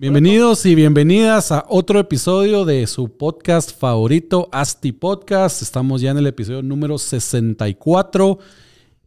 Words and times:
Bienvenidos 0.00 0.64
y 0.64 0.76
bienvenidas 0.76 1.50
a 1.50 1.64
otro 1.68 1.98
episodio 1.98 2.64
de 2.64 2.86
su 2.86 3.16
podcast 3.16 3.76
favorito, 3.76 4.48
Asti 4.52 4.92
Podcast. 4.92 5.60
Estamos 5.60 6.00
ya 6.00 6.12
en 6.12 6.18
el 6.18 6.28
episodio 6.28 6.62
número 6.62 6.98
64. 6.98 8.38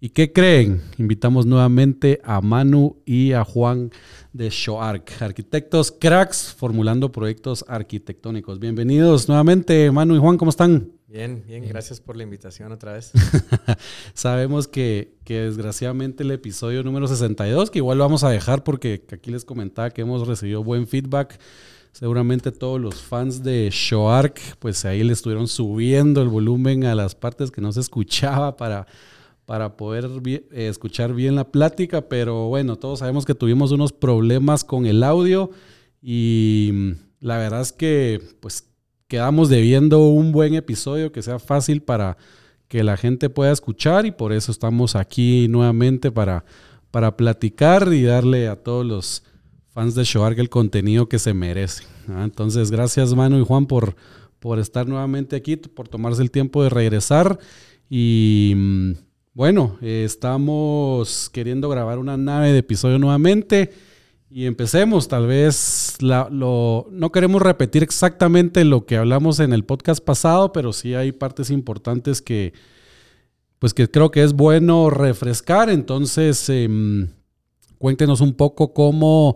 ¿Y 0.01 0.09
qué 0.09 0.33
creen? 0.33 0.81
Invitamos 0.97 1.45
nuevamente 1.45 2.19
a 2.25 2.41
Manu 2.41 2.97
y 3.05 3.31
a 3.31 3.45
Juan 3.45 3.89
de 4.33 4.49
Shoark, 4.49 5.13
arquitectos 5.21 5.93
cracks 5.93 6.53
formulando 6.57 7.09
proyectos 7.09 7.63
arquitectónicos. 7.69 8.59
Bienvenidos 8.59 9.29
nuevamente, 9.29 9.89
Manu 9.91 10.17
y 10.17 10.19
Juan, 10.19 10.37
¿cómo 10.37 10.49
están? 10.49 10.91
Bien, 11.11 11.43
bien, 11.45 11.67
gracias 11.67 11.99
por 11.99 12.15
la 12.15 12.23
invitación 12.23 12.71
otra 12.71 12.93
vez. 12.93 13.11
Sabemos 14.13 14.69
que, 14.69 15.17
que, 15.25 15.41
desgraciadamente 15.41 16.23
el 16.23 16.31
episodio 16.31 16.83
número 16.83 17.05
62, 17.05 17.69
que 17.69 17.79
igual 17.79 17.97
lo 17.97 18.05
vamos 18.05 18.23
a 18.23 18.29
dejar 18.29 18.63
porque 18.63 19.03
aquí 19.11 19.29
les 19.29 19.43
comentaba 19.43 19.89
que 19.89 20.03
hemos 20.03 20.25
recibido 20.25 20.63
buen 20.63 20.87
feedback. 20.87 21.37
Seguramente 21.91 22.53
todos 22.53 22.79
los 22.79 22.95
fans 23.01 23.43
de 23.43 23.67
Shoark, 23.69 24.39
pues 24.59 24.85
ahí 24.85 25.03
le 25.03 25.11
estuvieron 25.11 25.49
subiendo 25.49 26.21
el 26.21 26.29
volumen 26.29 26.85
a 26.85 26.95
las 26.95 27.13
partes 27.13 27.51
que 27.51 27.59
no 27.59 27.73
se 27.73 27.81
escuchaba 27.81 28.55
para 28.55 28.87
para 29.45 29.75
poder 29.75 30.09
eh, 30.25 30.69
escuchar 30.69 31.13
bien 31.13 31.35
la 31.35 31.51
plática, 31.51 32.07
pero 32.07 32.47
bueno, 32.47 32.77
todos 32.77 32.99
sabemos 32.99 33.25
que 33.25 33.35
tuvimos 33.35 33.73
unos 33.73 33.91
problemas 33.91 34.63
con 34.63 34.85
el 34.85 35.03
audio 35.03 35.51
y 36.01 36.93
la 37.19 37.37
verdad 37.37 37.59
es 37.59 37.73
que 37.73 38.21
pues 38.39 38.70
quedamos 39.11 39.49
debiendo 39.49 40.07
un 40.07 40.31
buen 40.31 40.53
episodio 40.53 41.11
que 41.11 41.21
sea 41.21 41.37
fácil 41.37 41.81
para 41.81 42.15
que 42.69 42.81
la 42.81 42.95
gente 42.95 43.29
pueda 43.29 43.51
escuchar 43.51 44.05
y 44.05 44.11
por 44.11 44.31
eso 44.31 44.53
estamos 44.53 44.95
aquí 44.95 45.49
nuevamente 45.49 46.13
para, 46.13 46.45
para 46.91 47.17
platicar 47.17 47.91
y 47.91 48.03
darle 48.03 48.47
a 48.47 48.55
todos 48.55 48.85
los 48.85 49.23
fans 49.67 49.95
de 49.95 50.05
Shoark 50.05 50.39
el 50.39 50.47
contenido 50.47 51.09
que 51.09 51.19
se 51.19 51.33
merecen. 51.33 51.87
Entonces, 52.07 52.71
gracias 52.71 53.13
Manu 53.13 53.41
y 53.41 53.43
Juan 53.43 53.65
por, 53.65 53.97
por 54.39 54.59
estar 54.59 54.87
nuevamente 54.87 55.35
aquí, 55.35 55.57
por 55.57 55.89
tomarse 55.89 56.21
el 56.21 56.31
tiempo 56.31 56.63
de 56.63 56.69
regresar 56.69 57.37
y 57.89 58.53
mm, 58.55 58.91
bueno, 59.33 59.77
estamos 59.81 61.29
queriendo 61.33 61.67
grabar 61.67 61.99
una 61.99 62.15
nave 62.15 62.53
de 62.53 62.59
episodio 62.59 62.97
nuevamente 62.97 63.73
y 64.31 64.45
empecemos. 64.45 65.07
Tal 65.09 65.27
vez 65.27 65.97
no 66.01 67.11
queremos 67.13 67.41
repetir 67.41 67.83
exactamente 67.83 68.63
lo 68.63 68.85
que 68.85 68.95
hablamos 68.97 69.39
en 69.39 69.51
el 69.51 69.65
podcast 69.65 70.03
pasado, 70.03 70.53
pero 70.53 70.71
sí 70.71 70.95
hay 70.95 71.11
partes 71.11 71.49
importantes 71.49 72.21
que, 72.21 72.53
pues 73.59 73.73
que 73.73 73.89
creo 73.89 74.09
que 74.09 74.23
es 74.23 74.33
bueno 74.33 74.89
refrescar. 74.89 75.69
Entonces, 75.69 76.47
em, 76.49 77.09
cuéntenos 77.77 78.21
un 78.21 78.33
poco 78.33 78.73
cómo, 78.73 79.35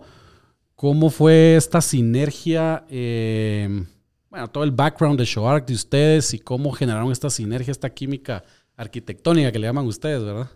cómo 0.74 1.10
fue 1.10 1.56
esta 1.56 1.82
sinergia. 1.82 2.84
Em, 2.88 3.86
bueno, 4.30 4.48
todo 4.48 4.64
el 4.64 4.70
background 4.70 5.18
de 5.18 5.26
ShowArk 5.26 5.66
de 5.66 5.74
ustedes 5.74 6.32
y 6.32 6.38
cómo 6.38 6.72
generaron 6.72 7.12
esta 7.12 7.28
sinergia, 7.28 7.70
esta 7.70 7.90
química 7.90 8.44
arquitectónica 8.76 9.52
que 9.52 9.58
le 9.58 9.66
llaman 9.66 9.86
ustedes, 9.86 10.24
¿verdad? 10.24 10.50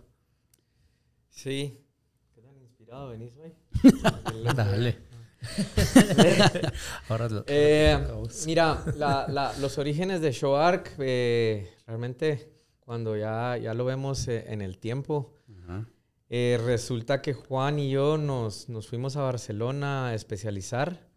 Sí. 1.29 1.80
¿Qué 2.91 2.97
tan 2.97 3.05
inspirado 3.05 3.09
venís 3.09 3.33
hoy? 3.37 3.53
Dale. 4.55 4.97
Ahora 7.07 7.29
eh, 7.47 7.97
mira, 8.45 8.83
los 9.59 9.77
orígenes 9.77 10.19
de 10.19 10.31
ShowArk, 10.33 10.95
eh, 10.99 11.73
realmente 11.87 12.51
cuando 12.81 13.15
ya, 13.15 13.57
ya 13.57 13.73
lo 13.73 13.85
vemos 13.85 14.27
eh, 14.27 14.43
en 14.47 14.61
el 14.61 14.77
tiempo, 14.77 15.37
resulta 16.29 17.21
que 17.21 17.33
Juan 17.33 17.79
y 17.79 17.91
yo 17.91 18.17
nos, 18.17 18.67
nos 18.67 18.87
fuimos 18.87 19.15
a 19.15 19.21
Barcelona 19.21 20.07
a 20.07 20.13
especializar. 20.13 21.07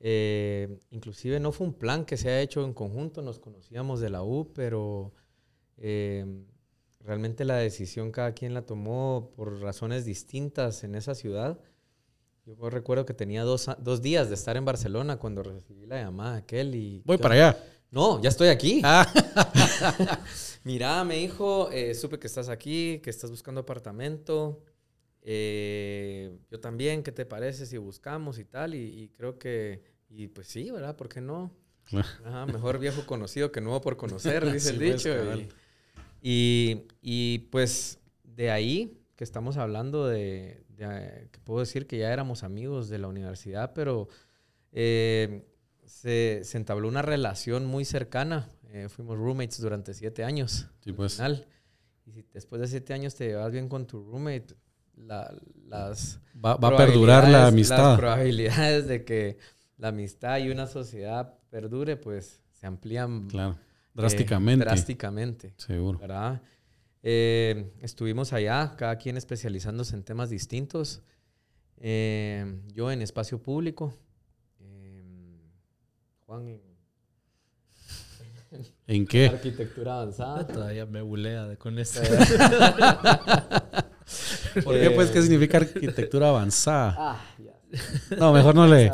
inclusive 0.00 1.40
no 1.40 1.50
fue 1.50 1.66
un 1.66 1.74
plan 1.74 2.04
que 2.04 2.16
se 2.16 2.30
ha 2.30 2.40
hecho 2.40 2.64
en 2.64 2.72
conjunto, 2.72 3.22
nos 3.22 3.40
conocíamos 3.40 3.98
de 3.98 4.10
la 4.10 4.22
U, 4.22 4.52
pero 4.54 5.12
realmente 7.08 7.46
la 7.46 7.56
decisión 7.56 8.12
cada 8.12 8.32
quien 8.32 8.52
la 8.52 8.66
tomó 8.66 9.32
por 9.34 9.62
razones 9.62 10.04
distintas 10.04 10.84
en 10.84 10.94
esa 10.94 11.14
ciudad. 11.14 11.58
Yo 12.44 12.68
recuerdo 12.68 13.06
que 13.06 13.14
tenía 13.14 13.44
dos, 13.44 13.70
dos 13.78 14.02
días 14.02 14.28
de 14.28 14.34
estar 14.34 14.58
en 14.58 14.66
Barcelona 14.66 15.16
cuando 15.16 15.42
recibí 15.42 15.86
la 15.86 16.02
llamada 16.02 16.36
aquel 16.36 16.74
y... 16.74 17.02
Voy 17.06 17.16
para 17.16 17.34
allá. 17.34 17.64
No, 17.90 18.20
ya 18.20 18.28
estoy 18.28 18.48
aquí. 18.48 18.82
Ah. 18.84 19.10
Mira, 20.64 21.02
me 21.04 21.16
dijo, 21.16 21.70
eh, 21.70 21.94
supe 21.94 22.18
que 22.18 22.26
estás 22.26 22.50
aquí, 22.50 23.00
que 23.02 23.08
estás 23.08 23.30
buscando 23.30 23.62
apartamento. 23.62 24.62
Eh, 25.22 26.36
yo 26.50 26.60
también, 26.60 27.02
¿qué 27.02 27.10
te 27.10 27.24
parece 27.24 27.64
si 27.64 27.78
buscamos 27.78 28.38
y 28.38 28.44
tal? 28.44 28.74
Y, 28.74 29.10
creo 29.16 29.38
que, 29.38 29.82
y 30.10 30.28
pues 30.28 30.48
sí, 30.48 30.70
¿verdad? 30.70 30.94
¿Por 30.94 31.08
qué 31.08 31.22
no? 31.22 31.56
mejor 32.52 32.78
viejo 32.78 33.06
conocido 33.06 33.50
que 33.50 33.62
nuevo 33.62 33.80
por 33.80 33.96
conocer, 33.96 34.44
dice 34.52 34.70
el 34.72 34.76
pues, 34.76 35.48
dicho. 36.28 36.94
Y, 37.00 37.38
pues 37.50 37.98
de 38.24 38.50
ahí 38.50 39.00
que 39.16 39.24
estamos 39.24 39.56
hablando 39.56 40.06
de, 40.06 40.64
que 40.76 41.40
puedo 41.42 41.60
decir 41.60 41.86
que 41.86 41.98
ya 41.98 42.12
éramos 42.12 42.44
amigos 42.44 42.88
de 42.88 42.98
la 42.98 43.08
universidad, 43.08 43.72
pero 43.74 44.08
eh, 44.70 45.44
se, 45.84 46.42
entabló 46.52 46.88
una 46.88 47.02
relación 47.02 47.66
muy 47.66 47.84
cercana. 47.84 48.48
Eh, 48.70 48.88
fuimos 48.88 49.18
roommates 49.18 49.60
durante 49.60 49.94
siete 49.94 50.22
años. 50.22 50.68
Sí, 50.84 50.92
pues. 50.92 51.20
Y 52.06 52.12
si 52.12 52.24
después 52.32 52.60
de 52.60 52.68
siete 52.68 52.94
años 52.94 53.14
te 53.14 53.26
llevas 53.26 53.50
bien 53.50 53.68
con 53.68 53.86
tu 53.86 54.04
roommate, 54.04 54.54
las... 54.96 56.20
Va, 56.44 56.56
va 56.56 56.68
a 56.68 56.76
perdurar 56.76 57.28
la 57.28 57.48
amistad. 57.48 57.78
Las 57.78 57.98
probabilidades 57.98 58.86
de 58.86 59.04
que 59.04 59.38
la 59.78 59.88
amistad 59.88 60.38
y 60.38 60.50
una 60.50 60.66
sociedad 60.66 61.38
perdure, 61.50 61.96
pues 61.96 62.40
se 62.52 62.66
amplían. 62.66 63.28
Claro 63.28 63.58
Drásticamente. 64.02 64.64
drásticamente. 64.64 65.54
Seguro. 65.56 65.98
¿verdad? 65.98 66.40
Eh, 67.02 67.72
estuvimos 67.80 68.32
allá, 68.32 68.74
cada 68.76 68.96
quien 68.96 69.16
especializándose 69.16 69.96
en 69.96 70.04
temas 70.04 70.30
distintos. 70.30 71.02
Eh, 71.78 72.60
yo 72.72 72.90
en 72.90 73.02
espacio 73.02 73.42
público. 73.42 73.92
Eh, 74.60 75.40
Juan 76.26 76.48
en... 76.48 76.60
¿En 78.86 79.06
qué? 79.06 79.26
Arquitectura 79.26 79.94
avanzada. 80.00 80.46
Todavía 80.46 80.86
me 80.86 81.02
bulea 81.02 81.56
con 81.56 81.78
esto. 81.78 82.00
¿Por 84.64 84.74
qué? 84.78 84.90
Pues, 84.90 85.10
¿qué 85.10 85.20
significa 85.22 85.58
arquitectura 85.58 86.28
avanzada? 86.28 86.94
Ah, 86.98 87.20
ya. 87.38 87.52
No, 88.16 88.32
mejor 88.32 88.54
no 88.54 88.66
le. 88.66 88.90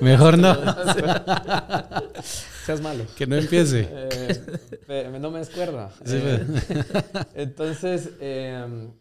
Mejor 0.00 0.38
no. 0.38 0.56
Seas 2.64 2.80
malo. 2.80 3.04
Que 3.16 3.26
no 3.26 3.36
empiece. 3.36 3.88
Eh, 4.86 5.18
no 5.18 5.30
me 5.30 5.38
descuerda. 5.38 5.90
Eh, 6.04 6.46
entonces, 7.34 8.10
em, 8.20 8.92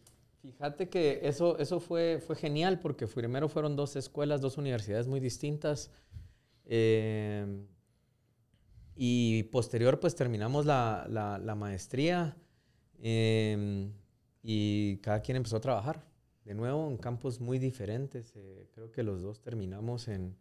fíjate 0.41 0.87
que 0.87 1.19
eso, 1.23 1.57
eso 1.59 1.81
fue, 1.81 2.23
fue 2.25 2.37
genial 2.37 2.79
porque 2.79 3.05
primero 3.05 3.49
fueron 3.49 3.75
dos 3.75 3.97
escuelas, 3.97 4.39
dos 4.39 4.57
universidades 4.57 5.07
muy 5.07 5.19
distintas. 5.19 5.91
Em, 6.65 7.65
y 8.95 9.43
posterior, 9.43 9.99
pues 9.99 10.15
terminamos 10.15 10.65
la, 10.65 11.05
la 11.09 11.55
maestría 11.55 12.37
em, 13.01 13.91
y 14.41 14.97
cada 14.97 15.21
quien 15.21 15.35
empezó 15.35 15.57
a 15.57 15.61
trabajar 15.61 16.05
de 16.45 16.53
nuevo 16.53 16.87
en 16.89 16.97
campos 16.97 17.39
muy 17.39 17.59
diferentes. 17.59 18.33
Eh, 18.35 18.67
creo 18.73 18.91
que 18.91 19.03
los 19.03 19.21
dos 19.21 19.41
terminamos 19.41 20.07
en, 20.07 20.35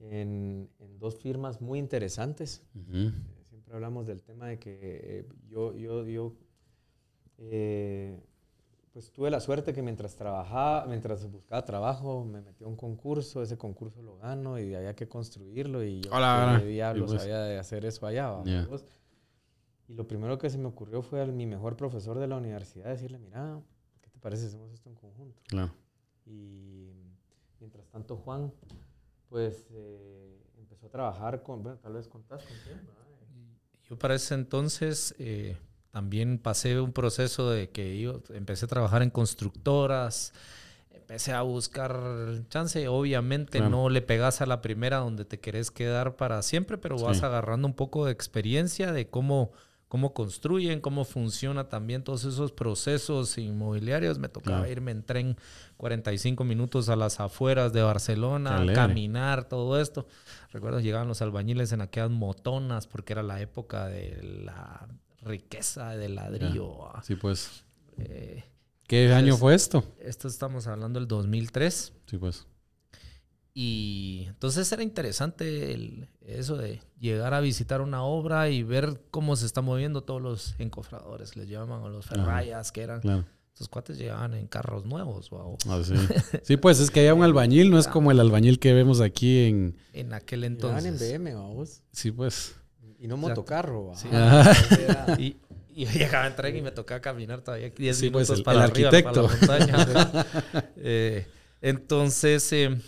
en, 0.00 0.68
dos 0.98 1.16
firmas 1.16 1.60
muy 1.60 1.78
interesantes. 1.78 2.64
Eh, 2.92 3.12
siempre 3.42 3.74
hablamos 3.74 4.06
del 4.06 4.22
tema 4.22 4.46
de 4.46 4.58
que 4.58 4.78
eh, 4.82 5.28
yo, 5.48 5.74
yo, 5.74 6.06
yo 6.06 6.32
pues 8.96 9.12
tuve 9.12 9.30
la 9.30 9.40
suerte 9.40 9.74
que 9.74 9.82
mientras 9.82 10.16
trabajaba, 10.16 10.86
mientras 10.86 11.30
buscaba 11.30 11.62
trabajo, 11.64 12.24
me 12.24 12.40
metí 12.40 12.64
a 12.64 12.66
un 12.66 12.76
concurso, 12.76 13.42
ese 13.42 13.58
concurso 13.58 14.00
lo 14.00 14.16
gano 14.16 14.58
y 14.58 14.74
había 14.74 14.96
que 14.96 15.06
construirlo 15.06 15.84
y 15.84 16.00
yo 16.00 16.10
Hola, 16.12 16.58
de 16.58 16.66
diablos 16.66 17.10
pues. 17.10 17.22
había 17.22 17.40
de 17.40 17.58
hacer 17.58 17.84
eso 17.84 18.06
allá. 18.06 18.42
Y 19.88 19.94
lo 19.94 20.08
primero 20.08 20.38
que 20.38 20.48
se 20.48 20.56
me 20.56 20.66
ocurrió 20.66 21.02
fue 21.02 21.20
a 21.20 21.26
mi 21.26 21.44
mejor 21.44 21.76
profesor 21.76 22.18
de 22.18 22.26
la 22.26 22.38
universidad 22.38 22.86
decirle, 22.86 23.18
mira, 23.18 23.60
parece 24.26 24.42
que 24.42 24.48
hacemos 24.48 24.72
esto 24.72 24.88
en 24.88 24.96
conjunto? 24.96 25.42
Claro. 25.46 25.72
Y 26.24 26.90
mientras 27.60 27.86
tanto 27.88 28.16
Juan, 28.16 28.52
pues 29.36 29.66
eh, 29.70 30.40
empezó 30.56 30.86
a 30.86 30.88
trabajar 30.88 31.42
con, 31.42 31.62
bueno, 31.62 31.78
tal 31.82 31.92
vez 31.92 32.08
contás 32.08 32.42
con 32.42 32.56
quién, 32.64 32.80
yo 33.86 33.98
para 33.98 34.14
ese 34.14 34.32
entonces 34.32 35.14
eh, 35.18 35.58
también 35.90 36.38
pasé 36.38 36.80
un 36.80 36.94
proceso 36.94 37.50
de 37.50 37.68
que 37.68 38.00
yo 38.00 38.22
empecé 38.30 38.64
a 38.64 38.68
trabajar 38.68 39.02
en 39.02 39.10
constructoras, 39.10 40.32
empecé 40.90 41.34
a 41.34 41.42
buscar 41.42 42.44
chance. 42.48 42.88
Obviamente 42.88 43.58
Claro. 43.58 43.70
no 43.70 43.90
le 43.90 44.00
pegas 44.00 44.40
a 44.40 44.46
la 44.46 44.62
primera 44.62 44.96
donde 44.96 45.26
te 45.26 45.38
querés 45.38 45.70
quedar 45.70 46.16
para 46.16 46.40
siempre, 46.40 46.78
pero 46.78 46.96
vas 46.98 47.22
agarrando 47.22 47.68
un 47.68 47.74
poco 47.74 48.06
de 48.06 48.12
experiencia 48.12 48.90
de 48.90 49.10
cómo, 49.10 49.52
cómo 49.88 50.12
construyen, 50.14 50.80
cómo 50.80 51.04
funciona 51.04 51.68
también 51.68 52.02
todos 52.02 52.24
esos 52.24 52.52
procesos 52.52 53.38
inmobiliarios. 53.38 54.18
Me 54.18 54.28
tocaba 54.28 54.58
Claro. 54.58 54.72
irme 54.72 54.90
en 54.90 55.02
tren 55.04 55.36
45 55.76 56.44
minutos 56.44 56.88
a 56.88 56.96
las 56.96 57.20
afueras 57.20 57.72
de 57.72 57.82
Barcelona, 57.82 58.64
caminar, 58.74 59.48
todo 59.48 59.80
esto. 59.80 60.06
Recuerdo 60.52 60.80
llegaban 60.80 61.06
los 61.08 61.22
albañiles 61.22 61.72
en 61.72 61.80
aquellas 61.82 62.10
motonas 62.10 62.86
porque 62.86 63.12
era 63.12 63.22
la 63.22 63.40
época 63.40 63.86
de 63.86 64.20
la 64.44 64.88
riqueza 65.22 65.90
del 65.96 66.14
ladrillo. 66.16 66.90
Sí, 67.02 67.14
pues. 67.16 67.64
Eh, 67.98 68.44
¿Qué 68.86 69.12
año 69.12 69.36
fue 69.36 69.54
esto? 69.54 69.82
esto 70.00 70.28
estamos 70.28 70.66
hablando 70.66 70.98
del 71.00 71.08
2003. 71.08 71.92
Sí, 72.06 72.18
pues. 72.18 72.46
Y 73.58 74.24
entonces 74.28 74.70
era 74.70 74.82
interesante 74.82 75.72
el- 75.72 76.08
eso 76.26 76.58
de 76.58 76.80
llegar 77.00 77.32
a 77.32 77.40
visitar 77.40 77.80
una 77.80 78.02
obra 78.02 78.50
y 78.50 78.62
ver 78.62 79.00
cómo 79.10 79.34
se 79.34 79.46
están 79.46 79.64
moviendo 79.64 80.02
todos 80.02 80.20
los 80.20 80.54
encofradores, 80.58 81.36
les 81.38 81.48
llaman, 81.48 81.80
o 81.80 81.88
los 81.88 82.04
ferrayas, 82.04 82.70
que 82.70 82.82
eran. 82.82 83.00
Claro. 83.00 83.24
Estos 83.54 83.70
cuates 83.70 83.96
llegaban 83.96 84.34
en 84.34 84.46
carros 84.46 84.84
nuevos, 84.84 85.30
wow. 85.30 85.56
Ah, 85.70 85.80
sí. 85.82 85.94
Sí, 86.42 86.58
pues 86.58 86.80
es 86.80 86.90
que 86.90 87.00
haya 87.00 87.14
un 87.14 87.22
albañil, 87.24 87.70
no 87.70 87.78
es 87.78 87.88
como 87.88 88.10
el 88.10 88.20
albañil 88.20 88.58
que 88.58 88.74
vemos 88.74 89.00
aquí 89.00 89.46
en. 89.46 89.74
En 89.94 90.12
aquel 90.12 90.42
Llegaban 90.42 90.80
en 90.80 90.86
entonces. 90.92 91.12
BM, 91.18 91.34
vamos. 91.34 91.80
Sí, 91.92 92.10
pues. 92.12 92.56
Y 92.98 93.06
no 93.08 93.16
motocarro. 93.16 93.92
Sí. 93.96 94.08
Y, 95.18 95.36
y 95.74 95.86
yo 95.86 95.92
llegaba 95.92 96.26
en 96.26 96.36
tren 96.36 96.56
y 96.56 96.60
me 96.60 96.72
tocaba 96.72 97.00
caminar 97.00 97.40
todavía 97.40 97.70
10 97.70 97.96
Sí, 97.96 98.10
pues, 98.10 98.28
minutos 98.28 98.38
el- 98.38 98.44
para 98.44 98.64
el 98.66 98.70
arriba, 98.70 98.90
arquitecto. 98.90 99.28
para 99.46 99.58
la 99.66 99.66
montaña. 99.66 100.26
Eh, 100.76 101.26
entonces, 101.62 102.52
eh, 102.52 102.78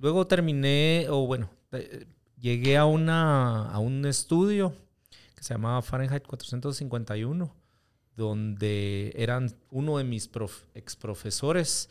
luego 0.00 0.26
terminé, 0.26 1.06
o 1.08 1.26
bueno, 1.26 1.50
eh, 1.72 2.06
llegué 2.40 2.76
a, 2.76 2.84
una, 2.86 3.70
a 3.70 3.78
un 3.78 4.04
estudio 4.06 4.72
que 5.36 5.44
se 5.44 5.54
llamaba 5.54 5.82
Fahrenheit 5.82 6.26
451, 6.26 7.54
donde 8.16 9.12
eran 9.16 9.54
uno 9.70 9.98
de 9.98 10.04
mis 10.04 10.28
prof- 10.28 10.64
exprofesores 10.74 11.88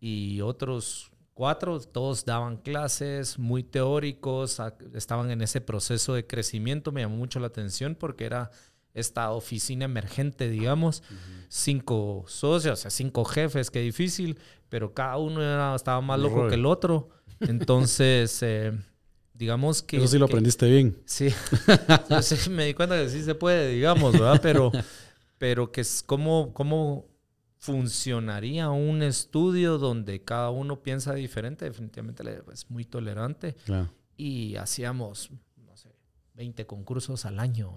y 0.00 0.40
otros 0.40 1.10
cuatro, 1.34 1.80
todos 1.80 2.24
daban 2.24 2.56
clases 2.58 3.38
muy 3.38 3.62
teóricos, 3.62 4.60
estaban 4.94 5.30
en 5.30 5.40
ese 5.40 5.60
proceso 5.60 6.12
de 6.14 6.26
crecimiento, 6.26 6.92
me 6.92 7.00
llamó 7.02 7.16
mucho 7.16 7.40
la 7.40 7.46
atención 7.46 7.94
porque 7.94 8.26
era 8.26 8.50
esta 8.94 9.30
oficina 9.30 9.84
emergente, 9.86 10.48
digamos, 10.48 11.02
cinco 11.48 12.24
socios, 12.28 12.78
o 12.78 12.82
sea, 12.82 12.90
cinco 12.90 13.24
jefes, 13.24 13.70
qué 13.70 13.80
difícil, 13.80 14.38
pero 14.68 14.92
cada 14.94 15.16
uno 15.18 15.42
era- 15.42 15.74
estaba 15.74 16.00
más 16.00 16.18
loco 16.20 16.48
que 16.48 16.54
el 16.54 16.66
otro. 16.66 17.08
Entonces, 17.40 18.38
eh, 18.42 18.72
digamos 19.34 19.82
que... 19.82 19.96
Eso 19.98 20.06
sí 20.08 20.18
lo 20.18 20.26
que- 20.26 20.32
aprendiste 20.34 20.68
bien. 20.70 20.96
Sí, 21.06 21.28
me 22.50 22.66
di 22.66 22.74
cuenta 22.74 22.96
que 23.02 23.08
sí 23.08 23.22
se 23.22 23.34
puede, 23.34 23.68
digamos, 23.70 24.12
¿verdad? 24.12 24.40
Pero, 24.42 24.70
pero 25.38 25.72
que 25.72 25.80
es 25.82 26.02
cómo, 26.06 26.52
cómo 26.52 27.06
funcionaría 27.58 28.70
un 28.70 29.02
estudio 29.02 29.78
donde 29.78 30.22
cada 30.24 30.50
uno 30.50 30.82
piensa 30.82 31.14
diferente, 31.14 31.64
definitivamente 31.64 32.24
es 32.52 32.68
muy 32.70 32.84
tolerante 32.84 33.54
Claro. 33.64 33.88
y 34.16 34.56
hacíamos, 34.56 35.30
no 35.64 35.76
sé, 35.76 35.94
20 36.34 36.66
concursos 36.66 37.24
al 37.24 37.38
año 37.38 37.72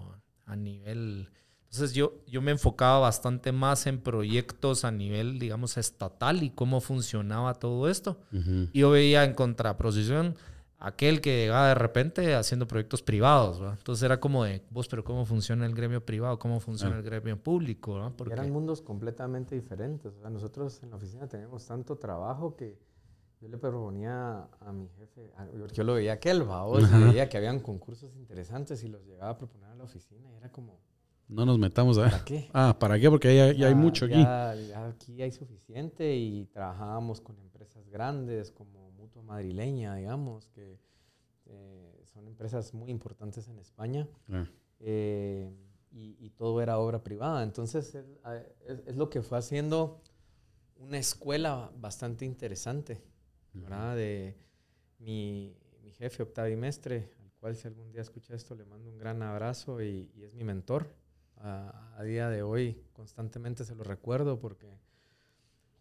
a 0.46 0.56
nivel... 0.56 1.28
Entonces 1.64 1.94
yo, 1.94 2.14
yo 2.26 2.40
me 2.40 2.52
enfocaba 2.52 3.00
bastante 3.00 3.52
más 3.52 3.86
en 3.86 4.00
proyectos 4.00 4.84
a 4.84 4.90
nivel, 4.92 5.38
digamos, 5.38 5.76
estatal 5.76 6.42
y 6.42 6.50
cómo 6.50 6.80
funcionaba 6.80 7.54
todo 7.54 7.88
esto. 7.90 8.18
Ujú. 8.32 8.68
Y 8.72 8.78
yo 8.80 8.90
veía 8.90 9.24
en 9.24 9.34
contraposición 9.34 10.36
aquel 10.78 11.20
que 11.20 11.36
llegaba 11.36 11.68
de 11.68 11.74
repente 11.74 12.34
haciendo 12.34 12.66
proyectos 12.68 13.02
privados, 13.02 13.58
¿verdad? 13.60 13.76
Entonces 13.78 14.02
era 14.04 14.20
como 14.20 14.44
de, 14.44 14.62
vos, 14.70 14.88
pero 14.88 15.04
¿cómo 15.04 15.26
funciona 15.26 15.66
el 15.66 15.74
gremio 15.74 16.04
privado? 16.04 16.38
¿Cómo 16.38 16.60
funciona 16.60 16.94
Ah. 16.94 16.98
el 16.98 17.04
gremio 17.04 17.36
público? 17.42 18.12
Porque 18.16 18.34
Eran 18.34 18.50
mundos 18.52 18.80
completamente 18.80 19.54
diferentes. 19.54 20.14
O 20.14 20.20
sea, 20.20 20.30
nosotros 20.30 20.82
en 20.82 20.90
la 20.90 20.96
oficina 20.96 21.26
teníamos 21.28 21.66
tanto 21.66 21.96
trabajo 21.96 22.56
que 22.56 22.78
yo 23.40 23.48
le 23.48 23.58
proponía 23.58 24.48
a 24.60 24.72
mi 24.72 24.88
jefe, 24.98 25.30
a- 25.36 25.46
yo 25.72 25.84
lo 25.84 25.94
veía 25.94 26.14
aquel, 26.14 26.42
vos, 26.42 26.84
y 26.90 27.04
veía 27.04 27.28
que 27.28 27.36
habían 27.36 27.60
concursos 27.60 28.14
interesantes 28.16 28.82
y 28.84 28.88
los 28.88 29.04
llegaba 29.04 29.30
a 29.32 29.38
proponer 29.38 29.68
a 29.70 29.74
la 29.74 29.84
oficina 29.84 30.30
y 30.32 30.36
era 30.36 30.50
como, 30.50 30.78
No 31.28 31.44
nos 31.44 31.58
metamos, 31.58 31.98
¿eh? 31.98 32.02
¿para 32.02 32.24
qué? 32.24 32.48
Ah, 32.52 32.76
¿para 32.78 32.98
qué? 32.98 33.10
Porque 33.10 33.34
ya, 33.36 33.52
ya 33.52 33.66
hay 33.66 33.74
mucho 33.74 34.04
aquí. 34.06 34.14
Ya, 34.14 34.86
aquí 34.86 35.20
hay 35.22 35.32
suficiente 35.32 36.16
y 36.16 36.46
trabajábamos 36.46 37.20
con 37.20 37.38
empresas 37.38 37.88
grandes 37.90 38.50
como 38.52 38.90
Mutua 38.92 39.22
Madrileña, 39.22 39.96
digamos, 39.96 40.48
que 40.48 40.78
eh, 41.46 42.02
son 42.12 42.26
empresas 42.28 42.72
muy 42.74 42.90
importantes 42.90 43.48
en 43.48 43.58
España 43.58 44.08
Claro. 44.26 44.48
eh, 44.80 45.50
y, 45.92 46.16
y 46.18 46.30
todo 46.30 46.60
era 46.60 46.78
obra 46.78 47.02
privada. 47.02 47.42
Entonces 47.42 47.94
es, 47.94 48.06
a- 48.24 48.36
es- 48.36 48.82
es 48.86 48.96
lo 48.96 49.08
que 49.10 49.20
fue 49.22 49.38
haciendo 49.38 50.00
una 50.78 50.98
escuela 50.98 51.70
bastante 51.78 52.24
interesante, 52.24 53.00
¿verdad? 53.62 53.96
De 53.96 54.34
mi, 54.98 55.56
mi 55.82 55.90
jefe 55.92 56.22
Octavio 56.22 56.56
Mestre, 56.56 57.10
al 57.22 57.30
cual 57.40 57.56
si 57.56 57.66
algún 57.68 57.90
día 57.92 58.02
escucha 58.02 58.34
esto 58.34 58.54
le 58.54 58.64
mando 58.64 58.90
un 58.90 58.98
gran 58.98 59.22
abrazo 59.22 59.82
y, 59.82 60.10
y 60.14 60.24
es 60.24 60.32
mi 60.34 60.44
mentor. 60.44 60.86
A, 61.38 61.94
a 61.98 62.02
día 62.02 62.30
de 62.30 62.42
hoy 62.42 62.82
constantemente 62.94 63.64
se 63.64 63.74
lo 63.74 63.84
recuerdo 63.84 64.38
porque 64.40 64.66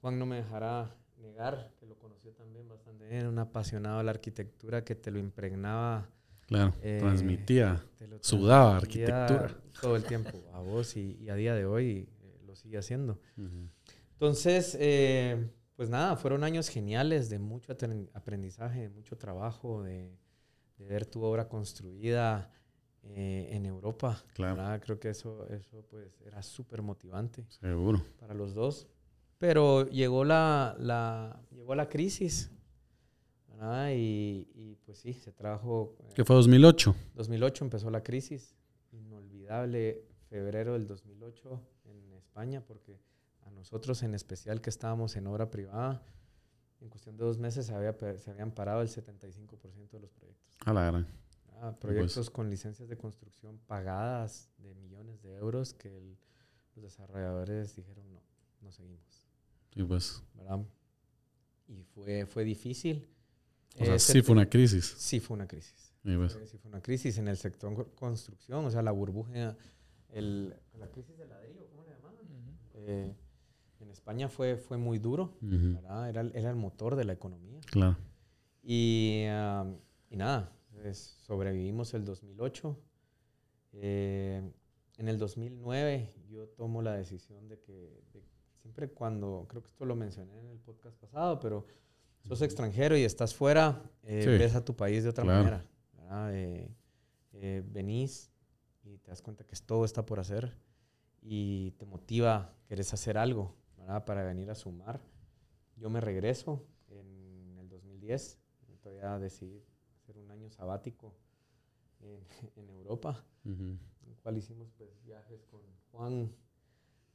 Juan 0.01 0.19
no 0.19 0.25
me 0.25 0.35
dejará 0.37 0.93
negar 1.17 1.71
que 1.79 1.85
lo 1.85 1.95
conoció 1.97 2.31
también 2.33 2.67
bastante 2.67 3.07
bien, 3.07 3.27
un 3.27 3.39
apasionado 3.39 3.99
de 3.99 4.03
la 4.03 4.11
arquitectura 4.11 4.83
que 4.83 4.95
te 4.95 5.11
lo 5.11 5.19
impregnaba 5.19 6.09
Claro. 6.47 6.73
Eh, 6.83 6.97
Transmitía. 6.99 7.83
te 7.97 8.07
lo 8.07 8.19
Sudaba 8.21 8.77
transmitía 8.79 9.25
arquitectura. 9.25 9.61
Todo 9.81 9.95
el 9.95 10.03
tiempo 10.03 10.43
a 10.53 10.59
vos 10.59 10.95
y, 10.95 11.17
y 11.19 11.29
a 11.29 11.35
día 11.35 11.55
de 11.55 11.65
hoy 11.65 12.07
eh, 12.21 12.41
lo 12.45 12.55
sigue 12.55 12.77
haciendo. 12.77 13.19
Ujú. 13.37 13.67
Entonces, 14.13 14.77
eh, 14.79 15.49
pues 15.75 15.89
nada, 15.89 16.15
fueron 16.15 16.43
años 16.43 16.69
geniales 16.69 17.29
de 17.29 17.39
mucho 17.39 17.73
aprendizaje, 18.13 18.81
de 18.81 18.89
mucho 18.89 19.17
trabajo, 19.17 19.83
de, 19.83 20.17
de 20.77 20.85
ver 20.85 21.05
tu 21.05 21.23
obra 21.23 21.47
construida 21.49 22.51
eh, 23.03 23.49
en 23.51 23.65
Europa. 23.65 24.23
Claro. 24.33 24.55
¿verdad? 24.55 24.81
Creo 24.81 24.99
que 24.99 25.09
eso, 25.09 25.47
eso 25.49 25.85
pues 25.89 26.19
era 26.21 26.41
súper 26.41 26.81
motivante 26.81 27.45
Seguro. 27.49 28.03
para 28.19 28.33
los 28.33 28.53
dos. 28.53 28.87
Pero 29.37 29.87
llegó 29.89 30.23
la, 30.23 30.75
la, 30.79 31.41
llegó 31.51 31.75
la 31.75 31.89
crisis. 31.89 32.51
Y, 33.93 34.47
y, 34.53 34.75
pues 34.85 34.99
sí, 34.99 35.13
se 35.13 35.31
trajo... 35.31 35.95
eh, 35.99 36.09
¿Qué 36.13 36.25
fue 36.25 36.35
2008? 36.35 36.93
2008 37.15 37.63
empezó 37.65 37.89
la 37.89 38.03
crisis, 38.03 38.53
inolvidable 38.91 40.03
febrero 40.29 40.73
del 40.73 40.85
2008 40.87 41.61
en 41.85 42.13
España, 42.13 42.61
porque 42.61 42.99
a 43.45 43.49
nosotros 43.51 44.03
en 44.03 44.13
especial 44.15 44.61
que 44.61 44.69
estábamos 44.69 45.15
en 45.15 45.27
obra 45.27 45.49
privada, 45.49 46.03
en 46.81 46.89
cuestión 46.89 47.15
de 47.17 47.23
dos 47.23 47.37
meses 47.37 47.65
se, 47.67 47.73
había, 47.73 47.95
se 48.17 48.29
habían 48.31 48.51
parado 48.51 48.81
el 48.81 48.89
75% 48.89 49.89
de 49.91 49.99
los 49.99 50.11
proyectos. 50.11 50.55
A 50.65 50.73
la 50.73 50.85
gran. 50.85 51.07
Ah, 51.61 51.73
proyectos 51.79 52.29
con 52.29 52.49
licencias 52.49 52.89
de 52.89 52.97
construcción 52.97 53.59
pagadas 53.65 54.49
de 54.57 54.75
millones 54.75 55.21
de 55.23 55.35
euros 55.35 55.73
que 55.73 55.95
el- 55.97 56.17
los 56.75 56.83
desarrolladores 56.83 57.75
dijeron 57.75 58.11
no, 58.11 58.21
no 58.61 58.71
seguimos. 58.73 59.25
Sí, 59.73 59.83
pues. 59.83 60.21
¿verdad? 60.33 60.59
Y 61.67 61.83
fue, 61.83 62.25
fue 62.25 62.43
difícil. 62.43 63.07
O 63.79 63.85
sea, 63.85 63.95
Ese 63.95 64.13
sí 64.13 64.21
fue 64.21 64.33
una 64.33 64.49
crisis. 64.49 64.95
Sí 64.97 65.19
fue 65.21 65.35
una 65.35 65.47
crisis. 65.47 65.93
Sí, 66.03 66.15
pues. 66.17 66.33
Fue- 66.33 66.45
sí 66.47 66.57
fue 66.57 66.69
una 66.69 66.81
crisis 66.81 67.17
en 67.17 67.27
el 67.29 67.37
sector 67.37 67.73
co- 67.73 67.87
construcción, 67.95 68.65
o 68.65 68.69
sea, 68.71 68.81
la 68.81 68.91
burbuja, 68.91 69.55
el, 70.09 70.53
la 70.77 70.87
crisis 70.91 71.17
del 71.17 71.29
ladrillo, 71.29 71.67
¿cómo 71.69 71.83
le 71.83 71.89
llamaban? 71.91 72.15
Eh, 72.73 73.03
en 73.05 73.15
España 73.95 74.27
fue, 74.29 74.57
fue 74.57 74.77
muy 74.77 74.99
duro. 74.99 75.33
Era, 75.79 76.09
el- 76.21 76.31
era 76.35 76.49
el 76.49 76.55
motor 76.55 76.95
de 76.95 77.05
la 77.05 77.13
economía. 77.13 77.59
Claro. 77.71 77.97
Y, 78.61 79.23
y 80.09 80.15
nada, 80.17 80.51
sobrevivimos 80.93 81.93
el 81.93 82.03
2008. 82.05 82.77
Eh, 83.73 84.51
en 84.97 85.07
el 85.09 85.17
2009 85.17 86.13
yo 86.29 86.47
tomo 86.49 86.81
la 86.81 86.93
decisión 86.93 87.47
de 87.47 87.59
que 87.59 88.01
de- 88.13 88.23
siempre 88.61 88.89
cuando, 88.89 89.45
creo 89.49 89.61
que 89.61 89.69
esto 89.69 89.85
lo 89.85 89.95
mencioné 89.95 90.39
en 90.39 90.47
el 90.49 90.59
podcast 90.59 90.97
pasado, 90.97 91.39
pero 91.39 91.65
sos 92.23 92.41
extranjero 92.41 92.97
y 92.97 93.03
estás 93.03 93.35
fuera, 93.35 93.83
eh, 94.03 94.21
Sí. 94.23 94.29
ves 94.29 94.55
a 94.55 94.63
tu 94.65 94.75
país 94.75 95.03
de 95.03 95.09
otra 95.09 95.23
Claro. 95.23 95.43
manera. 95.43 95.65
Eh, 96.33 96.69
eh, 97.33 97.63
venís 97.67 98.31
y 98.83 98.97
te 98.99 99.11
das 99.11 99.21
cuenta 99.21 99.43
que 99.45 99.55
todo 99.65 99.83
está 99.85 100.05
por 100.05 100.19
hacer 100.19 100.55
y 101.21 101.71
te 101.71 101.85
motiva, 101.85 102.53
querés 102.67 102.93
hacer 102.93 103.17
algo 103.17 103.53
¿verdad? 103.85 104.05
para 104.05 104.23
venir 104.23 104.49
a 104.49 104.55
sumar. 104.55 104.99
Yo 105.77 105.89
me 105.89 106.01
regreso 106.01 106.65
en 106.89 107.57
el 107.59 107.69
2010, 107.69 108.39
todavía 108.81 109.19
decidí 109.19 109.63
hacer 109.97 110.17
un 110.17 110.31
año 110.31 110.49
sabático 110.49 111.13
en, 112.01 112.19
en 112.55 112.69
Europa. 112.69 113.23
En 113.43 113.79
el 114.07 114.15
cual 114.17 114.37
hicimos 114.37 114.71
pues, 114.77 114.89
viajes 115.03 115.43
con 115.45 115.61
Juan. 115.91 116.31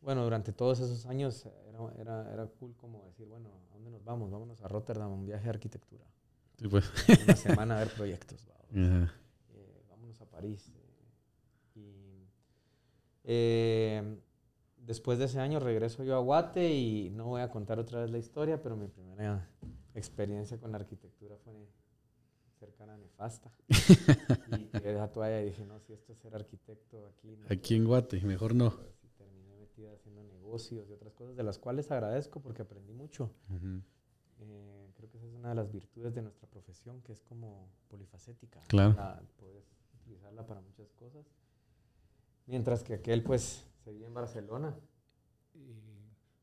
Bueno, 0.01 0.23
durante 0.25 0.53
todos 0.53 0.81
esos 0.81 1.07
años 1.07 1.47
era, 1.69 1.79
era, 1.99 2.33
era 2.33 2.47
cool 2.47 2.75
como 2.77 3.05
decir, 3.07 3.27
bueno, 3.27 3.51
¿a 3.71 3.75
dónde 3.75 3.91
nos 3.91 4.05
vamos? 4.05 4.31
Vámonos 4.31 4.63
a 4.63 4.69
Rotterdam, 4.69 5.13
un 5.13 5.27
viaje 5.27 5.45
de 5.45 5.51
arquitectura. 5.51 6.05
Sí, 6.57 6.69
pues. 6.69 6.91
Una 7.25 7.37
semana 7.37 7.77
a 7.77 7.79
ver 7.81 7.93
proyectos. 7.95 8.47
Eh, 8.73 9.07
vámonos 9.89 10.21
a 10.21 10.27
París. 10.27 10.71
eh, 10.75 10.91
y 11.75 12.29
eh, 13.25 14.21
después 14.91 15.21
de 15.21 15.27
ese 15.27 15.39
año 15.39 15.61
regreso 15.61 16.03
yo 16.03 16.17
a 16.17 16.19
Guate 16.19 16.69
y 16.75 17.11
no 17.11 17.27
voy 17.27 17.43
a 17.43 17.49
contar 17.49 17.79
otra 17.79 18.01
vez 18.01 18.11
la 18.11 18.19
historia, 18.19 18.61
pero 18.61 18.77
mi 18.77 18.89
primera 18.89 19.49
experiencia 19.95 20.59
con 20.59 20.73
la 20.73 20.79
arquitectura 20.79 21.37
fue 21.45 21.55
cercana 22.59 22.95
a 22.95 22.97
nefasta. 22.99 23.53
y 24.59 24.65
tiré 24.67 24.95
la 24.95 25.07
toalla 25.13 25.41
y 25.43 25.47
dije, 25.47 25.65
no, 25.65 25.79
si 25.79 25.93
esto 25.93 26.13
es 26.13 26.19
ser 26.19 26.35
arquitecto 26.35 27.07
aquí. 27.07 27.37
no 27.37 27.47
Aquí 27.49 27.77
en 27.77 27.85
Guate, 27.85 28.21
mejor 28.23 28.53
no. 28.57 28.75
y 29.05 29.09
terminé 29.17 29.55
metida 29.57 29.93
haciendo 29.93 30.25
negocios 30.25 30.89
y 30.89 30.93
otras 30.93 31.15
cosas 31.15 31.37
de 31.37 31.45
las 31.45 31.59
cuales 31.59 31.89
agradezco 31.93 32.41
porque 32.41 32.63
aprendí 32.63 32.93
mucho. 32.93 33.31
Ujú. 33.49 33.81
Eh, 34.41 34.91
creo 34.97 35.09
que 35.09 35.19
esa 35.19 35.27
es 35.29 35.35
una 35.35 35.51
de 35.51 35.55
las 35.55 35.71
virtudes 35.71 36.15
de 36.17 36.23
nuestra 36.23 36.49
profesión, 36.49 37.01
que 37.03 37.13
es 37.13 37.23
como 37.23 37.69
polifacética. 37.89 38.59
Claro. 38.67 38.95
La- 38.97 39.23
puedes 39.39 39.65
utilizarla 40.01 40.45
para 40.47 40.61
muchas 40.61 40.91
cosas. 40.95 41.25
Mientras 42.47 42.83
que 42.83 42.95
aquel, 42.95 43.23
pues, 43.23 43.67
seguía 43.85 44.07
en 44.07 44.15
Barcelona. 44.15 44.77
Y 45.55 45.81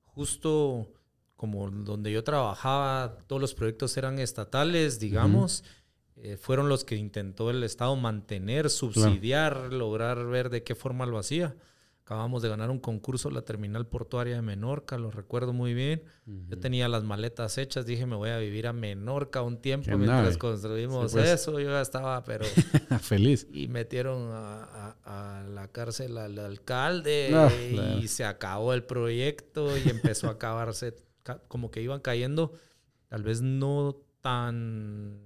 justo 0.04 0.88
como 1.38 1.70
donde 1.70 2.12
yo 2.12 2.24
trabajaba, 2.24 3.20
todos 3.28 3.40
los 3.40 3.54
proyectos 3.54 3.96
eran 3.96 4.18
estatales, 4.18 5.00
digamos, 5.00 5.64
eh, 6.16 6.36
fueron 6.36 6.68
los 6.68 6.84
que 6.84 6.96
intentó 6.96 7.52
el 7.52 7.64
Estado 7.64 7.96
mantener, 7.96 8.72
subsidiar, 8.72 9.72
lograr 9.72 10.26
ver 10.26 10.50
de 10.50 10.64
qué 10.64 10.74
forma 10.74 11.06
lo 11.06 11.20
hacía. 11.20 11.56
Acabamos 12.08 12.42
de 12.42 12.48
ganar 12.48 12.70
un 12.70 12.80
concurso, 12.80 13.30
la 13.32 13.42
terminal 13.42 13.86
portuaria 13.86 14.36
de 14.38 14.42
Menorca, 14.42 14.98
lo 14.98 15.12
recuerdo 15.12 15.52
muy 15.52 15.74
bien. 15.74 16.04
Yo 16.48 16.58
tenía 16.58 16.88
las 16.88 17.04
maletas 17.04 17.58
hechas, 17.58 17.86
dije 17.86 18.06
me 18.06 18.16
voy 18.16 18.30
a 18.30 18.38
vivir 18.38 18.66
a 18.68 18.72
Menorca 18.72 19.42
un 19.42 19.58
tiempo 19.58 19.88
Qué 19.90 19.98
mientras 19.98 20.24
nave. 20.24 20.38
construimos 20.38 21.12
Sí, 21.12 21.18
pues. 21.18 21.30
eso. 21.32 21.60
Yo 21.60 21.68
ya 21.70 21.82
estaba, 21.82 22.24
pero 22.24 22.46
Feliz. 23.02 23.46
y 23.52 23.68
metieron 23.68 24.32
a, 24.32 24.64
a- 25.04 25.40
a 25.40 25.44
la 25.44 25.68
cárcel 25.74 26.18
al 26.18 26.40
alcalde 26.40 27.30
Ah, 27.34 27.50
y 27.54 27.74
claro. 27.74 28.08
se 28.08 28.24
acabó 28.24 28.74
el 28.74 28.84
proyecto 28.86 29.78
y 29.78 29.90
empezó 29.90 30.28
a 30.30 30.32
acabarse, 30.32 30.96
ca- 31.24 31.42
como 31.50 31.72
que 31.72 31.82
iban 31.82 32.00
cayendo, 32.00 32.54
tal 33.10 33.24
vez 33.24 33.42
no 33.42 33.98
tan, 34.22 35.20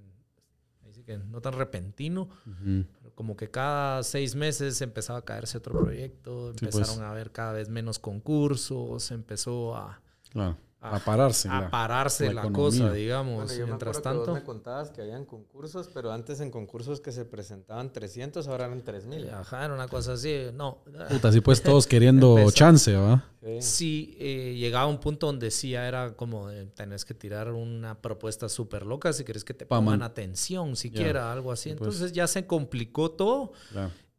no 1.30 1.42
tan 1.42 1.54
repentino, 1.54 2.28
pero 2.44 3.01
como 3.16 3.36
que 3.36 3.50
cada 3.50 4.04
seis 4.04 4.36
meses 4.36 4.82
empezaba 4.82 5.20
a 5.20 5.26
caerse 5.26 5.58
otro 5.58 5.78
proyecto, 5.80 6.52
Sí, 6.54 6.66
empezaron 6.66 6.96
pues. 6.96 7.00
a 7.00 7.10
haber 7.12 7.32
cada 7.32 7.54
vez 7.54 7.70
menos 7.70 8.00
concursos, 8.00 9.12
empezó 9.12 9.76
a, 9.76 10.02
Claro. 10.32 10.58
A- 10.84 10.96
A 10.96 11.00
pararse. 11.00 11.48
a 11.48 11.62
la- 11.62 11.70
pararse 11.70 12.34
la 12.34 12.52
cosa, 12.52 12.92
digamos. 12.92 13.36
Bueno, 13.36 13.54
yo 13.54 13.60
me 13.60 13.66
Mientras 13.68 13.98
acuerdo 13.98 14.12
que 14.12 14.18
vos 14.18 14.26
tanto, 14.26 14.34
me 14.40 14.44
contabas 14.44 14.90
que 14.90 15.02
habían 15.02 15.26
concursos, 15.26 15.90
pero 15.94 16.12
antes 16.12 16.40
en 16.42 16.50
concursos 16.50 17.00
que 17.00 17.12
se 17.12 17.24
presentaban 17.24 17.94
300, 17.94 18.48
ahora 18.48 18.66
eran 18.66 18.84
3000. 18.84 19.30
ajá, 19.30 19.66
era 19.66 19.74
una 19.76 19.88
cosa 19.88 20.14
así, 20.14 20.48
no. 20.56 20.80
Puta, 21.10 21.28
así 21.28 21.40
pues 21.40 21.62
todos 21.64 21.86
queriendo 21.86 22.50
chance, 22.52 22.96
¿va? 22.96 23.24
Sí. 23.44 23.62
Sí, 23.62 24.18
eh, 24.20 24.56
llegaba 24.58 24.88
un 24.88 25.00
punto 25.00 25.28
donde 25.28 25.52
sí 25.52 25.72
ya 25.72 25.88
era 25.88 26.16
como 26.16 26.48
de, 26.48 26.66
tenés 26.66 27.06
que 27.06 27.14
tirar 27.14 27.52
una 27.52 28.02
propuesta 28.02 28.50
súper 28.50 28.84
loca 28.86 29.14
si 29.14 29.24
querés 29.24 29.44
que 29.44 29.54
te 29.54 29.66
pongan 29.68 29.86
man- 29.86 30.02
atención, 30.04 30.76
siquiera, 30.76 31.32
algo 31.32 31.52
así. 31.52 31.70
Sí, 31.70 31.76
pues. 31.76 31.94
Entonces 31.96 32.12
ya 32.14 32.26
se 32.28 32.48
complicó 32.48 33.12
todo. 33.12 33.54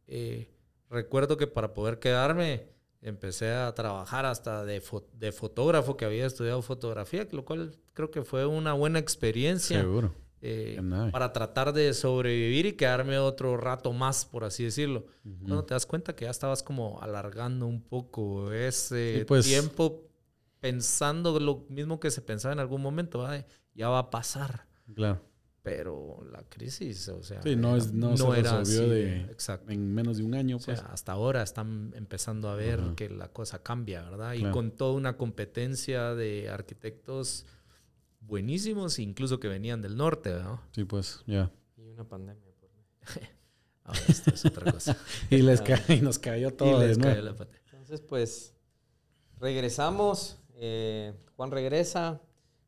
Eh, 0.07 0.49
recuerdo 0.89 1.37
que 1.37 1.47
para 1.47 1.73
poder 1.73 1.99
quedarme 1.99 2.72
empecé 3.03 3.51
a 3.53 3.73
trabajar 3.73 4.25
hasta 4.25 4.65
de, 4.65 4.81
fo- 4.81 5.05
de 5.13 5.31
fotógrafo, 5.31 5.95
que 5.97 6.05
había 6.05 6.25
estudiado 6.25 6.61
fotografía, 6.61 7.27
lo 7.31 7.45
cual 7.45 7.77
creo 7.93 8.09
que 8.11 8.23
fue 8.23 8.45
una 8.45 8.73
buena 8.73 8.97
experiencia 8.99 9.81
Seguro. 9.81 10.13
eh, 10.41 10.79
para 11.11 11.31
tratar 11.33 11.73
de 11.73 11.93
sobrevivir 11.93 12.65
y 12.65 12.73
quedarme 12.73 13.17
otro 13.19 13.57
rato 13.57 13.93
más, 13.93 14.25
por 14.25 14.43
así 14.43 14.63
decirlo. 14.63 15.05
Cuando 15.43 15.63
te 15.65 15.73
das 15.73 15.85
cuenta 15.85 16.15
que 16.15 16.25
ya 16.25 16.31
estabas 16.31 16.63
como 16.63 16.99
alargando 17.01 17.67
un 17.67 17.81
poco 17.81 18.51
ese 18.51 19.19
Sí, 19.19 19.25
pues. 19.25 19.45
tiempo 19.45 20.03
pensando 20.59 21.39
lo 21.39 21.65
mismo 21.69 21.99
que 21.99 22.09
se 22.11 22.21
pensaba 22.21 22.53
en 22.53 22.59
algún 22.59 22.81
momento, 22.81 23.19
¿va? 23.19 23.31
De, 23.33 23.45
ya 23.75 23.89
va 23.89 23.99
a 23.99 24.09
pasar. 24.09 24.65
Claro. 24.95 25.21
Pero 25.63 26.21
la 26.29 26.43
crisis, 26.43 27.07
o 27.07 27.23
sea, 27.23 27.41
Sí, 27.41 27.55
no, 27.55 27.77
es, 27.77 27.93
no, 27.93 28.17
se 28.17 28.25
resolvió 28.25 28.59
así 28.61 28.89
de, 28.89 29.21
exacto. 29.31 29.71
en 29.71 29.93
menos 29.93 30.17
de 30.17 30.23
un 30.23 30.35
año, 30.35 30.57
O 30.57 30.59
sea, 30.59 30.75
pues. 30.75 30.85
hasta 30.91 31.13
ahora 31.13 31.41
están 31.41 31.93
empezando 31.95 32.49
a 32.49 32.55
ver 32.55 32.81
Ajá. 32.81 32.95
que 32.97 33.09
la 33.09 33.29
cosa 33.29 33.63
cambia, 33.63 34.01
¿verdad? 34.03 34.33
Y 34.33 34.39
Claro. 34.39 34.53
con 34.53 34.71
toda 34.71 34.91
una 34.93 35.15
competencia 35.15 36.15
de 36.15 36.49
arquitectos 36.49 37.45
buenísimos, 38.19 38.99
incluso 38.99 39.39
que 39.39 39.47
venían 39.47 39.81
del 39.81 39.95
norte, 39.95 40.31
¿verdad? 40.33 40.59
Sí, 40.71 40.83
pues, 40.83 41.23
ya. 41.27 41.49
Y 41.77 41.87
una 41.87 42.03
pandemia. 42.07 42.51
por. 42.59 42.69
Ahora 43.85 43.99
esto 44.09 44.31
es 44.33 44.45
otra 44.45 44.69
cosa. 44.71 44.97
Y, 45.29 45.41
les 45.43 45.61
ca- 45.61 45.81
y 45.89 46.01
nos 46.01 46.19
cayó 46.19 46.53
todo 46.53 46.83
y 46.83 46.87
les 46.87 46.97
cayó 46.97 47.21
la 47.21 47.35
pata. 47.35 47.57
Entonces, 47.71 48.01
pues, 48.01 48.53
regresamos. 49.39 50.37
eh, 50.55 51.13
Juan 51.35 51.51
regresa. 51.51 52.21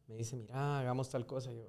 Me 0.07 0.15
dice, 0.15 0.35
mira, 0.35 0.79
hagamos 0.79 1.09
tal 1.09 1.25
cosa. 1.25 1.51
Yo 1.51 1.63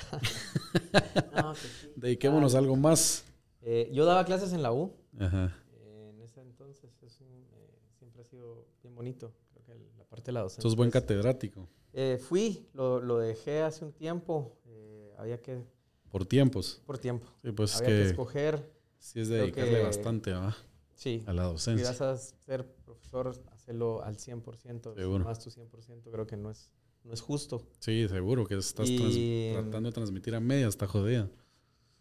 no 1.32 1.52
que 1.52 1.58
sí, 1.60 1.92
Dediquémonos 1.96 2.54
a 2.54 2.58
algo 2.58 2.76
más. 2.76 3.24
Eh, 3.62 3.90
yo 3.92 4.04
daba 4.04 4.24
clases 4.24 4.52
en 4.52 4.62
la 4.62 4.72
U. 4.72 4.92
Ajá. 5.18 5.56
Eh, 5.72 6.10
en 6.14 6.20
ese 6.22 6.40
entonces 6.40 6.90
es 7.02 7.20
un, 7.20 7.46
eh, 7.52 7.78
siempre 7.98 8.22
ha 8.22 8.24
sido 8.24 8.66
bien 8.82 8.94
bonito. 8.94 9.32
Creo 9.52 9.64
que 9.64 9.74
la 9.98 10.04
parte 10.04 10.26
de 10.26 10.32
la 10.32 10.40
docencia. 10.42 10.62
Sos 10.62 10.76
buen 10.76 10.90
catedrático. 10.90 11.68
Eh, 11.92 12.18
fui, 12.18 12.68
lo, 12.72 13.00
lo 13.00 13.18
dejé 13.18 13.62
hace 13.62 13.84
un 13.84 13.92
tiempo. 13.92 14.56
eh, 14.66 15.12
había 15.18 15.40
que, 15.40 15.62
Por 16.10 16.24
tiempos. 16.24 16.80
por 16.86 16.98
tiempo, 16.98 17.26
Sí, 17.42 17.52
pues 17.52 17.76
había 17.76 17.88
que, 17.88 17.94
que 17.96 18.08
escoger. 18.10 18.72
sí 18.98 19.20
es 19.20 19.28
dedicarle 19.28 19.76
que- 19.78 19.82
bastante 19.82 20.32
¿va? 20.32 20.56
Sí, 20.94 21.24
a 21.26 21.32
la 21.32 21.44
si 21.46 21.48
docencia. 21.52 21.88
vas 21.88 22.00
a 22.02 22.16
ser 22.18 22.66
profesor, 22.84 23.34
hacerlo 23.52 24.02
al 24.04 24.16
100%, 24.18 24.92
si 24.94 25.00
Seguro. 25.00 25.24
más 25.24 25.38
tu 25.40 25.50
100%, 25.50 26.10
creo 26.10 26.26
que 26.26 26.36
no 26.36 26.50
es, 26.50 26.70
no 27.04 27.12
es 27.12 27.20
justo. 27.20 27.62
Sí, 27.78 28.06
seguro 28.08 28.46
que 28.46 28.56
estás 28.56 28.88
Y- 28.88 29.50
tratando 29.52 29.88
de 29.88 29.92
transmitir 29.94 30.34
a 30.34 30.40
media, 30.40 30.68
está 30.68 30.86
jodida. 30.86 31.28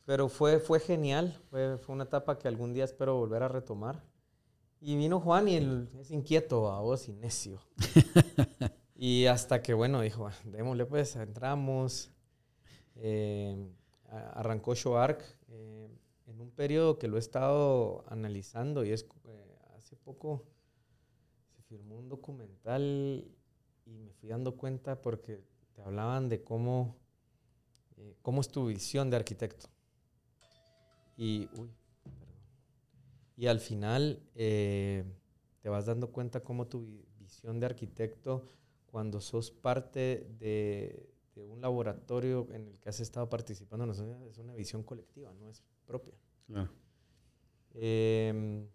Pero 0.06 0.27
fue, 0.29 0.60
fue 0.60 0.79
genial, 0.79 1.39
fue, 1.50 1.77
fue 1.77 1.94
una 1.96 2.06
etapa 2.06 2.38
que 2.39 2.48
algún 2.48 2.74
día 2.74 2.84
espero 2.84 3.15
volver 3.18 3.44
a 3.44 3.48
retomar. 3.48 4.03
Y 4.82 4.96
vino 4.96 5.20
Juan 5.20 5.48
y 5.48 5.56
él 5.56 5.89
es 6.00 6.10
inquieto 6.12 6.72
a 6.72 6.79
vos 6.82 7.08
y 7.10 7.13
necio. 7.13 7.60
y 8.96 9.25
hasta 9.25 9.62
que, 9.62 9.74
bueno, 9.74 10.01
dijo, 10.01 10.27
"Ah, 10.27 10.34
démosle 10.46 10.86
pues, 10.86 11.15
entramos. 11.15 12.12
Eh, 12.96 13.56
a- 14.10 14.39
arrancó 14.39 14.74
Shoark 14.75 15.24
eh, 15.50 15.89
en 16.27 16.41
un 16.41 16.51
periodo 16.51 16.98
que 16.98 17.08
lo 17.08 17.18
he 17.18 17.20
estado 17.20 18.03
analizando 18.08 18.84
y 18.84 18.91
es 18.91 19.06
eh, 19.27 19.58
hace 19.77 19.96
poco 19.96 20.44
se 21.56 21.62
firmó 21.63 21.98
un 21.98 22.10
documental 22.10 23.25
fui 24.20 24.30
dando 24.30 24.56
cuenta 24.56 25.02
porque 25.02 25.42
te 25.74 25.82
hablaban 25.82 26.30
de 26.30 26.44
cómo, 26.44 26.96
eh, 27.98 28.16
cómo 28.22 28.42
es 28.42 28.50
tu 28.50 28.68
visión 28.68 29.10
de 29.10 29.18
arquitecto. 29.18 29.68
Y, 31.18 31.50
uy, 31.58 31.70
y 33.36 33.48
al 33.48 33.60
final 33.60 34.22
eh, 34.36 35.04
te 35.62 35.70
vas 35.70 35.86
dando 35.86 36.12
cuenta 36.12 36.42
cómo 36.42 36.68
tu 36.68 36.86
vi- 36.86 37.06
visión 37.20 37.60
de 37.60 37.66
arquitecto, 37.68 38.44
cuando 38.88 39.22
sos 39.22 39.52
parte 39.52 40.28
de, 40.40 41.10
de 41.36 41.46
un 41.46 41.62
laboratorio 41.62 42.48
en 42.52 42.68
el 42.68 42.80
que 42.80 42.90
has 42.90 43.00
estado 43.00 43.30
participando, 43.30 43.86
no 43.86 43.94
es 43.94 44.00
una- 44.38 44.54
visión 44.56 44.84
colectiva, 44.84 45.32
no 45.34 45.50
es 45.50 45.64
propia. 45.86 46.14
Claro. 46.48 46.70
Em, 47.76 48.68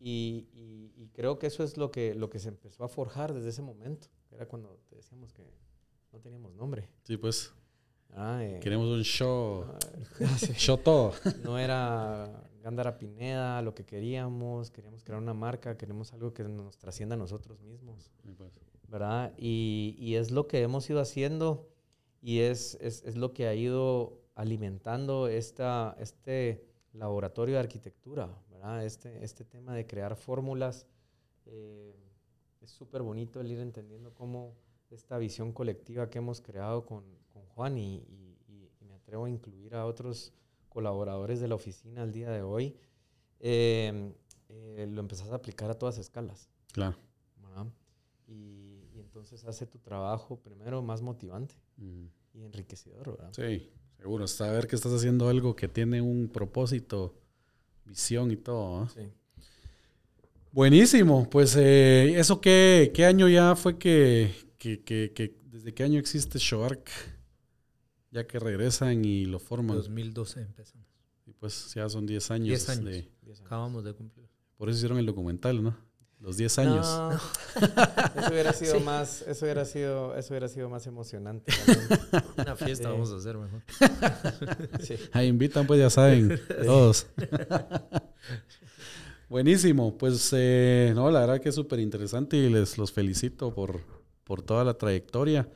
y, 0.00 0.48
y- 0.52 0.92
y 0.96 1.08
creo 1.08 1.38
que 1.38 1.46
eso 1.46 1.62
es 1.62 1.76
lo 1.76 1.90
que, 1.90 2.14
lo 2.14 2.30
que 2.30 2.38
se 2.38 2.48
empezó 2.48 2.82
a 2.84 2.88
forjar 2.88 3.32
desde 3.34 3.50
ese 3.50 3.62
momento. 3.62 4.08
Era 4.32 4.46
cuando 4.46 4.78
te 4.88 4.96
decíamos 4.96 5.32
que 5.32 5.44
no 6.12 6.18
teníamos 6.20 6.54
nombre. 6.54 6.88
Sí, 7.04 7.16
pues 7.16 7.52
Ah, 8.12 8.40
eh, 8.42 8.58
queremos 8.60 8.88
un 8.88 9.02
show. 9.04 9.64
ah, 10.20 10.38
sí. 10.38 10.52
Show 10.54 10.78
todo. 10.78 11.12
No 11.44 11.58
era 11.58 12.42
Gándara 12.60 12.98
Pineda 12.98 13.62
lo 13.62 13.72
que 13.72 13.84
queríamos, 13.86 14.70
queríamos 14.72 15.04
crear 15.04 15.20
una 15.22 15.32
marca, 15.34 15.76
queremos 15.76 16.12
algo 16.12 16.34
que 16.34 16.42
nos 16.42 16.76
trascienda 16.76 17.14
a 17.14 17.18
nosotros 17.18 17.60
mismos, 17.60 18.10
Sí, 18.24 18.34
pues. 18.36 18.52
¿verdad? 18.88 19.32
Y, 19.38 19.94
y 19.96 20.16
es 20.16 20.32
lo 20.32 20.48
que 20.48 20.60
hemos 20.62 20.90
ido 20.90 20.98
haciendo 21.00 21.68
y 22.20 22.40
es, 22.40 22.76
es, 22.80 23.04
es 23.04 23.16
lo 23.16 23.32
que 23.32 23.46
ha 23.46 23.54
ido 23.54 24.20
alimentando 24.34 25.28
esta, 25.28 25.96
este 26.00 26.64
laboratorio 26.92 27.54
de 27.54 27.60
arquitectura, 27.60 28.28
¿verdad? 28.60 28.84
Este, 28.84 29.24
este 29.24 29.44
tema 29.44 29.74
de 29.74 29.86
crear 29.86 30.16
fórmulas. 30.16 30.86
eh, 31.46 31.96
es 32.60 32.70
súper 32.70 33.00
bonito 33.02 33.40
el 33.40 33.50
ir 33.50 33.58
entendiendo 33.58 34.12
cómo 34.12 34.54
esta 34.90 35.16
visión 35.16 35.52
colectiva 35.52 36.10
que 36.10 36.18
hemos 36.18 36.40
creado 36.42 36.84
con, 36.84 37.04
con 37.32 37.42
Juan 37.46 37.78
y, 37.78 37.96
y- 37.96 38.36
me 38.86 38.94
atrevo 38.94 39.24
a 39.24 39.30
incluir 39.30 39.74
a 39.74 39.86
otros 39.86 40.32
colaboradores 40.68 41.40
de 41.40 41.48
la 41.48 41.54
oficina 41.54 42.02
al 42.02 42.12
día 42.12 42.30
de 42.30 42.42
hoy, 42.42 42.76
eh, 43.40 44.12
eh, 44.48 44.86
lo 44.90 45.00
empezás 45.00 45.30
a 45.30 45.36
aplicar 45.36 45.70
a 45.70 45.74
todas 45.78 45.98
escalas. 45.98 46.48
Claro. 46.72 46.96
Y, 48.28 48.84
y 48.94 49.00
entonces 49.00 49.44
hace 49.44 49.66
tu 49.66 49.78
trabajo 49.78 50.36
primero 50.38 50.82
más 50.82 51.02
motivante 51.02 51.54
y 51.78 52.10
enriquecedor, 52.34 53.10
¿verdad? 53.16 53.30
Sí, 53.32 53.70
seguro. 53.96 54.26
Saber 54.28 54.66
que 54.68 54.76
estás 54.76 54.92
haciendo 54.92 55.28
algo 55.28 55.56
que 55.56 55.66
tiene 55.68 56.00
un 56.00 56.28
propósito, 56.28 57.14
visión 57.90 58.30
y 58.30 58.36
todo. 58.36 58.82
¿ah? 58.82 58.88
Sí. 58.94 59.02
Buenísimo. 60.52 61.28
Pues, 61.28 61.54
eh, 61.56 62.18
¿eso 62.18 62.40
qué, 62.40 62.92
qué 62.94 63.04
año 63.04 63.28
ya 63.28 63.54
fue 63.56 63.78
que, 63.78 64.32
que, 64.58 64.80
que- 64.82 65.12
que- 65.14 65.36
¿Desde 65.50 65.74
qué 65.74 65.82
año 65.82 65.98
existe 65.98 66.38
Shoark? 66.38 66.88
Ya 68.12 68.26
que 68.26 68.38
regresan 68.38 69.04
y 69.04 69.24
lo 69.26 69.38
forman. 69.40 69.76
2012 69.76 70.40
empezamos. 70.42 70.86
Y 71.26 71.32
pues 71.32 71.72
ya 71.74 71.88
son 71.88 72.06
10 72.06 72.30
años. 72.30 72.48
10 72.48 72.68
años. 72.70 72.84
de- 72.84 72.90
Diez 73.22 73.38
años. 73.38 73.40
Acabamos 73.46 73.84
de 73.84 73.92
cumplir. 73.92 74.28
por 74.56 74.68
eso 74.68 74.76
hicieron 74.78 74.98
el 74.98 75.06
documental, 75.06 75.62
¿no? 75.62 75.76
Los 76.20 76.36
10 76.36 76.58
años. 76.58 76.86
No, 76.86 77.10
eso 78.20 78.30
hubiera 78.30 78.52
sido 78.52 78.78
más, 78.80 79.22
eso 79.22 79.44
hubiera 79.46 79.64
sido, 79.64 80.14
eso 80.16 80.32
hubiera 80.34 80.48
sido 80.48 80.68
más 80.68 80.86
emocionante. 80.86 81.50
también. 81.66 82.24
Una 82.36 82.56
fiesta 82.56 82.88
Sí. 82.88 82.92
vamos 82.92 83.10
a 83.12 83.16
hacer 83.16 83.36
mejor. 83.38 83.62
Sí. 84.82 84.96
Ahí 85.12 85.28
invitan, 85.28 85.66
pues 85.66 85.80
ya 85.80 85.88
saben, 85.88 86.38
todos. 86.64 87.06
Buenísimo, 89.28 89.96
pues 89.96 90.30
eh, 90.32 90.92
no, 90.94 91.10
la 91.10 91.20
verdad 91.20 91.40
que 91.40 91.50
es 91.50 91.54
súper 91.54 91.78
interesante 91.78 92.36
y 92.36 92.48
les 92.50 92.76
los 92.78 92.92
felicito 92.92 93.54
por, 93.54 93.80
por 94.24 94.42
toda 94.42 94.64
la 94.64 94.74
trayectoria. 94.74 95.48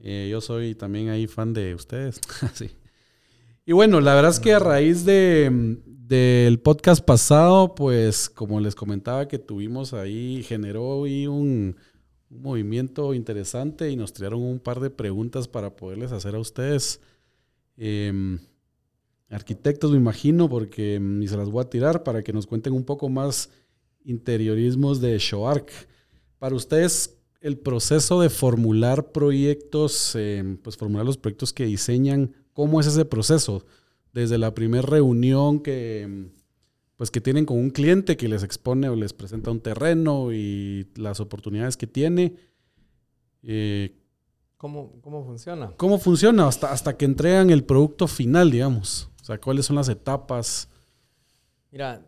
Eh, 0.00 0.28
yo 0.30 0.40
soy 0.40 0.74
también 0.74 1.10
ahí 1.10 1.26
fan 1.26 1.52
de 1.52 1.74
ustedes. 1.74 2.20
sí. 2.54 2.70
Y 3.64 3.72
bueno, 3.72 4.00
la 4.00 4.14
verdad 4.14 4.32
es 4.32 4.40
que 4.40 4.52
a 4.52 4.58
raíz 4.58 5.04
de, 5.04 5.78
del 5.86 6.58
podcast 6.58 7.04
pasado, 7.04 7.74
pues 7.76 8.28
como 8.28 8.58
les 8.58 8.74
comentaba 8.74 9.28
que 9.28 9.38
tuvimos 9.38 9.94
ahí, 9.94 10.42
generó 10.42 11.04
ahí 11.04 11.28
un, 11.28 11.76
un 12.32 12.42
movimiento 12.42 13.14
interesante 13.14 13.90
y 13.90 13.96
nos 13.96 14.12
tiraron 14.12 14.42
un 14.42 14.58
par 14.58 14.80
de 14.80 14.90
preguntas 14.90 15.46
para 15.46 15.76
poderles 15.76 16.10
hacer 16.10 16.34
a 16.34 16.40
ustedes. 16.40 17.00
Em, 17.76 18.40
arquitectos, 19.30 19.92
me 19.92 19.98
imagino, 19.98 20.48
porque 20.48 20.98
mm, 20.98 21.18
ni 21.20 21.28
se 21.28 21.36
las 21.36 21.48
voy 21.48 21.62
a 21.62 21.70
tirar 21.70 22.02
para 22.02 22.22
que 22.22 22.32
nos 22.32 22.46
cuenten 22.46 22.72
un 22.72 22.84
poco 22.84 23.08
más 23.08 23.50
interiorismos 24.04 25.00
de 25.00 25.16
Shoark. 25.18 25.70
Para 26.38 26.56
ustedes, 26.56 27.16
el 27.40 27.58
proceso 27.58 28.20
de 28.20 28.28
formular 28.28 29.12
proyectos, 29.12 30.16
em, 30.16 30.56
pues 30.56 30.76
formular 30.76 31.06
los 31.06 31.16
proyectos 31.16 31.52
que 31.52 31.64
diseñan, 31.64 32.34
¿cómo 32.52 32.80
es 32.80 32.86
ese 32.86 33.04
proceso? 33.04 33.64
Desde 34.12 34.38
la 34.38 34.54
primera 34.54 34.82
reunión 34.82 35.60
que, 35.60 36.28
pues 36.96 37.10
que 37.10 37.20
tienen 37.20 37.46
con 37.46 37.58
un 37.58 37.70
cliente 37.70 38.16
que 38.16 38.28
les 38.28 38.42
expone 38.42 38.88
o 38.88 38.96
les 38.96 39.12
presenta 39.12 39.50
un 39.50 39.60
terreno 39.60 40.32
y 40.32 40.88
las 40.96 41.20
oportunidades 41.20 41.76
que 41.76 41.86
tiene. 41.86 42.36
eh, 43.42 43.96
¿Cómo, 44.56 45.00
¿Cómo 45.00 45.24
funciona? 45.24 45.72
¿Cómo 45.76 45.98
funciona 45.98 46.46
hasta, 46.46 46.70
hasta 46.70 46.96
que 46.96 47.04
entregan 47.04 47.50
el 47.50 47.64
producto 47.64 48.06
final, 48.06 48.50
digamos? 48.50 49.10
O 49.20 49.24
sea, 49.24 49.38
¿cuáles 49.40 49.66
son 49.66 49.76
las 49.76 49.88
etapas? 49.88 50.68
Mira, 51.72 52.06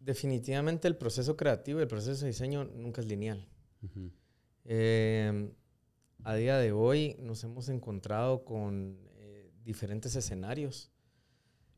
definitivamente 0.00 0.88
el 0.88 0.96
proceso 0.96 1.36
creativo 1.36 1.78
y 1.78 1.82
el 1.82 1.88
proceso 1.88 2.24
de 2.24 2.30
diseño 2.30 2.64
nunca 2.64 3.00
es 3.00 3.06
lineal. 3.06 3.46
Eh, 4.64 5.50
a 6.24 6.34
día 6.34 6.56
de 6.56 6.72
hoy 6.72 7.16
nos 7.20 7.44
hemos 7.44 7.68
encontrado 7.68 8.44
con 8.44 8.96
diferentes 9.66 10.14
escenarios. 10.16 10.90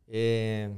Eh, 0.07 0.71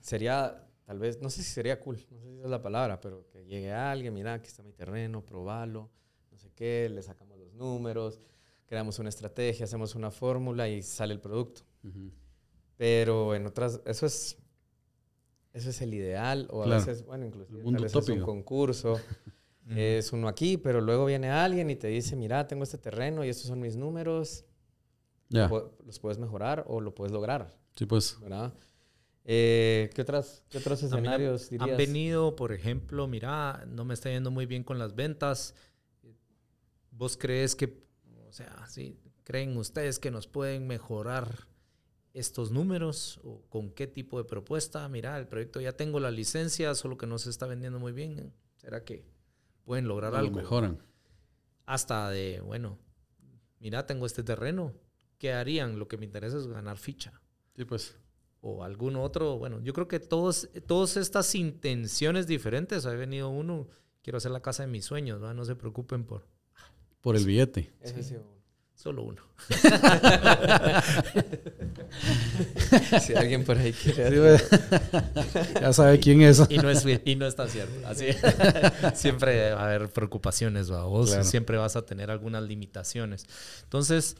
sería, 0.00 0.66
tal 0.84 0.98
vez, 0.98 1.20
no 1.20 1.28
sé 1.30 1.42
si 1.42 1.50
sería 1.50 1.80
cool, 1.80 1.96
no 2.10 2.18
sé 2.20 2.30
si 2.30 2.40
es 2.40 2.48
la 2.48 2.62
palabra, 2.62 3.00
pero 3.00 3.26
que 3.30 3.44
llegue 3.44 3.72
alguien, 3.72 4.14
mira, 4.14 4.34
aquí 4.34 4.46
está 4.46 4.62
mi 4.62 4.72
terreno, 4.72 5.24
probalo, 5.24 5.90
no 6.30 6.38
sé 6.38 6.50
qué, 6.54 6.88
le 6.88 7.02
sacamos 7.02 7.38
los 7.38 7.52
números, 7.54 8.20
creamos 8.66 8.98
una 8.98 9.08
estrategia, 9.08 9.64
hacemos 9.64 9.94
una 9.94 10.10
fórmula 10.10 10.68
y 10.68 10.82
sale 10.82 11.12
el 11.14 11.20
producto. 11.20 11.62
Pero 12.76 13.34
en 13.34 13.46
otras, 13.46 13.80
eso 13.84 14.06
es, 14.06 14.38
eso 15.52 15.70
es 15.70 15.80
el 15.82 15.92
ideal, 15.94 16.46
o 16.50 16.62
a 16.62 16.66
Claro. 16.66 16.80
veces, 16.86 17.04
bueno, 17.04 17.26
inclusive 17.26 17.58
El 17.58 17.64
mundo 17.64 17.78
tal 17.78 17.84
vez 17.84 17.96
es 17.96 18.08
un 18.08 18.20
concurso, 18.22 18.98
es 19.68 20.12
uno 20.12 20.28
aquí, 20.28 20.56
pero 20.56 20.80
luego 20.80 21.04
viene 21.06 21.30
alguien 21.30 21.68
y 21.70 21.76
te 21.76 21.88
dice, 21.88 22.16
mira, 22.16 22.46
tengo 22.46 22.62
este 22.64 22.78
terreno 22.78 23.24
y 23.24 23.28
estos 23.28 23.46
son 23.48 23.60
mis 23.60 23.76
números, 23.76 24.44
Los 25.30 25.98
puedes 26.00 26.18
mejorar 26.18 26.64
o 26.66 26.80
lo 26.80 26.94
puedes 26.94 27.12
lograr, 27.12 27.56
sí, 27.76 27.86
pues. 27.86 28.18
¿verdad? 28.20 28.52
Eh, 29.24 29.90
¿qué, 29.94 30.02
otras, 30.02 30.42
¿Qué 30.48 30.58
otros 30.58 30.82
escenarios 30.82 31.44
han, 31.44 31.50
dirías? 31.50 31.70
han 31.70 31.76
venido, 31.76 32.34
por 32.36 32.52
ejemplo, 32.52 33.06
mira, 33.06 33.64
no 33.68 33.84
me 33.84 33.94
está 33.94 34.10
yendo 34.10 34.30
muy 34.30 34.46
bien 34.46 34.64
con 34.64 34.78
las 34.78 34.94
ventas. 34.94 35.54
¿Vos 36.90 37.16
crees 37.16 37.54
que, 37.54 37.84
o 38.28 38.32
sea, 38.32 38.66
sí, 38.68 38.98
creen 39.24 39.56
ustedes 39.56 39.98
que 39.98 40.10
nos 40.10 40.26
pueden 40.26 40.66
mejorar 40.66 41.46
estos 42.12 42.50
números? 42.50 43.20
¿O 43.22 43.42
con 43.48 43.70
qué 43.70 43.86
tipo 43.86 44.18
de 44.18 44.24
propuesta? 44.24 44.88
Mira, 44.88 45.16
el 45.18 45.28
proyecto 45.28 45.60
ya 45.60 45.72
tengo 45.72 46.00
la 46.00 46.10
licencia, 46.10 46.74
solo 46.74 46.98
que 46.98 47.06
no 47.06 47.18
se 47.18 47.30
está 47.30 47.46
vendiendo 47.46 47.78
muy 47.78 47.92
bien. 47.92 48.32
¿Será 48.56 48.84
que 48.84 49.04
pueden 49.64 49.86
lograr 49.86 50.12
Lo 50.12 50.18
algo? 50.18 50.36
mejoran. 50.36 50.82
Hasta 51.66 52.10
de, 52.10 52.40
bueno, 52.40 52.78
mira, 53.60 53.86
tengo 53.86 54.06
este 54.06 54.24
terreno. 54.24 54.74
¿Qué 55.20 55.32
harían? 55.32 55.78
Lo 55.78 55.86
que 55.86 55.96
me 55.98 56.04
interesa 56.06 56.36
es 56.38 56.48
ganar 56.48 56.78
ficha 56.78 57.12
Sí, 57.56 57.64
pues. 57.64 57.94
o 58.40 58.64
algún 58.64 58.96
otro. 58.96 59.38
Bueno, 59.38 59.60
yo 59.60 59.72
creo 59.72 59.86
que 59.86 60.00
todos, 60.00 60.48
todas 60.66 60.96
estas 60.96 61.32
intenciones 61.36 62.26
diferentes, 62.26 62.86
ha 62.86 62.90
venido 62.94 63.28
uno, 63.28 63.68
quiero 64.02 64.16
hacer 64.16 64.32
la 64.32 64.40
casa 64.40 64.64
de 64.64 64.68
mis 64.70 64.84
sueños, 64.86 65.20
¿verdad? 65.20 65.34
no 65.36 65.44
se 65.44 65.54
preocupen 65.54 66.02
por 66.04 66.26
Por 67.02 67.14
el 67.16 67.24
billete. 67.26 67.70
Sí, 67.84 68.16
solo 68.74 69.02
uno. 69.02 69.22
si 73.00 73.14
alguien 73.14 73.44
por 73.44 73.58
ahí 73.58 73.72
quiere 73.72 74.38
Sí, 74.38 74.44
ya 75.60 75.72
sabe 75.72 75.98
quién 76.00 76.22
es. 76.22 76.42
Y 76.48 76.58
no, 76.58 76.70
es, 76.70 76.84
y 77.04 77.16
no 77.16 77.26
está 77.26 77.48
cierto. 77.48 77.86
Así, 77.86 78.06
siempre 78.94 79.52
va 79.52 79.62
a 79.62 79.66
haber 79.74 79.92
preocupaciones, 79.92 80.70
¿va? 80.72 80.84
vos 80.84 81.08
Claro. 81.10 81.24
siempre 81.24 81.58
vas 81.58 81.76
a 81.76 81.84
tener 81.84 82.10
algunas 82.10 82.42
limitaciones. 82.42 83.26
Entonces, 83.64 84.16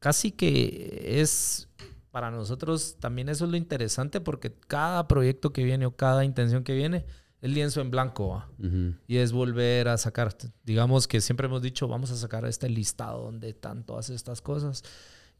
casi 0.00 0.32
que 0.32 1.20
es 1.20 1.68
para 2.10 2.32
nosotros 2.32 2.96
también 2.98 3.28
eso 3.28 3.44
es 3.44 3.50
lo 3.52 3.56
interesante 3.56 4.20
porque 4.20 4.52
cada 4.66 5.06
proyecto 5.06 5.52
que 5.52 5.62
viene 5.62 5.86
o 5.86 5.94
cada 5.94 6.24
intención 6.24 6.64
que 6.64 6.74
viene 6.74 7.06
es 7.40 7.50
lienzo 7.50 7.80
en 7.80 7.90
blanco. 7.92 8.28
¿va? 8.30 8.50
Ujú. 8.58 8.94
Y 9.06 9.18
es 9.18 9.30
volver 9.32 9.86
a 9.88 9.96
sacar, 9.96 10.36
digamos 10.64 11.06
que 11.06 11.20
siempre 11.20 11.46
hemos 11.46 11.62
dicho, 11.62 11.86
vamos 11.86 12.10
a 12.10 12.16
sacar 12.16 12.44
este 12.46 12.68
listado 12.68 13.22
donde 13.22 13.50
están 13.50 13.84
todas 13.84 14.10
estas 14.10 14.42
cosas 14.42 14.82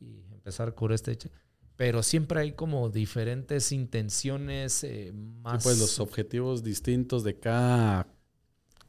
y 0.01 0.23
empezar 0.33 0.75
con 0.77 0.93
este. 0.93 1.17
che- 1.19 1.31
Pero 1.77 2.03
siempre 2.03 2.41
hay 2.41 2.53
como 2.53 2.89
diferentes 2.89 3.73
intenciones 3.73 4.85
eh, 4.85 5.09
Sí, 5.13 5.13
más. 5.43 5.63
pues 5.65 5.79
los 5.79 5.99
objetivos 5.99 6.63
distintos 6.63 7.25
de 7.25 7.39
cada 7.39 8.07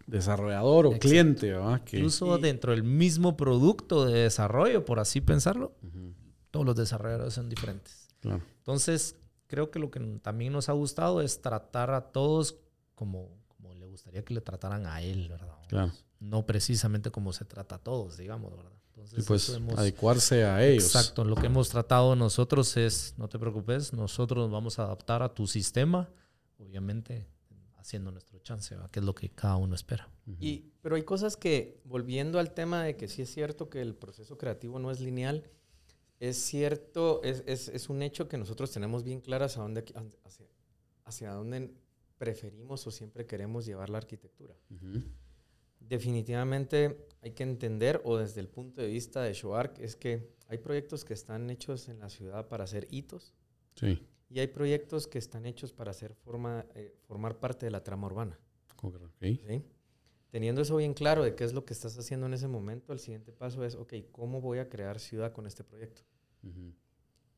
desarrollador 0.07 0.85
o 0.85 0.89
Exacto. 0.89 1.07
cliente, 1.07 1.51
¿verdad? 1.51 1.83
Que, 1.83 1.97
Incluso 1.97 2.37
Y- 2.37 2.41
dentro 2.41 2.71
del 2.71 2.83
mismo 2.83 3.37
producto 3.37 4.05
de 4.05 4.19
desarrollo, 4.23 4.85
por 4.85 4.99
así 4.99 5.21
pensarlo, 5.21 5.73
Ujú, 5.83 6.13
todos 6.51 6.65
los 6.65 6.75
desarrolladores 6.75 7.33
son 7.33 7.49
diferentes. 7.49 8.07
claro. 8.19 8.41
Entonces, 8.57 9.15
creo 9.47 9.71
que 9.71 9.79
lo 9.79 9.89
que 9.91 9.99
también 10.21 10.53
nos 10.53 10.69
ha 10.69 10.73
gustado 10.73 11.21
es 11.21 11.41
tratar 11.41 11.91
a 11.91 12.11
todos 12.11 12.57
como, 12.95 13.29
como 13.47 13.73
le 13.73 13.85
gustaría 13.85 14.23
que 14.23 14.33
le 14.33 14.41
trataran 14.41 14.85
a 14.85 15.01
él, 15.01 15.27
¿verdad? 15.29 15.57
Claro. 15.67 15.91
No 16.19 16.45
precisamente 16.45 17.09
como 17.11 17.33
se 17.33 17.45
trata 17.45 17.75
a 17.75 17.79
todos, 17.79 18.17
digamos, 18.17 18.55
¿verdad? 18.55 18.71
Entonces, 18.93 19.23
Sí, 19.23 19.27
pues 19.27 19.49
hemos- 19.49 19.77
adecuarse 19.79 20.43
a 20.45 20.63
ellos. 20.63 20.83
Exacto, 20.85 21.23
lo 21.25 21.35
que 21.35 21.47
hemos 21.47 21.69
tratado 21.69 22.15
nosotros 22.15 22.77
es, 22.77 23.15
no 23.17 23.27
te 23.29 23.39
preocupes, 23.39 23.93
nosotros 23.93 24.43
nos 24.43 24.51
vamos 24.51 24.77
a 24.77 24.83
adaptar 24.83 25.23
a 25.23 25.33
tu 25.33 25.47
sistema, 25.47 26.09
obviamente 26.59 27.25
haciendo 27.81 28.11
nuestro 28.11 28.39
chance, 28.39 28.75
¿va? 28.75 28.89
que 28.89 28.99
es 28.99 29.05
lo 29.05 29.13
que 29.15 29.29
cada 29.29 29.57
uno 29.57 29.75
espera. 29.75 30.09
Y, 30.39 30.71
pero 30.81 30.95
hay 30.95 31.03
cosas 31.03 31.35
que, 31.35 31.81
volviendo 31.83 32.39
al 32.39 32.53
tema 32.53 32.83
de 32.83 32.95
que 32.95 33.07
sí 33.07 33.23
es 33.23 33.33
cierto 33.33 33.69
que 33.69 33.81
el 33.81 33.95
proceso 33.95 34.37
creativo 34.37 34.79
no 34.79 34.91
es 34.91 34.99
lineal, 34.99 35.49
es 36.19 36.37
cierto, 36.37 37.21
es, 37.23 37.43
es, 37.47 37.67
es 37.67 37.89
un 37.89 38.01
hecho 38.03 38.27
que 38.27 38.37
nosotros 38.37 38.71
tenemos 38.71 39.03
bien 39.03 39.19
claras 39.19 39.57
a 39.57 39.61
dónde, 39.61 39.83
hacia, 40.23 40.45
hacia 41.03 41.33
dónde 41.33 41.73
preferimos 42.17 42.85
o 42.85 42.91
siempre 42.91 43.25
queremos 43.25 43.65
llevar 43.65 43.89
la 43.89 43.97
arquitectura. 43.97 44.55
Ujú. 44.69 45.01
Definitivamente 45.79 47.07
hay 47.21 47.31
que 47.31 47.43
entender, 47.43 47.99
o 48.05 48.17
desde 48.17 48.39
el 48.39 48.47
punto 48.47 48.81
de 48.81 48.87
vista 48.87 49.23
de 49.23 49.33
Shoark, 49.33 49.79
es 49.79 49.95
que 49.95 50.29
hay 50.47 50.59
proyectos 50.59 51.03
que 51.03 51.15
están 51.15 51.49
hechos 51.49 51.89
en 51.89 51.99
la 51.99 52.09
ciudad 52.09 52.47
para 52.47 52.63
hacer 52.65 52.87
hitos 52.91 53.33
Sí, 53.75 54.05
y 54.31 54.39
hay 54.39 54.47
proyectos 54.47 55.07
que 55.07 55.17
están 55.17 55.45
hechos 55.45 55.73
para 55.73 55.91
hacer 55.91 56.13
forma, 56.13 56.65
eh, 56.73 56.95
formar 57.03 57.39
parte 57.39 57.65
de 57.65 57.71
la 57.71 57.83
trama 57.83 58.07
urbana. 58.07 58.39
Teniendo 60.29 60.61
eso 60.61 60.77
bien 60.77 60.93
claro 60.93 61.23
de 61.23 61.35
qué 61.35 61.43
es 61.43 61.51
lo 61.51 61.65
que 61.65 61.73
estás 61.73 61.97
haciendo 61.97 62.27
en 62.27 62.33
ese 62.33 62.47
momento, 62.47 62.93
el 62.93 62.99
siguiente 62.99 63.33
paso 63.33 63.65
es, 63.65 63.75
ok, 63.75 63.93
¿cómo 64.13 64.39
voy 64.39 64.59
a 64.59 64.69
crear 64.69 64.99
ciudad 64.99 65.33
con 65.33 65.45
este 65.45 65.65
proyecto? 65.65 66.03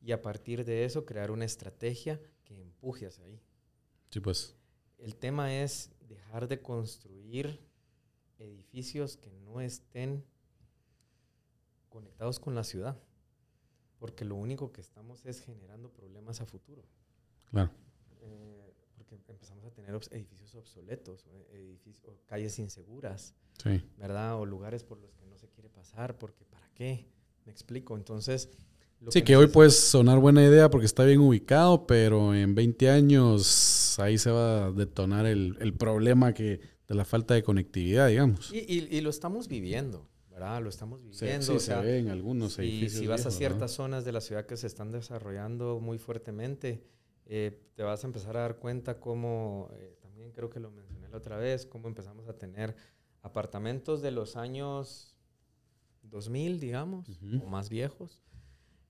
Y 0.00 0.12
a 0.12 0.22
partir 0.22 0.64
de 0.64 0.84
eso, 0.84 1.04
crear 1.04 1.32
una 1.32 1.44
estrategia 1.44 2.20
que 2.44 2.60
empuje 2.60 3.06
hacia 3.06 3.24
ahí. 3.24 3.40
Sí, 4.10 4.20
pues. 4.20 4.54
el 4.98 5.16
tema 5.16 5.52
es 5.52 5.90
dejar 6.08 6.46
de 6.46 6.62
construir 6.62 7.58
edificios 8.38 9.16
que 9.16 9.32
no 9.32 9.60
estén 9.60 10.24
conectados 11.88 12.38
con 12.38 12.54
la 12.54 12.62
ciudad, 12.62 12.96
porque 14.04 14.26
lo 14.26 14.34
único 14.34 14.70
que 14.70 14.82
estamos 14.82 15.24
es 15.24 15.40
generando 15.40 15.88
problemas 15.88 16.42
a 16.42 16.44
futuro. 16.44 16.84
Claro. 17.46 17.70
Eh, 18.20 18.70
porque 18.98 19.14
empezamos 19.14 19.64
a 19.64 19.70
tener 19.70 19.98
edificios 20.10 20.54
obsoletos, 20.56 21.24
edificios, 21.54 22.22
calles 22.26 22.58
inseguras, 22.58 23.34
sí. 23.62 23.82
¿verdad? 23.96 24.38
O 24.38 24.44
lugares 24.44 24.84
por 24.84 24.98
los 24.98 25.14
que 25.14 25.24
no 25.24 25.38
se 25.38 25.48
quiere 25.48 25.70
pasar, 25.70 26.18
porque 26.18 26.44
¿para 26.44 26.68
qué? 26.74 27.06
Me 27.46 27.52
explico. 27.52 27.96
Entonces... 27.96 28.50
sí, 29.08 29.22
que, 29.22 29.36
hoy 29.36 29.46
puede 29.46 29.70
sonar 29.70 30.18
buena 30.18 30.44
idea 30.44 30.68
porque 30.68 30.84
está 30.84 31.06
bien 31.06 31.20
ubicado, 31.20 31.86
pero 31.86 32.34
en 32.34 32.54
20 32.54 32.90
años 32.90 33.98
ahí 34.00 34.18
se 34.18 34.30
va 34.30 34.66
a 34.66 34.70
detonar 34.72 35.24
el, 35.24 35.56
el 35.60 35.72
problema 35.72 36.34
que, 36.34 36.60
de 36.88 36.94
la 36.94 37.06
falta 37.06 37.32
de 37.32 37.42
conectividad, 37.42 38.08
digamos. 38.08 38.52
Y, 38.52 38.58
y, 38.68 39.00
lo 39.00 39.08
estamos 39.08 39.48
viviendo. 39.48 40.10
¿Verdad? 40.34 40.60
Lo 40.62 40.68
estamos 40.68 41.00
viviendo. 41.00 41.46
Sí, 41.46 41.60
se 41.60 41.76
ve 41.76 41.98
en 42.00 42.08
algunos 42.08 42.58
edificios. 42.58 42.94
Y 42.94 42.98
si 42.98 43.06
vas 43.06 43.24
a 43.24 43.30
ciertas 43.30 43.70
zonas 43.70 44.04
de 44.04 44.12
la 44.12 44.20
ciudad 44.20 44.46
que 44.46 44.56
se 44.56 44.66
están 44.66 44.90
desarrollando 44.90 45.78
muy 45.80 45.98
fuertemente, 45.98 46.84
eh, 47.26 47.70
te 47.74 47.84
vas 47.84 48.02
a 48.02 48.06
empezar 48.08 48.36
a 48.36 48.40
dar 48.40 48.58
cuenta 48.58 48.98
cómo, 48.98 49.70
eh, 49.74 49.96
también 50.02 50.32
creo 50.32 50.50
que 50.50 50.58
lo 50.58 50.72
mencioné 50.72 51.08
la 51.08 51.18
otra 51.18 51.36
vez, 51.36 51.66
cómo 51.66 51.86
empezamos 51.86 52.28
a 52.28 52.36
tener 52.36 52.74
apartamentos 53.22 54.02
de 54.02 54.10
los 54.10 54.36
años 54.36 55.16
2000, 56.02 56.58
digamos, 56.58 57.08
o 57.40 57.46
más 57.46 57.70
viejos, 57.70 58.20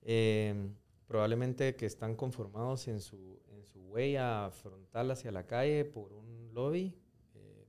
em, 0.01 0.75
probablemente 1.07 1.75
que 1.75 1.85
están 1.85 2.15
conformados 2.15 2.87
en 2.87 2.99
su, 2.99 3.39
en 3.49 3.63
su 3.63 3.81
huella 3.83 4.49
frontal 4.49 5.11
hacia 5.11 5.31
la 5.31 5.45
calle 5.45 5.85
por 5.85 6.11
un 6.11 6.53
lobby 6.53 6.97
eh, 7.35 7.67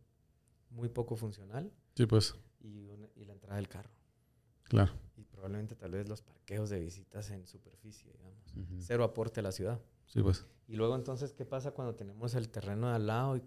muy 0.70 0.88
poco 0.88 1.14
funcional. 1.14 1.70
Sí, 1.94 2.06
pues. 2.06 2.34
Y, 2.60 2.88
entrada 3.46 3.56
del 3.56 3.68
carro. 3.68 3.90
Claro. 4.64 4.92
Y 5.16 5.24
probablemente 5.24 5.76
tal 5.76 5.92
vez 5.92 6.08
los 6.08 6.20
parqueos 6.20 6.68
de 6.70 6.80
visitas 6.80 7.30
en 7.30 7.46
superficie, 7.46 8.12
digamos. 8.12 8.52
Cero 8.78 9.04
aporte 9.04 9.40
a 9.40 9.42
la 9.42 9.52
ciudad. 9.52 9.80
Sí, 10.06 10.20
pues. 10.20 10.44
Y 10.66 10.74
luego 10.74 10.96
entonces, 10.96 11.32
¿qué 11.32 11.44
pasa 11.44 11.70
cuando 11.70 11.94
tenemos 11.94 12.34
el 12.34 12.48
terreno 12.48 12.88
de 12.88 12.96
al 12.96 13.06
lado 13.06 13.36
y, 13.36 13.42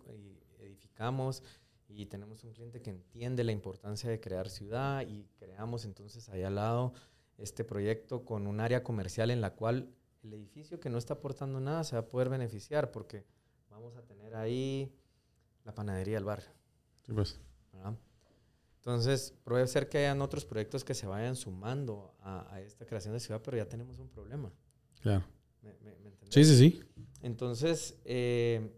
edificamos 0.60 1.44
y 1.88 2.06
tenemos 2.06 2.44
un 2.44 2.54
cliente 2.54 2.82
que 2.82 2.92
entiende 2.92 3.44
la 3.44 3.52
importancia 3.52 4.10
de 4.10 4.20
crear 4.20 4.50
ciudad 4.50 5.06
y 5.08 5.28
creamos 5.38 5.86
entonces 5.86 6.30
ahí 6.30 6.44
al 6.44 6.56
lado 6.56 6.94
este 7.38 7.64
proyecto 7.64 8.26
con 8.26 8.48
un 8.48 8.60
área 8.60 8.84
comercial 8.84 9.32
en 9.32 9.42
la 9.42 9.56
cual 9.56 9.90
el 10.22 10.34
edificio 10.34 10.80
que 10.80 10.90
no 10.90 10.98
está 10.98 11.16
aportando 11.16 11.60
nada 11.60 11.84
se 11.84 11.96
va 11.96 12.02
a 12.02 12.08
poder 12.08 12.30
beneficiar 12.30 12.92
porque 12.92 13.26
vamos 13.70 13.96
a 13.96 14.04
tener 14.04 14.36
ahí 14.36 14.94
la 15.64 15.74
panadería 15.74 16.16
del 16.16 16.26
barrio. 16.26 16.50
Sí, 17.06 17.14
pues. 17.14 17.40
Entonces, 18.80 19.34
puede 19.44 19.68
ser 19.68 19.90
que 19.90 19.98
hayan 19.98 20.22
otros 20.22 20.46
proyectos 20.46 20.84
que 20.86 20.94
se 20.94 21.06
vayan 21.06 21.36
sumando 21.36 22.16
a, 22.22 22.54
a 22.54 22.62
esta 22.62 22.86
creación 22.86 23.14
de 23.14 23.20
ciudad, 23.20 23.42
pero 23.44 23.58
ya 23.58 23.68
tenemos 23.68 24.00
un 24.00 24.08
problema. 24.08 24.52
Claro. 25.02 25.26
sí, 26.30 26.46
sí, 26.46 26.58
sí. 26.58 26.82
Entonces, 27.22 27.98
eh, 28.06 28.72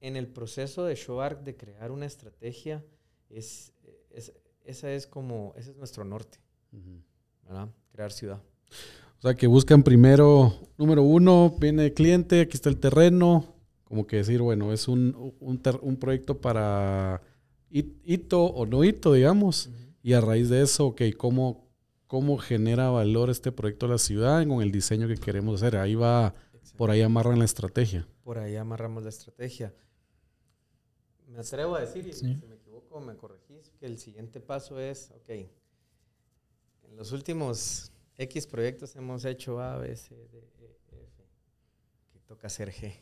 en 0.00 0.16
el 0.16 0.26
proceso 0.28 0.84
de 0.84 0.94
ShowArc 0.94 1.42
de 1.42 1.56
crear 1.56 1.90
una 1.90 2.04
estrategia, 2.04 2.84
es, 3.30 3.72
es, 4.10 4.34
esa 4.64 4.92
es 4.92 5.06
como, 5.06 5.54
ese 5.56 5.70
es 5.70 5.76
nuestro 5.76 6.04
norte, 6.04 6.38
¿verdad? 7.42 7.70
Crear 7.92 8.12
ciudad. 8.12 8.42
O 9.18 9.22
sea, 9.22 9.34
que 9.34 9.46
buscan 9.46 9.82
primero, 9.82 10.52
número 10.76 11.02
uno, 11.02 11.56
viene 11.58 11.86
el 11.86 11.94
cliente, 11.94 12.42
aquí 12.42 12.56
está 12.56 12.68
el 12.68 12.78
terreno, 12.78 13.56
como 13.84 14.06
que 14.06 14.16
decir, 14.16 14.42
bueno, 14.42 14.74
es 14.74 14.88
un, 14.88 15.34
un, 15.40 15.62
un 15.80 15.96
proyecto 15.96 16.38
para 16.38 17.22
hito 17.70 18.44
o 18.44 18.66
no 18.66 18.84
hito, 18.84 19.12
digamos, 19.12 19.70
y 20.02 20.12
a 20.12 20.20
raíz 20.20 20.48
de 20.48 20.62
eso, 20.62 20.86
ok, 20.86 21.02
¿cómo, 21.16 21.66
cómo 22.06 22.38
genera 22.38 22.90
valor 22.90 23.30
este 23.30 23.52
proyecto 23.52 23.86
a 23.86 23.90
la 23.90 23.98
ciudad 23.98 24.46
con 24.46 24.62
el 24.62 24.70
diseño 24.70 25.08
que 25.08 25.16
queremos 25.16 25.62
hacer. 25.62 25.76
Ahí 25.76 25.94
va, 25.94 26.34
por 26.76 26.90
ahí 26.90 27.02
amarran 27.02 27.38
la 27.38 27.44
estrategia. 27.44 28.06
Por 28.22 28.38
ahí 28.38 28.56
amarramos 28.56 29.02
la 29.02 29.08
estrategia. 29.08 29.74
Me 31.26 31.38
atrevo 31.40 31.76
a 31.76 31.80
decir, 31.80 32.06
y 32.06 32.12
si 32.12 32.24
me 32.24 32.54
equivoco, 32.54 33.00
me 33.00 33.16
corregís, 33.16 33.70
que 33.78 33.86
el 33.86 33.98
siguiente 33.98 34.40
paso 34.40 34.78
es, 34.80 35.10
ok, 35.10 35.28
en 35.28 36.96
los 36.96 37.12
últimos 37.12 37.92
X 38.16 38.46
proyectos 38.46 38.96
hemos 38.96 39.24
hecho 39.24 39.60
A, 39.60 39.76
B, 39.76 39.94
C, 39.96 40.14
D, 40.14 40.38
E, 40.60 40.78
F, 40.92 41.24
que 42.12 42.20
toca 42.20 42.46
hacer 42.46 42.72
G. 42.72 42.94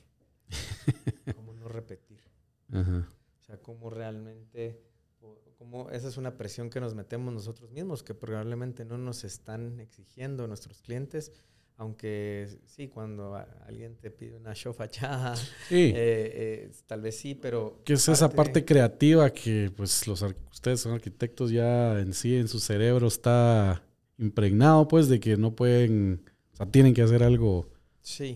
¿Cómo 1.37 1.55
no 1.55 1.69
repetir? 1.69 2.21
O 3.45 3.47
sea, 3.47 3.59
cómo 3.59 3.91
realmente 3.91 4.81
como 5.59 5.91
esa 5.91 6.09
es 6.09 6.17
una 6.17 6.37
presión 6.37 6.71
que 6.71 6.81
nos 6.81 6.95
metemos 6.95 7.33
nosotros 7.33 7.71
mismos, 7.71 8.03
que 8.03 8.15
probablemente 8.15 8.85
no 8.85 8.99
nos 8.99 9.25
están 9.25 9.81
exigiendo 9.81 10.47
nuestros 10.47 10.81
clientes, 10.83 11.33
aunque 11.77 12.49
sí, 12.67 12.89
cuando 12.89 13.35
alguien 13.67 13.97
te 13.97 14.11
pide 14.11 14.37
una 14.37 14.55
show 14.55 14.73
fachada, 14.73 15.35
eh, 15.71 15.93
eh, 15.95 16.71
tal 16.87 17.01
vez 17.01 17.17
sí, 17.17 17.35
pero... 17.35 17.81
Que 17.85 17.95
es 17.95 18.09
esa 18.09 18.29
parte 18.29 18.65
creativa 18.65 19.31
que 19.31 19.71
pues 19.77 20.07
los 20.07 20.23
ustedes 20.53 20.81
son 20.81 20.93
arquitectos 20.93 21.51
ya 21.51 22.01
en 22.01 22.13
sí, 22.13 22.37
en 22.37 22.49
su 22.49 22.61
cerebro 22.61 23.07
está 23.09 23.83
impregnado 24.19 24.87
pues 24.87 25.09
de 25.09 25.19
que 25.21 25.37
no 25.37 25.55
pueden, 25.55 26.25
o 26.53 26.57
sea, 26.57 26.67
tienen 26.67 26.95
que 26.95 27.03
hacer 27.03 27.23
algo, 27.23 27.69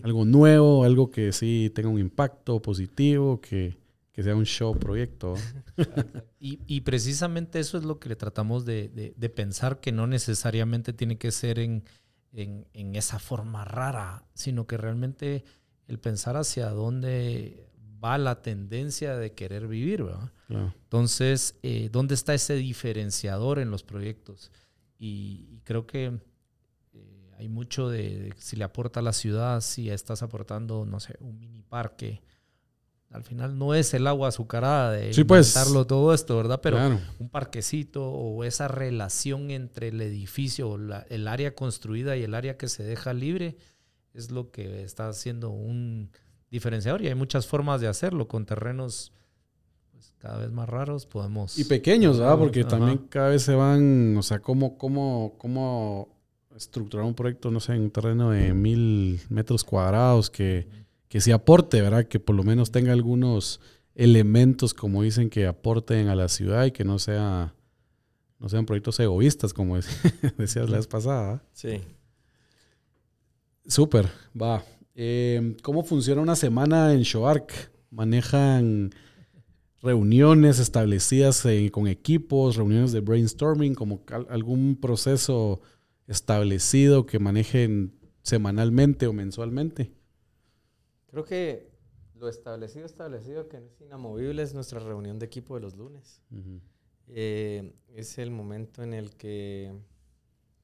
algo 0.03 0.25
nuevo, 0.25 0.83
algo 0.83 1.09
que 1.11 1.31
sí 1.31 1.71
tenga 1.73 1.89
un 1.89 1.99
impacto 1.99 2.61
positivo, 2.61 3.39
que 3.39 3.77
que 4.19 4.23
sea 4.23 4.35
un 4.35 4.45
show 4.45 4.77
proyecto. 4.77 5.35
y, 6.41 6.81
precisamente 6.81 7.57
eso 7.61 7.77
es 7.77 7.85
lo 7.85 7.99
que 7.99 8.09
le 8.09 8.17
tratamos 8.17 8.65
de, 8.65 9.31
pensar, 9.33 9.79
que 9.79 9.93
no 9.93 10.07
necesariamente 10.07 10.91
tiene 10.91 11.17
que 11.17 11.31
ser 11.31 11.57
en, 11.57 11.85
esa 12.73 13.17
forma 13.17 13.63
rara, 13.63 14.25
sino 14.33 14.67
que 14.67 14.75
realmente 14.75 15.45
el 15.87 15.99
pensar 15.99 16.35
hacia 16.35 16.69
dónde 16.71 17.69
va 18.03 18.17
la 18.17 18.41
tendencia 18.41 19.15
de 19.15 19.31
querer 19.31 19.69
vivir. 19.69 20.05
Entonces, 20.49 21.57
eh, 21.63 21.87
¿dónde 21.89 22.13
está 22.13 22.33
ese 22.33 22.55
diferenciador 22.55 23.57
en 23.57 23.71
los 23.71 23.83
proyectos? 23.83 24.51
Y, 24.97 25.61
creo 25.63 25.87
que 25.87 26.19
eh, 26.91 27.31
hay 27.37 27.47
mucho 27.47 27.87
de, 27.87 28.33
si 28.37 28.57
le 28.57 28.65
aporta 28.65 28.99
a 28.99 29.03
la 29.03 29.13
ciudad, 29.13 29.61
si 29.61 29.89
estás 29.89 30.23
aportando, 30.23 30.85
no 30.85 30.99
sé, 30.99 31.15
un 31.21 31.39
mini 31.39 31.61
parque 31.61 32.21
al 33.11 33.23
final 33.23 33.57
no 33.57 33.73
es 33.73 33.93
el 33.93 34.05
agua 34.05 34.27
azucarada 34.27 34.91
de 34.91 35.13
sí, 35.13 35.23
pues, 35.23 35.53
todo 35.87 36.13
esto, 36.13 36.37
¿verdad? 36.37 36.59
Pero 36.61 36.77
un 37.17 37.29
parquecito 37.29 38.05
o 38.05 38.43
esa 38.43 38.67
relación 38.67 39.49
entre 39.49 39.87
el 39.87 39.99
edificio, 40.01 40.77
el 41.09 41.27
área 41.27 41.55
construida 41.55 42.15
y 42.17 42.23
el 42.23 42.35
área 42.35 42.57
que 42.57 42.67
se 42.67 42.83
deja 42.83 43.13
libre 43.13 43.57
es 44.13 44.29
lo 44.31 44.51
que 44.51 44.83
está 44.83 45.09
haciendo 45.09 45.49
un 45.49 46.11
diferenciador 46.51 47.01
y 47.01 47.07
hay 47.07 47.15
muchas 47.15 47.47
formas 47.47 47.81
de 47.81 47.87
hacerlo. 47.87 48.27
Con 48.27 48.45
terrenos 48.45 49.11
pues, 49.91 50.13
cada 50.19 50.37
vez 50.37 50.51
más 50.51 50.69
raros 50.69 51.07
podemos 51.07 51.57
y 51.57 51.63
pequeños, 51.63 52.19
¿verdad? 52.19 52.37
Porque 52.37 52.63
también 52.63 52.99
cada 53.09 53.29
vez 53.29 53.41
se 53.41 53.55
van, 53.55 54.17
o 54.17 54.23
sea, 54.23 54.39
cómo 54.39 54.77
cómo 54.77 55.33
cómo 55.39 56.15
estructurar 56.55 57.05
un 57.05 57.15
proyecto, 57.15 57.49
no 57.49 57.59
sé, 57.59 57.73
en 57.73 57.83
un 57.83 57.91
terreno 57.91 58.29
de 58.29 58.53
mil 58.53 59.19
metros 59.29 59.63
cuadrados 59.63 60.29
que 60.29 60.67
que 61.09 61.19
sí 61.19 61.31
aporte, 61.31 61.81
¿verdad? 61.81 62.05
Que 62.05 62.19
por 62.19 62.35
lo 62.35 62.43
menos 62.43 62.71
tenga 62.71 62.93
algunos 62.93 63.59
elementos, 63.95 64.73
como 64.73 65.03
dicen, 65.03 65.29
que 65.29 65.45
aporten 65.45 66.07
a 66.07 66.15
la 66.15 66.29
ciudad 66.29 66.65
y 66.65 66.71
que 66.71 66.85
no 66.85 66.99
sea 66.99 67.53
no 68.39 68.47
sean 68.47 68.65
proyectos 68.65 68.99
egoístas, 68.99 69.53
como 69.53 69.75
decías 70.37 70.69
la 70.69 70.77
vez 70.77 70.87
pasada. 70.87 71.43
Sí. 71.51 71.81
Súper, 73.67 74.07
va. 74.39 74.63
Em, 74.95 75.55
¿Cómo 75.61 75.83
funciona 75.83 76.21
una 76.21 76.35
semana 76.35 76.93
en 76.93 77.01
Shoark? 77.01 77.51
¿Manejan 77.91 78.91
reuniones 79.81 80.59
establecidas 80.59 81.45
con 81.71 81.87
equipos, 81.87 82.55
reuniones 82.55 82.91
de 82.91 83.01
brainstorming, 83.01 83.75
como 83.75 84.01
algún 84.29 84.77
proceso 84.79 85.61
establecido 86.07 87.05
que 87.05 87.19
manejen 87.19 87.93
semanalmente 88.21 89.07
o 89.07 89.13
mensualmente? 89.13 89.91
Creo 91.09 91.25
que 91.25 91.69
lo 92.19 92.27
establecido, 92.27 92.85
establecido, 92.85 93.47
que 93.47 93.57
es 93.57 93.81
inamovible, 93.81 94.43
es 94.43 94.53
nuestra 94.53 94.79
reunión 94.79 95.17
de 95.19 95.25
equipo 95.25 95.55
de 95.55 95.61
los 95.61 95.75
lunes. 95.75 96.21
Eh, 97.07 97.73
es 97.95 98.17
el 98.19 98.29
momento 98.29 98.83
en 98.83 98.93
el 98.93 99.15
que 99.15 99.73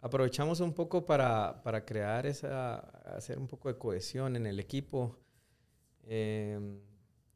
aprovechamos 0.01 0.59
un 0.59 0.73
poco 0.73 1.05
para, 1.05 1.63
para, 1.63 1.83
crear 1.85 2.27
esa, 2.27 2.75
hacer 3.15 3.39
un 3.39 3.47
poco 3.47 3.69
de 3.69 3.77
cohesión 3.77 4.35
en 4.35 4.45
el 4.45 4.59
equipo. 4.59 5.17
Eh, 6.03 6.59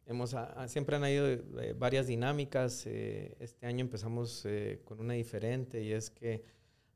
hemos, 0.06 0.36
siempre 0.68 0.98
han 0.98 1.04
habido 1.06 1.28
eh, 1.28 1.74
varias 1.78 2.06
dinámicas. 2.06 2.86
este 2.86 3.66
año 3.66 3.82
empezamos 3.82 4.46
con 4.84 5.00
una 5.00 5.14
diferente 5.14 5.82
y 5.82 5.94
es 5.94 6.12
que 6.12 6.44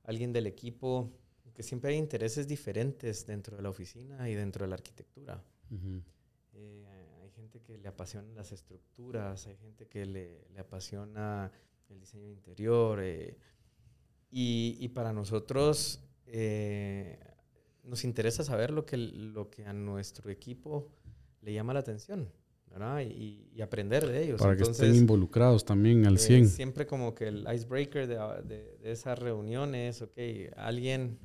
alguien 0.04 0.32
del 0.34 0.45
equipo, 0.45 1.10
que 1.56 1.63
siempre 1.63 1.91
hay 1.91 1.97
intereses 1.97 2.47
diferentes 2.47 3.26
dentro 3.26 3.56
de 3.56 3.63
la 3.63 3.69
oficina 3.69 4.30
y 4.30 4.36
dentro 4.36 4.65
de 4.65 4.69
la 4.69 4.76
arquitectura. 4.76 5.43
Eh, 6.54 6.86
hay 7.21 7.30
gente 7.32 7.62
que 7.62 7.78
le 7.78 7.88
apasiona 7.88 8.32
las 8.34 8.52
estructuras, 8.52 9.47
hay 9.47 9.56
gente 9.58 9.88
que 9.88 10.06
le, 10.06 10.47
le 10.54 10.60
apasiona 10.60 11.52
el 11.89 11.99
diseño 11.99 12.30
interior. 12.30 12.99
eh, 13.02 13.38
y, 14.36 14.78
y 14.80 14.89
para 14.89 15.13
nosotros 15.13 15.99
eh, 16.26 17.19
nos 17.84 18.04
interesa 18.04 18.43
saber 18.43 18.71
lo 18.71 18.86
que, 18.86 18.97
lo 18.97 19.49
que 19.52 19.65
a 19.65 19.73
nuestro 19.73 20.32
equipo 20.32 20.89
le 21.41 21.54
llama 21.54 21.73
la 21.73 21.82
atención, 21.82 22.32
¿verdad? 22.71 23.02
Y, 23.02 23.49
y 23.54 23.62
aprender 23.62 24.08
de 24.08 24.23
ellos. 24.23 24.39
Para 24.39 24.56
que 24.56 24.62
Entonces, 24.63 24.88
estén 24.88 24.99
involucrados 24.99 25.65
también 25.65 26.06
al 26.08 26.15
eh, 26.15 26.19
100. 26.19 26.47
siempre 26.47 26.88
como 26.88 27.13
que 27.13 27.28
el 27.28 27.45
icebreaker 27.54 28.08
de, 28.08 28.15
de, 28.43 28.78
de 28.78 28.91
esas 28.91 29.19
reuniones, 29.19 30.02
ok, 30.02 30.17
alguien 30.56 31.19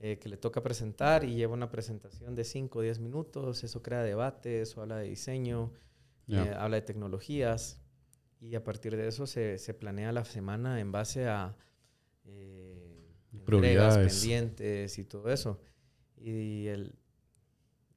eh, 0.00 0.18
que 0.18 0.28
le 0.28 0.36
toca 0.36 0.62
presentar 0.62 1.24
y 1.24 1.34
lleva 1.34 1.54
una 1.54 1.70
presentación 1.70 2.34
de 2.34 2.44
5 2.44 2.78
o 2.78 2.82
10 2.82 2.98
minutos, 3.00 3.64
eso 3.64 3.82
crea 3.82 4.02
debate, 4.02 4.62
eso 4.62 4.80
habla 4.82 4.96
de 4.98 5.08
diseño, 5.08 5.72
Ya. 6.26 6.44
eh, 6.46 6.54
habla 6.54 6.76
de 6.76 6.82
tecnologías 6.82 7.80
y 8.40 8.54
a 8.54 8.62
partir 8.62 8.96
de 8.96 9.08
eso 9.08 9.26
se, 9.26 9.58
se 9.58 9.74
planea 9.74 10.12
la 10.12 10.24
semana 10.24 10.78
en 10.80 10.92
base 10.92 11.26
a 11.26 11.56
eh, 12.26 13.10
entregas, 13.32 13.96
pendientes 13.98 14.98
y 14.98 15.04
todo 15.04 15.30
eso. 15.30 15.60
Y 16.16 16.66
el 16.66 16.94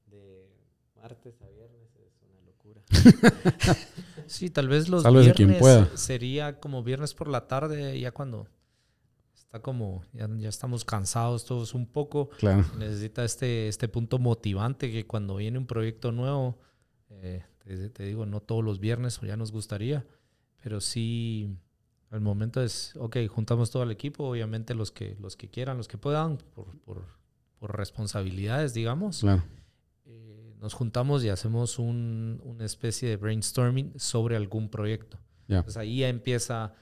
de 0.06 0.48
martes 0.96 1.40
a 1.42 1.48
viernes 1.48 1.94
es 1.96 2.22
una 2.28 2.40
locura. 2.42 2.82
Sí, 4.26 4.48
tal 4.50 4.68
vez 4.68 4.88
los 4.88 5.02
Sálvese 5.02 5.32
viernes 5.32 5.36
quien 5.36 5.58
pueda. 5.60 5.96
sería 5.96 6.58
como 6.60 6.82
viernes 6.82 7.12
por 7.14 7.28
la 7.28 7.46
tarde, 7.48 7.98
ya 8.00 8.12
cuando 8.12 8.46
está 9.52 9.60
como, 9.60 10.02
ya, 10.14 10.26
ya 10.38 10.48
estamos 10.48 10.82
cansados 10.82 11.44
todos 11.44 11.74
un 11.74 11.86
poco. 11.86 12.30
Claro. 12.38 12.64
Necesita 12.78 13.22
este, 13.22 13.68
este 13.68 13.86
punto 13.86 14.18
motivante 14.18 14.90
que 14.90 15.06
cuando 15.06 15.36
viene 15.36 15.58
un 15.58 15.66
proyecto 15.66 16.10
nuevo, 16.10 16.58
eh, 17.10 17.44
te, 17.62 17.90
te 17.90 18.04
digo, 18.04 18.24
no 18.24 18.40
todos 18.40 18.64
los 18.64 18.80
viernes 18.80 19.22
o 19.22 19.26
ya 19.26 19.36
nos 19.36 19.52
gustaría, 19.52 20.06
pero 20.62 20.80
sí, 20.80 21.54
el 22.10 22.22
momento 22.22 22.62
es, 22.62 22.96
ok, 22.96 23.18
juntamos 23.28 23.70
todo 23.70 23.82
el 23.82 23.90
equipo, 23.90 24.24
obviamente 24.24 24.74
los 24.74 24.90
que, 24.90 25.18
los 25.20 25.36
que 25.36 25.50
quieran, 25.50 25.76
los 25.76 25.86
que 25.86 25.98
puedan, 25.98 26.38
por, 26.38 26.74
por, 26.80 27.04
por 27.58 27.76
responsabilidades, 27.76 28.72
digamos. 28.72 29.20
Claro. 29.20 29.42
Eh, 30.06 30.54
nos 30.62 30.72
juntamos 30.72 31.24
y 31.24 31.28
hacemos 31.28 31.78
un- 31.78 32.40
una 32.42 32.64
especie 32.64 33.10
de 33.10 33.16
brainstorming 33.18 33.92
sobre 33.98 34.34
algún 34.34 34.70
proyecto. 34.70 35.18
Ya. 35.46 35.58
Entonces 35.58 35.76
ahí 35.76 35.98
ya 35.98 36.08
empieza 36.08 36.72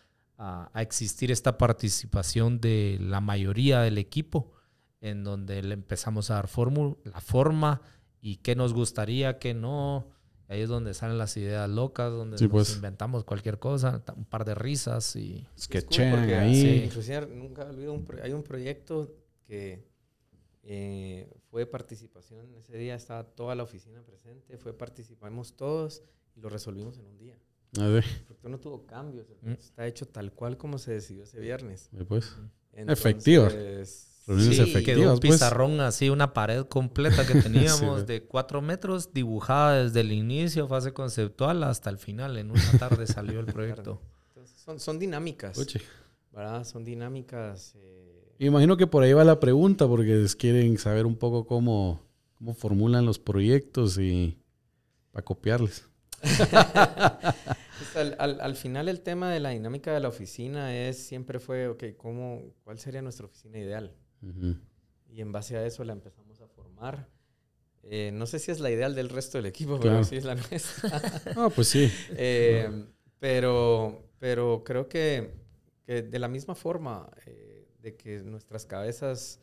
a, 0.42 0.70
a 0.72 0.83
existir 0.83 1.31
esta 1.31 1.59
participación 1.59 2.61
de 2.61 2.96
la 3.00 3.20
mayoría 3.20 3.81
del 3.83 3.98
equipo, 3.98 4.53
en 5.03 5.22
donde 5.22 5.62
le 5.62 5.74
empezamos 5.74 6.31
a 6.31 6.35
dar 6.35 6.48
formu- 6.48 6.96
la 7.05 7.20
forma 7.20 7.83
y 8.22 8.37
qué 8.37 8.57
nos 8.57 8.72
gustaría, 8.72 9.38
qué 9.38 9.53
no. 9.55 10.09
Ahí 10.48 10.62
es 10.62 10.68
donde 10.68 10.94
salen 10.94 11.16
las 11.18 11.37
ideas 11.37 11.68
locas, 11.70 12.11
donde 12.11 12.37
Sí, 12.38 12.44
nos 12.44 12.50
pues. 12.53 12.74
inventamos 12.74 13.22
cualquier 13.24 13.59
cosa, 13.59 14.03
un 14.16 14.24
par 14.24 14.44
de 14.44 14.55
risas 14.57 15.14
y... 15.14 15.46
Es 15.57 15.68
cool 15.68 15.81
Sketchean 15.81 16.18
porque, 16.18 16.35
ahí. 16.35 16.55
sí, 16.61 16.83
inclusive 16.87 17.26
nunca 17.29 17.62
olvido, 17.66 17.92
un 17.92 18.07
hay 18.22 18.33
un 18.33 18.42
proyecto 18.42 19.14
que 19.46 19.87
eh, 20.62 21.31
fue 21.50 21.66
participación, 21.66 22.55
ese 22.57 22.76
día 22.76 22.94
estaba 22.94 23.24
toda 23.24 23.55
la 23.55 23.62
oficina 23.62 24.03
presente, 24.03 24.59
fue 24.59 24.72
participamos 24.76 25.55
todos 25.55 26.03
y 26.35 26.40
lo 26.40 26.48
resolvimos 26.48 26.98
en 26.98 27.07
un 27.07 27.16
día. 27.18 27.38
A 27.78 27.87
ver, 27.87 28.04
El 28.04 28.24
proyecto 28.24 28.48
no 28.48 28.59
tuvo 28.59 28.87
cambios, 28.87 29.26
Mm. 29.42 29.52
está 29.52 29.87
hecho 29.87 30.06
tal 30.06 30.33
cual 30.33 30.56
como 30.56 30.78
se 30.78 30.92
decidió 30.92 31.22
ese 31.24 31.38
viernes. 31.40 31.88
pues. 32.09 32.37
Entonces, 32.72 33.04
Efectiva. 33.06 33.48
Reuniones 33.48 34.56
Sí, 34.56 34.62
efectivas, 34.62 34.85
quedó 34.85 35.14
un 35.14 35.18
pues. 35.20 35.33
pizarrón 35.33 35.80
así, 35.80 36.09
una 36.09 36.33
pared 36.35 36.64
completa 36.66 37.26
que 37.26 37.35
teníamos 37.42 38.06
de 38.06 38.22
cuatro 38.24 38.62
metros, 38.62 39.12
dibujada 39.12 39.83
desde 39.85 40.00
el 40.00 40.12
inicio, 40.12 40.68
fase 40.68 40.92
conceptual, 40.92 41.64
hasta 41.64 41.90
el 41.90 41.98
final. 41.98 42.37
En 42.38 42.50
una 42.52 42.78
tarde 42.78 43.06
salió 43.06 43.40
el 43.40 43.46
proyecto. 43.52 44.00
entonces 44.28 44.56
son, 44.61 44.78
son 44.78 44.98
dinámicas. 45.00 45.59
¿verdad? 46.33 46.64
Son 46.64 46.85
dinámicas. 46.85 47.74
eh, 47.76 48.37
Imagino 48.38 48.76
que 48.76 48.87
por 48.87 49.02
ahí 49.02 49.12
va 49.12 49.24
la 49.24 49.40
pregunta, 49.40 49.88
porque 49.88 50.26
quieren 50.38 50.78
saber 50.78 51.06
un 51.06 51.16
poco 51.16 51.44
cómo, 51.44 52.00
cómo 52.37 52.54
formulan 52.54 53.04
los 53.04 53.18
proyectos 53.18 53.98
y 53.98 54.38
para 55.11 55.24
copiarles. 55.24 55.88
Pues 57.78 57.96
al, 57.96 58.14
al- 58.18 58.40
al 58.42 58.56
final 58.56 58.88
el 58.90 59.00
tema 59.00 59.33
de 59.33 59.40
la 59.40 59.50
dinámica 59.50 59.92
de 59.94 60.00
la 60.00 60.09
oficina 60.09 60.76
es 60.76 60.98
siempre 60.98 61.40
fue, 61.40 61.66
ok, 61.68 61.85
¿cómo, 61.96 62.52
¿cuál 62.62 62.78
sería 62.78 63.00
nuestra 63.00 63.24
oficina 63.26 63.59
ideal? 63.59 63.94
Y 65.09 65.22
en 65.22 65.33
base 65.33 65.56
a 65.56 65.64
eso 65.64 65.83
la 65.85 65.94
empezamos 65.94 66.40
a 66.42 66.46
formar. 66.48 67.09
Eh, 67.83 68.11
no 68.12 68.26
sé 68.26 68.38
si 68.38 68.50
es 68.50 68.61
la 68.61 68.70
ideal 68.70 68.94
del 68.94 69.09
resto 69.09 69.38
del 69.38 69.46
equipo, 69.46 69.78
Claro. 69.80 69.96
pero 69.96 70.04
sí 70.04 70.16
es 70.16 70.24
la 70.24 70.35
nuestra. 70.35 71.00
Ah, 71.37 71.48
pues 71.54 71.68
sí. 71.68 71.90
Eh, 72.11 72.68
pero, 73.18 74.11
pero 74.18 74.62
creo 74.62 74.87
que, 74.87 75.33
que 75.87 76.02
de 76.02 76.18
la 76.18 76.28
misma 76.28 76.54
forma 76.54 77.11
eh, 77.24 77.66
de 77.80 77.96
que 77.96 78.18
nuestras 78.20 78.66
cabezas, 78.66 79.40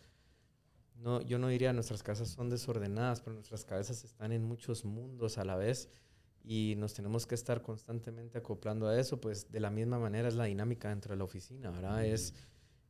no, 0.95 1.21
yo 1.21 1.39
no 1.39 1.47
diría 1.47 1.73
nuestras 1.73 2.03
cabezas 2.03 2.29
son 2.29 2.49
desordenadas, 2.51 3.21
pero 3.21 3.33
nuestras 3.33 3.65
cabezas 3.65 4.03
están 4.03 4.31
en 4.31 4.43
muchos 4.43 4.85
mundos 4.85 5.39
a 5.39 5.43
la 5.43 5.55
vez 5.55 5.89
y 6.49 6.75
nos 6.77 6.93
tenemos 6.93 7.27
que 7.27 7.35
estar 7.35 7.61
constantemente 7.61 8.37
acoplando 8.37 8.87
a 8.87 8.97
eso, 8.97 9.19
pues 9.19 9.51
de 9.51 9.59
la 9.59 9.69
misma 9.69 9.99
manera 9.99 10.29
es 10.29 10.35
la 10.35 10.45
dinámica 10.45 10.87
dentro 10.89 11.11
de 11.13 11.17
la 11.17 11.25
oficina, 11.25 11.71
¿verdad? 11.71 12.05
Es, 12.05 12.33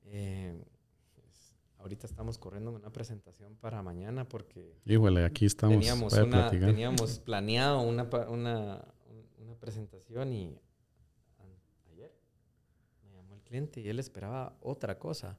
eh, 0.06 0.63
es- 1.28 1.56
ahorita 1.80 2.06
estamos 2.06 2.38
corriendo 2.38 2.72
una 2.72 2.91
presentación 2.91 3.56
para 3.56 3.82
mañana 3.82 4.28
porque 4.30 4.78
Híjole, 4.86 5.26
aquí 5.26 5.46
estamos 5.48 5.76
teníamos, 5.76 6.13
una, 6.13 6.50
teníamos 6.52 7.20
planeado 7.20 7.82
una, 7.82 8.04
una, 8.30 8.86
un- 9.10 9.43
una 9.46 9.56
presentación 9.56 10.32
y 10.34 10.60
ayer 11.91 12.13
me 13.04 13.12
llamó 13.15 13.34
el 13.36 13.41
cliente 13.41 13.82
y 13.82 13.89
él 13.89 13.98
esperaba 14.00 14.56
otra 14.62 15.00
cosa. 15.00 15.38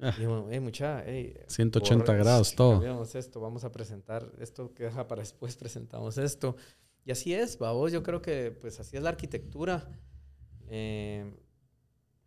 Ah. 0.00 0.12
Y 0.18 0.22
yo, 0.22 0.48
hey, 0.50 0.58
mucha, 0.58 1.04
hey, 1.06 1.34
180 1.46 2.04
corre, 2.04 2.18
grados, 2.18 2.54
todo. 2.56 3.04
esto, 3.14 3.40
vamos 3.40 3.62
a 3.62 3.70
presentar 3.70 4.28
esto 4.40 4.74
que 4.74 4.84
deja 4.84 5.06
para 5.06 5.20
después, 5.22 5.56
presentamos 5.56 6.18
esto. 6.18 6.56
Y 7.04 7.10
así 7.12 7.34
es, 7.34 7.58
vos 7.58 7.92
yo 7.92 8.02
creo 8.02 8.22
que 8.22 8.50
pues 8.50 8.80
así 8.80 8.96
es 8.96 9.02
la 9.02 9.10
arquitectura. 9.10 9.86
Eh, 10.68 11.30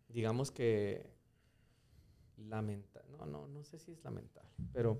digamos 0.08 0.50
que 0.50 1.10
lamenta, 2.36 3.02
no, 3.10 3.26
no, 3.26 3.48
no 3.48 3.64
sé 3.64 3.78
si 3.78 3.90
es 3.92 4.02
lamentable, 4.04 4.48
pero 4.72 4.92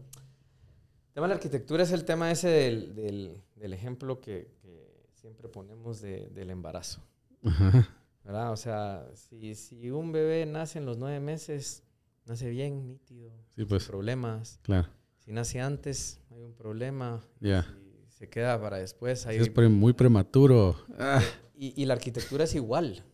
el 1.08 1.12
tema 1.14 1.26
de 1.26 1.28
la 1.28 1.34
arquitectura 1.36 1.82
es 1.84 1.92
el 1.92 2.04
tema 2.04 2.30
ese 2.30 2.48
del, 2.48 2.94
del- 2.94 3.42
del 3.56 3.72
ejemplo 3.72 4.20
que, 4.20 4.52
que 4.60 5.06
siempre 5.14 5.48
ponemos 5.48 6.00
de- 6.00 6.28
del 6.30 6.50
embarazo. 6.50 7.00
Ajá. 7.44 7.88
¿verdad? 8.24 8.52
O 8.52 8.56
sea, 8.56 9.08
si, 9.14 9.54
si 9.54 9.90
un 9.90 10.12
bebé 10.12 10.44
nace 10.46 10.78
en 10.78 10.84
los 10.86 10.98
nueve 10.98 11.20
meses, 11.20 11.82
nace 12.26 12.50
bien, 12.50 12.86
nítido, 12.86 13.30
Sí, 13.54 13.62
sin 13.62 13.68
pues, 13.68 13.86
problemas. 13.86 14.58
claro. 14.62 14.88
Si 15.18 15.32
nace 15.32 15.60
antes, 15.60 16.20
hay 16.30 16.42
un 16.42 16.54
problema. 16.54 17.24
Ya. 17.40 17.62
Si 17.62 17.87
se 18.18 18.28
queda 18.28 18.60
para 18.60 18.78
después, 18.78 19.26
hay... 19.26 19.36
es 19.38 19.70
muy 19.70 19.92
prematuro. 19.92 20.76
Ah. 20.98 21.22
y, 21.56 21.80
y 21.80 21.86
la 21.86 21.94
arquitectura 21.94 22.44
es 22.44 22.54
igual. 22.54 23.04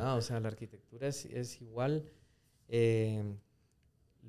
O 0.00 0.20
sea, 0.22 0.40
la 0.40 0.48
arquitectura 0.48 1.06
es, 1.08 1.24
es 1.26 1.60
igual. 1.60 2.04
Eh, 2.68 3.22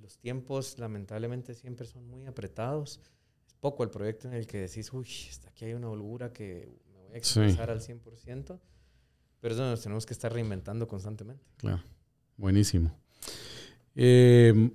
los 0.02 0.18
tiempos, 0.18 0.78
lamentablemente, 0.78 1.54
siempre 1.54 1.86
son 1.88 2.08
muy 2.10 2.26
apretados. 2.26 3.00
Es 3.48 3.54
poco 3.54 3.84
el 3.84 3.90
proyecto 3.90 4.28
en 4.28 4.34
el 4.34 4.46
que 4.48 4.60
decís, 4.60 4.92
uy, 4.94 5.08
hasta 5.30 5.50
aquí 5.50 5.66
hay 5.66 5.74
una 5.74 5.90
holgura 5.90 6.32
que 6.34 6.70
me 6.94 7.00
voy 7.02 7.08
a 7.18 7.24
Sí. 7.24 7.40
expresar 7.40 7.70
al 7.72 7.82
100%. 7.82 8.60
Pero 9.40 9.52
es 9.54 9.58
donde 9.58 9.72
nos 9.72 9.82
tenemos 9.84 10.06
que 10.06 10.14
estar 10.14 10.32
reinventando 10.34 10.88
constantemente. 10.88 11.46
Claro, 11.58 11.84
buenísimo. 12.38 12.92
Eh, 13.96 14.70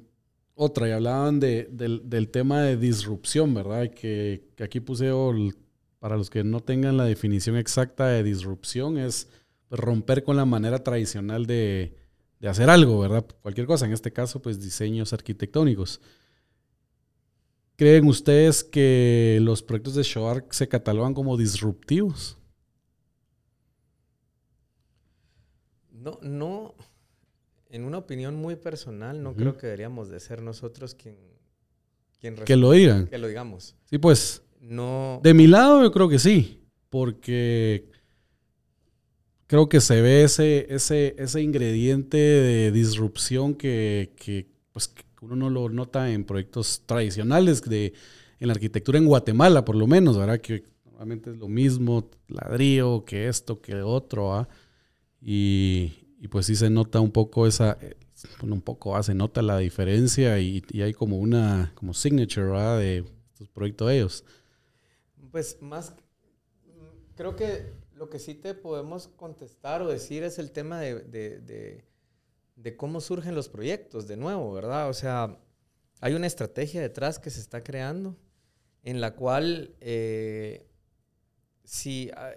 otra, 0.63 0.89
y 0.89 0.93
hablaban 0.93 1.41
de- 1.41 1.69
del, 1.71 2.29
tema 2.31 2.63
de 2.63 2.77
disrupción, 2.77 3.55
¿verdad? 3.55 3.91
Que, 3.91 4.49
que 4.57 4.65
aquí 4.65 4.81
puse, 4.81 5.11
para 5.99 6.17
los 6.17 6.31
que 6.31 6.45
no 6.45 6.61
tengan 6.61 6.97
la 6.97 7.05
definición 7.05 7.57
exacta 7.57 8.07
de 8.09 8.23
disrupción, 8.23 8.99
es 8.99 9.29
romper 9.71 10.25
con 10.25 10.37
la 10.37 10.45
manera 10.45 10.83
tradicional 10.83 11.47
de, 11.47 11.95
de 12.41 12.49
hacer 12.49 12.71
algo, 12.71 12.99
¿verdad? 13.01 13.25
Cualquier 13.43 13.67
cosa, 13.67 13.87
en 13.87 13.93
este 13.93 14.13
caso, 14.13 14.43
pues 14.43 14.61
diseños 14.61 15.13
arquitectónicos. 15.13 16.01
¿Creen 17.77 18.07
ustedes 18.07 18.63
que 18.65 19.39
los 19.43 19.63
proyectos 19.63 19.95
de 19.95 20.03
Shoark 20.03 20.53
se 20.55 20.69
catalogan 20.69 21.15
como 21.15 21.37
disruptivos? 21.37 22.39
No, 25.93 26.19
no, 26.23 26.75
en 27.73 27.85
una 27.85 27.99
opinión 27.99 28.37
muy 28.37 28.55
personal, 28.57 29.23
no 29.23 29.35
creo 29.35 29.57
que 29.57 29.67
deberíamos 29.67 30.09
de 30.11 30.21
ser 30.21 30.43
nosotros 30.43 30.95
quien, 30.95 31.17
quien 32.21 32.37
Que 32.37 32.57
lo 32.57 32.71
digan. 32.73 33.07
que 33.07 33.17
lo 33.19 33.27
digamos. 33.27 33.75
Sí, 33.87 33.99
pues, 33.99 34.43
No, 34.61 35.21
De 35.25 35.35
mi 35.35 35.47
lado, 35.47 35.83
yo 35.83 35.91
creo 35.91 36.09
que 36.09 36.19
sí, 36.19 36.61
porque 36.91 37.87
creo 39.47 39.69
que 39.69 39.81
se 39.81 40.01
ve 40.03 40.23
ese, 40.23 40.67
ese, 40.69 41.17
ese 41.19 41.41
ingrediente 41.41 42.19
de 42.19 42.71
disrupción 42.73 43.55
que, 43.55 44.13
que, 44.17 44.47
pues, 44.73 44.89
que 44.89 45.03
uno 45.23 45.35
no 45.35 45.51
lo 45.51 45.69
nota 45.71 46.13
en 46.13 46.25
proyectos 46.25 46.83
tradicionales, 46.85 47.63
de, 47.63 47.95
en 48.39 48.49
la 48.49 48.53
arquitectura 48.53 48.99
en 48.99 49.07
Guatemala, 49.07 49.65
por 49.65 49.77
lo 49.77 49.87
menos, 49.87 50.19
¿verdad? 50.19 50.41
Que 50.41 50.65
Normalmente 50.85 51.31
es 51.31 51.39
lo 51.39 51.49
mismo, 51.49 52.11
ladrillo, 52.29 53.05
que 53.05 53.27
esto, 53.27 53.61
que 53.61 53.83
otro, 53.83 54.35
¿ah? 54.35 54.49
Y, 55.21 56.02
y, 56.23 56.29
pues 56.29 56.47
sí 56.47 56.57
se 56.57 56.71
nota 56.71 57.01
un 57.01 57.11
poco 57.11 57.47
esa, 57.47 57.77
eh, 57.81 57.97
bueno, 58.41 58.55
un 58.55 58.63
poco, 58.63 58.97
¿ah? 58.97 59.03
se 59.03 59.15
nota 59.15 59.43
la 59.43 59.59
diferencia 59.59 60.39
y, 60.39 60.63
y, 60.71 60.83
hay 60.83 60.95
como 60.95 61.19
una, 61.19 61.73
como 61.75 61.93
signature, 61.95 62.57
¿ah? 62.57 62.77
De 62.77 63.05
estos 63.33 63.49
proyectos 63.49 63.89
de 63.89 63.97
ellos. 63.97 64.25
Pues 65.31 65.61
más, 65.61 65.95
creo 67.17 67.37
que 67.37 67.73
lo 67.95 68.09
que 68.09 68.19
sí 68.19 68.35
te 68.35 68.55
podemos 68.55 69.09
contestar 69.09 69.83
o 69.83 69.89
decir 69.89 70.23
es 70.23 70.39
el 70.39 70.53
tema 70.53 70.81
de, 70.81 71.01
de, 71.01 71.41
de, 71.41 71.85
de 72.57 72.77
cómo 72.77 73.01
surgen 73.01 73.35
los 73.35 73.49
proyectos, 73.49 74.07
de 74.07 74.17
nuevo, 74.17 74.53
¿verdad? 74.53 74.89
O 74.89 74.95
sea, 74.95 75.39
hay 76.01 76.15
una 76.15 76.27
estrategia 76.27 76.81
detrás 76.81 77.19
que 77.19 77.31
se 77.31 77.41
está 77.41 77.63
creando 77.63 78.17
en 78.83 79.01
la 79.01 79.15
cual 79.15 79.77
eh, 79.81 80.67
si 81.65 82.11
a, 82.17 82.33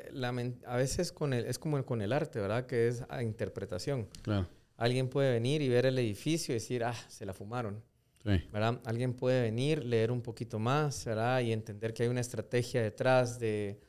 a, 0.66 0.78
veces 0.78 1.12
con 1.12 1.34
el, 1.34 1.46
es 1.46 1.60
como 1.60 1.84
con 1.86 2.02
el 2.02 2.14
arte, 2.14 2.40
¿verdad? 2.40 2.66
Que 2.66 2.88
es 2.88 3.04
a 3.10 3.24
interpretación. 3.24 4.08
Claro. 4.22 4.48
Alguien 4.78 5.10
puede 5.10 5.32
venir 5.32 5.62
y 5.62 5.70
ver 5.70 5.86
el 5.86 5.98
edificio 5.98 6.54
y 6.54 6.56
decir, 6.56 6.84
ah, 6.84 6.96
se 7.08 7.26
la 7.26 7.34
fumaron. 7.34 7.82
Sí. 8.24 8.42
¿verdad? 8.52 8.82
Alguien 8.86 9.14
puede 9.14 9.44
venir, 9.44 9.86
leer 9.86 10.12
un 10.12 10.22
poquito 10.22 10.58
más, 10.58 11.06
¿verdad? 11.06 11.42
Y 11.42 11.52
entender 11.52 11.94
que 11.94 12.04
hay 12.04 12.10
una 12.10 12.22
estrategia 12.22 12.82
detrás 12.82 13.40
de 13.40 13.80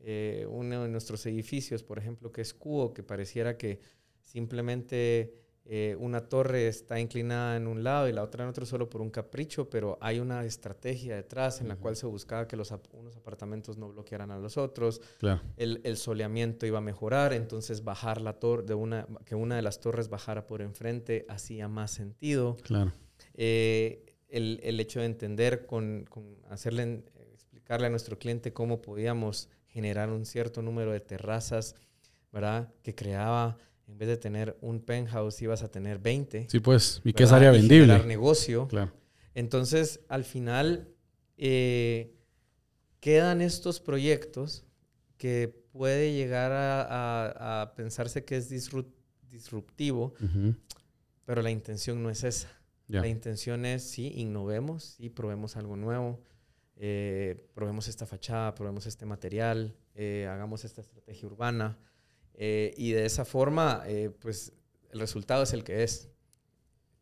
eh, 0.00 0.46
uno 0.48 0.82
de 0.82 0.88
nuestros 0.88 1.24
edificios, 1.26 1.82
por 1.82 1.98
ejemplo, 1.98 2.30
que 2.30 2.42
es 2.42 2.52
Cuo, 2.52 2.92
que 2.92 3.02
pareciera 3.02 3.56
que 3.56 3.80
simplemente 4.20 5.45
eh, 5.68 5.96
una 5.98 6.28
torre 6.28 6.68
está 6.68 7.00
inclinada 7.00 7.56
en 7.56 7.66
un 7.66 7.82
lado 7.82 8.08
y 8.08 8.12
la 8.12 8.22
otra 8.22 8.44
en 8.44 8.50
otro 8.50 8.64
solo 8.64 8.88
por 8.88 9.00
un 9.00 9.10
capricho, 9.10 9.68
pero 9.68 9.98
hay 10.00 10.20
una 10.20 10.44
estrategia 10.44 11.16
detrás 11.16 11.60
en 11.60 11.66
la 11.66 11.74
cual 11.74 11.96
se 11.96 12.06
buscaba 12.06 12.46
que 12.46 12.56
los 12.56 12.72
unos 12.92 13.16
apartamentos 13.16 13.76
no 13.76 13.88
bloquearan 13.88 14.30
a 14.30 14.38
los 14.38 14.56
otros. 14.58 15.00
Claro. 15.18 15.40
El, 15.56 15.80
el, 15.82 15.96
soleamiento 15.96 16.66
iba 16.66 16.78
a 16.78 16.82
mejorar, 16.82 17.32
entonces 17.32 17.82
bajar 17.82 18.20
la 18.20 18.34
torre, 18.34 18.62
de 18.62 18.74
una, 18.74 19.08
que 19.24 19.34
una 19.34 19.56
de 19.56 19.62
las 19.62 19.80
torres 19.80 20.08
bajara 20.08 20.46
por 20.46 20.62
enfrente 20.62 21.26
hacía 21.28 21.66
más 21.66 21.90
sentido. 21.90 22.56
Claro. 22.62 22.92
Eh, 23.34 24.04
el, 24.28 24.60
el, 24.62 24.78
hecho 24.78 25.00
de 25.00 25.06
entender, 25.06 25.66
con, 25.66 26.04
con 26.08 26.36
hacerle, 26.48 27.02
explicarle 27.32 27.88
a 27.88 27.90
nuestro 27.90 28.20
cliente 28.20 28.52
cómo 28.52 28.80
podíamos 28.82 29.48
generar 29.66 30.10
un 30.10 30.26
cierto 30.26 30.62
número 30.62 30.92
de 30.92 31.00
terrazas, 31.00 31.74
¿verdad? 32.30 32.72
Que 32.84 32.94
creaba 32.94 33.58
en 33.86 33.98
vez 33.98 34.08
de 34.08 34.16
tener 34.16 34.56
un 34.60 34.80
penthouse 34.80 35.40
ibas 35.42 35.62
a 35.62 35.68
tener 35.68 35.98
20. 35.98 36.46
Sí, 36.48 36.60
pues, 36.60 37.00
y 37.04 37.12
que 37.12 37.24
es 37.24 37.32
área 37.32 37.50
vendible. 37.50 37.96
Y 37.96 38.06
negocio. 38.06 38.66
Claro. 38.68 38.92
Entonces, 39.34 40.00
al 40.08 40.24
final, 40.24 40.88
eh, 41.36 42.14
quedan 43.00 43.40
estos 43.40 43.80
proyectos 43.80 44.64
que 45.18 45.48
puede 45.72 46.14
llegar 46.14 46.52
a, 46.52 46.82
a, 46.82 47.62
a 47.62 47.74
pensarse 47.74 48.24
que 48.24 48.36
es 48.36 48.48
disruptivo, 48.48 50.14
uh 50.20 50.24
-huh. 50.24 50.56
pero 51.24 51.42
la 51.42 51.50
intención 51.50 52.02
no 52.02 52.10
es 52.10 52.24
esa. 52.24 52.48
Yeah. 52.88 53.00
La 53.02 53.08
intención 53.08 53.64
es, 53.64 53.82
sí, 53.82 54.12
innovemos, 54.16 54.96
sí, 54.96 55.10
probemos 55.10 55.56
algo 55.56 55.76
nuevo, 55.76 56.20
eh, 56.76 57.48
probemos 57.54 57.88
esta 57.88 58.06
fachada, 58.06 58.54
probemos 58.54 58.86
este 58.86 59.06
material, 59.06 59.74
eh, 59.94 60.28
hagamos 60.30 60.64
esta 60.64 60.80
estrategia 60.82 61.26
urbana. 61.26 61.78
Eh, 62.36 62.74
y 62.76 62.92
de 62.92 63.06
esa 63.06 63.24
forma, 63.24 63.82
eh, 63.86 64.10
pues 64.20 64.52
el 64.90 65.00
resultado 65.00 65.42
es 65.42 65.52
el 65.52 65.64
que 65.64 65.82
es. 65.82 66.10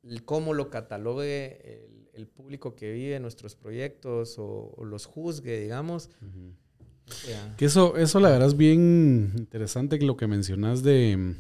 El 0.03 0.25
cómo 0.25 0.55
lo 0.55 0.71
catalogue 0.71 1.87
el, 1.87 2.09
el, 2.13 2.27
público 2.27 2.75
que 2.77 2.93
vive 2.93 3.19
nuestros 3.21 3.57
proyectos 3.57 4.39
o, 4.39 4.75
o 4.77 4.85
los 4.85 5.07
juzgue, 5.07 5.61
digamos. 5.61 6.11
Uh 6.21 6.27
-huh. 6.27 7.27
yeah. 7.27 7.57
Que 7.57 7.65
eso, 7.65 7.97
eso 7.97 8.21
la 8.21 8.31
verdad 8.31 8.49
es 8.49 8.57
bien 8.57 9.33
interesante 9.37 9.99
lo 10.01 10.17
que 10.17 10.27
mencionas 10.27 10.83
de, 10.83 11.37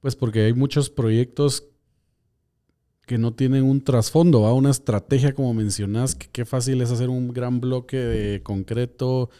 pues 0.00 0.14
porque 0.14 0.44
hay 0.44 0.52
muchos 0.52 0.88
proyectos 0.88 1.64
que 3.08 3.18
no 3.18 3.34
tienen 3.34 3.64
un 3.64 3.82
trasfondo, 3.82 4.42
¿va? 4.42 4.52
una 4.52 4.70
estrategia 4.70 5.34
como 5.34 5.54
mencionas, 5.54 6.14
que 6.14 6.28
qué 6.28 6.44
fácil 6.44 6.82
es 6.82 6.90
hacer 6.90 7.08
un 7.08 7.32
gran 7.32 7.58
bloque 7.58 7.96
de 7.96 8.42
concreto 8.42 9.30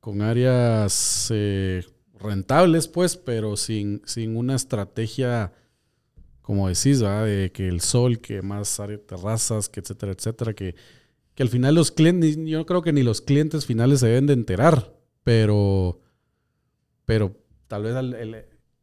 con 0.00 0.22
áreas 0.22 1.28
eh, 1.30 1.84
rentables, 2.20 2.88
pues, 2.88 3.16
pero 3.16 3.56
sin, 3.56 4.02
sin 4.04 4.36
una 4.36 4.54
estrategia, 4.54 5.52
como 6.42 6.68
decís, 6.68 7.02
¿verdad? 7.02 7.26
de 7.26 7.52
que 7.52 7.68
el 7.68 7.80
sol, 7.80 8.20
que 8.20 8.42
más 8.42 8.80
terrazas, 9.06 9.68
que 9.68 9.80
etcétera, 9.80 10.12
etcétera, 10.12 10.54
que, 10.54 10.74
que 11.34 11.42
al 11.42 11.48
final 11.48 11.74
los 11.74 11.90
clientes, 11.90 12.36
yo 12.36 12.66
creo 12.66 12.82
que 12.82 12.92
ni 12.92 13.02
los 13.02 13.20
clientes 13.20 13.66
finales 13.66 14.00
se 14.00 14.08
deben 14.08 14.26
de 14.26 14.32
enterar, 14.32 14.94
pero, 15.22 16.00
pero 17.04 17.36
tal 17.68 17.82
vez 17.82 17.94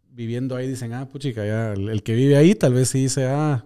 viviendo 0.09 0.55
ahí 0.55 0.67
dicen, 0.67 0.93
ah, 0.93 1.09
puchica, 1.09 1.45
ya, 1.45 1.73
el, 1.73 2.03
que 2.03 2.15
vive 2.15 2.37
ahí 2.37 2.55
tal 2.55 2.73
vez 2.73 2.89
sí 2.89 3.03
dice, 3.03 3.25
ah, 3.25 3.65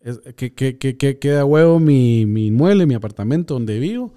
es, 0.00 0.18
que, 0.36 0.54
que, 0.54 0.78
que, 0.78 0.96
que, 0.96 1.18
queda 1.18 1.44
huevo 1.44 1.80
mi, 1.80 2.26
mi 2.26 2.46
inmueble, 2.46 2.86
mi 2.86 2.94
apartamento 2.94 3.54
donde 3.54 3.78
vivo, 3.78 4.14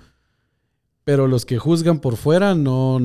pero 1.04 1.28
los 1.28 1.46
que 1.46 1.58
juzgan 1.58 2.00
por 2.00 2.16
fuera 2.16 2.56
no, 2.56 3.00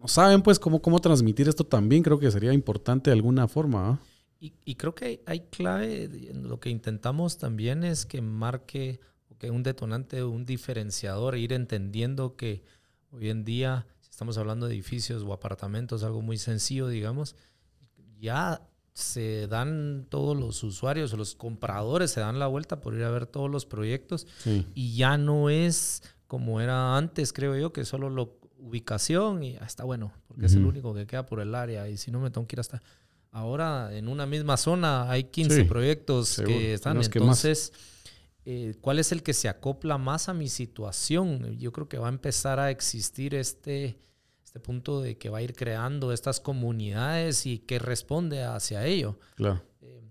no 0.00 0.08
saben 0.08 0.42
pues 0.42 0.58
cómo, 0.58 0.80
cómo 0.80 1.00
transmitir 1.00 1.48
esto 1.48 1.64
también, 1.64 2.02
creo 2.02 2.18
que 2.18 2.30
sería 2.30 2.52
importante 2.52 3.10
de 3.10 3.16
alguna 3.16 3.48
forma. 3.48 4.00
¿eh? 4.00 4.06
Y, 4.40 4.52
y, 4.64 4.74
creo 4.76 4.94
que 4.94 5.22
hay, 5.26 5.40
clave, 5.50 6.08
lo 6.32 6.60
que 6.60 6.70
intentamos 6.70 7.38
también 7.38 7.82
es 7.82 8.06
que 8.06 8.20
marque 8.20 9.00
que 9.38 9.50
un 9.50 9.62
detonante, 9.62 10.22
un 10.24 10.44
diferenciador, 10.44 11.36
ir 11.36 11.52
entendiendo 11.52 12.36
que 12.36 12.62
hoy 13.10 13.30
en 13.30 13.44
día, 13.44 13.86
si 14.00 14.10
estamos 14.10 14.36
hablando 14.36 14.66
de 14.66 14.74
edificios 14.74 15.22
o 15.22 15.32
apartamentos, 15.32 16.02
algo 16.02 16.20
muy 16.22 16.38
sencillo, 16.38 16.88
digamos, 16.88 17.36
ya 18.18 18.60
se 18.92 19.46
dan 19.46 20.06
todos 20.08 20.36
los 20.36 20.62
usuarios 20.64 21.12
o 21.12 21.16
los 21.16 21.36
compradores 21.36 22.10
se 22.10 22.20
dan 22.20 22.40
la 22.40 22.48
vuelta 22.48 22.80
por 22.80 22.94
ir 22.94 23.04
a 23.04 23.10
ver 23.10 23.26
todos 23.26 23.48
los 23.48 23.64
proyectos 23.64 24.26
sí. 24.38 24.66
y 24.74 24.96
ya 24.96 25.16
no 25.16 25.50
es 25.50 26.02
como 26.26 26.60
era 26.60 26.96
antes, 26.96 27.32
creo 27.32 27.56
yo, 27.56 27.72
que 27.72 27.84
solo 27.84 28.10
lo 28.10 28.37
ubicación 28.58 29.42
y 29.42 29.56
está 29.56 29.84
bueno, 29.84 30.12
porque 30.26 30.42
uh 30.42 30.44
-huh. 30.44 30.50
es 30.50 30.54
el 30.54 30.64
único 30.64 30.94
que 30.94 31.06
queda 31.06 31.26
por 31.26 31.40
el 31.40 31.54
área 31.54 31.88
y 31.88 31.96
si 31.96 32.10
no 32.10 32.20
me 32.20 32.30
tengo 32.30 32.46
que 32.46 32.56
ir 32.56 32.60
hasta... 32.60 32.82
Ahora 33.30 33.94
en 33.94 34.08
una 34.08 34.24
misma 34.24 34.56
zona 34.56 35.10
hay 35.10 35.24
15 35.24 35.54
sí, 35.54 35.64
proyectos 35.64 36.28
seguro. 36.30 36.56
que 36.56 36.72
están, 36.72 36.96
entonces, 36.96 37.72
que 38.42 38.70
eh, 38.70 38.74
¿cuál 38.80 38.98
es 38.98 39.12
el 39.12 39.22
que 39.22 39.34
se 39.34 39.50
acopla 39.50 39.98
más 39.98 40.30
a 40.30 40.34
mi 40.34 40.48
situación? 40.48 41.58
Yo 41.58 41.70
creo 41.70 41.90
que 41.90 41.98
va 41.98 42.06
a 42.06 42.10
empezar 42.10 42.58
a 42.58 42.70
existir 42.70 43.34
este, 43.34 43.98
este 44.42 44.60
punto 44.60 45.02
de 45.02 45.18
que 45.18 45.28
va 45.28 45.38
a 45.38 45.42
ir 45.42 45.54
creando 45.54 46.10
estas 46.10 46.40
comunidades 46.40 47.44
y 47.44 47.58
que 47.58 47.78
responde 47.78 48.44
hacia 48.44 48.86
ello. 48.86 49.18
Claro. 49.34 49.62
Eh, 49.82 50.02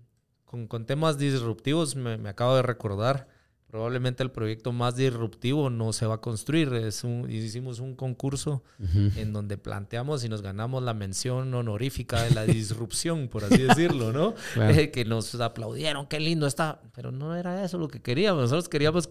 con, 0.44 0.68
con, 0.68 0.86
temas 0.86 1.18
disruptivos 1.18 1.96
me, 1.96 2.16
me 2.18 2.28
acabo 2.28 2.54
de 2.54 2.62
recordar 2.62 3.26
probablemente 3.68 4.22
el 4.22 4.30
proyecto 4.30 4.72
más 4.72 4.96
disruptivo 4.96 5.70
no 5.70 5.92
se 5.92 6.06
va 6.06 6.16
a 6.16 6.20
construir. 6.20 6.72
Es 6.72 7.04
un, 7.04 7.30
hicimos 7.30 7.80
un 7.80 7.94
concurso 7.94 8.62
uh 8.78 8.82
-huh. 8.82 9.16
en 9.16 9.32
donde 9.32 9.58
planteamos 9.58 10.24
y 10.24 10.28
nos 10.28 10.42
ganamos 10.42 10.82
la 10.82 10.94
mención 10.94 11.52
honorífica 11.54 12.22
de 12.22 12.30
la 12.30 12.44
disrupción, 12.44 13.28
por 13.28 13.44
así 13.44 13.58
decirlo, 13.58 14.12
¿no? 14.12 14.34
Claro. 14.54 14.74
Eh, 14.74 14.90
que 14.90 15.04
nos 15.04 15.34
aplaudieron, 15.34 16.06
qué 16.06 16.18
lindo 16.18 16.46
está. 16.46 16.80
Pero 16.94 17.12
no 17.12 17.36
era 17.36 17.62
eso 17.64 17.78
lo 17.78 17.88
que 17.88 18.00
queríamos. 18.00 18.42
Nosotros 18.42 18.68
queríamos 18.68 19.08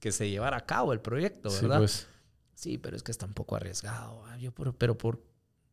que 0.00 0.12
se 0.12 0.28
llevara 0.28 0.58
a 0.58 0.66
cabo 0.66 0.92
el 0.92 1.00
proyecto, 1.00 1.48
¿verdad? 1.50 1.76
Sí, 1.76 1.78
pues. 1.78 2.06
sí 2.54 2.78
pero 2.78 2.96
es 2.96 3.02
que 3.02 3.12
está 3.12 3.26
un 3.26 3.34
poco 3.34 3.54
arriesgado. 3.54 4.24
Yo, 4.38 4.52
pero, 4.52 4.72
pero 4.76 4.98
por 4.98 5.22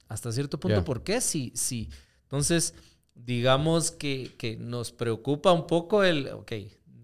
hasta 0.07 0.31
cierto 0.31 0.59
punto, 0.59 0.77
yeah. 0.77 0.85
¿por 0.85 1.03
qué? 1.03 1.21
Sí, 1.21 1.51
sí. 1.55 1.89
Entonces, 2.23 2.75
digamos 3.15 3.91
que, 3.91 4.35
que 4.37 4.57
nos 4.57 4.91
preocupa 4.91 5.51
un 5.51 5.65
poco 5.65 6.03
el, 6.03 6.27
ok, 6.27 6.51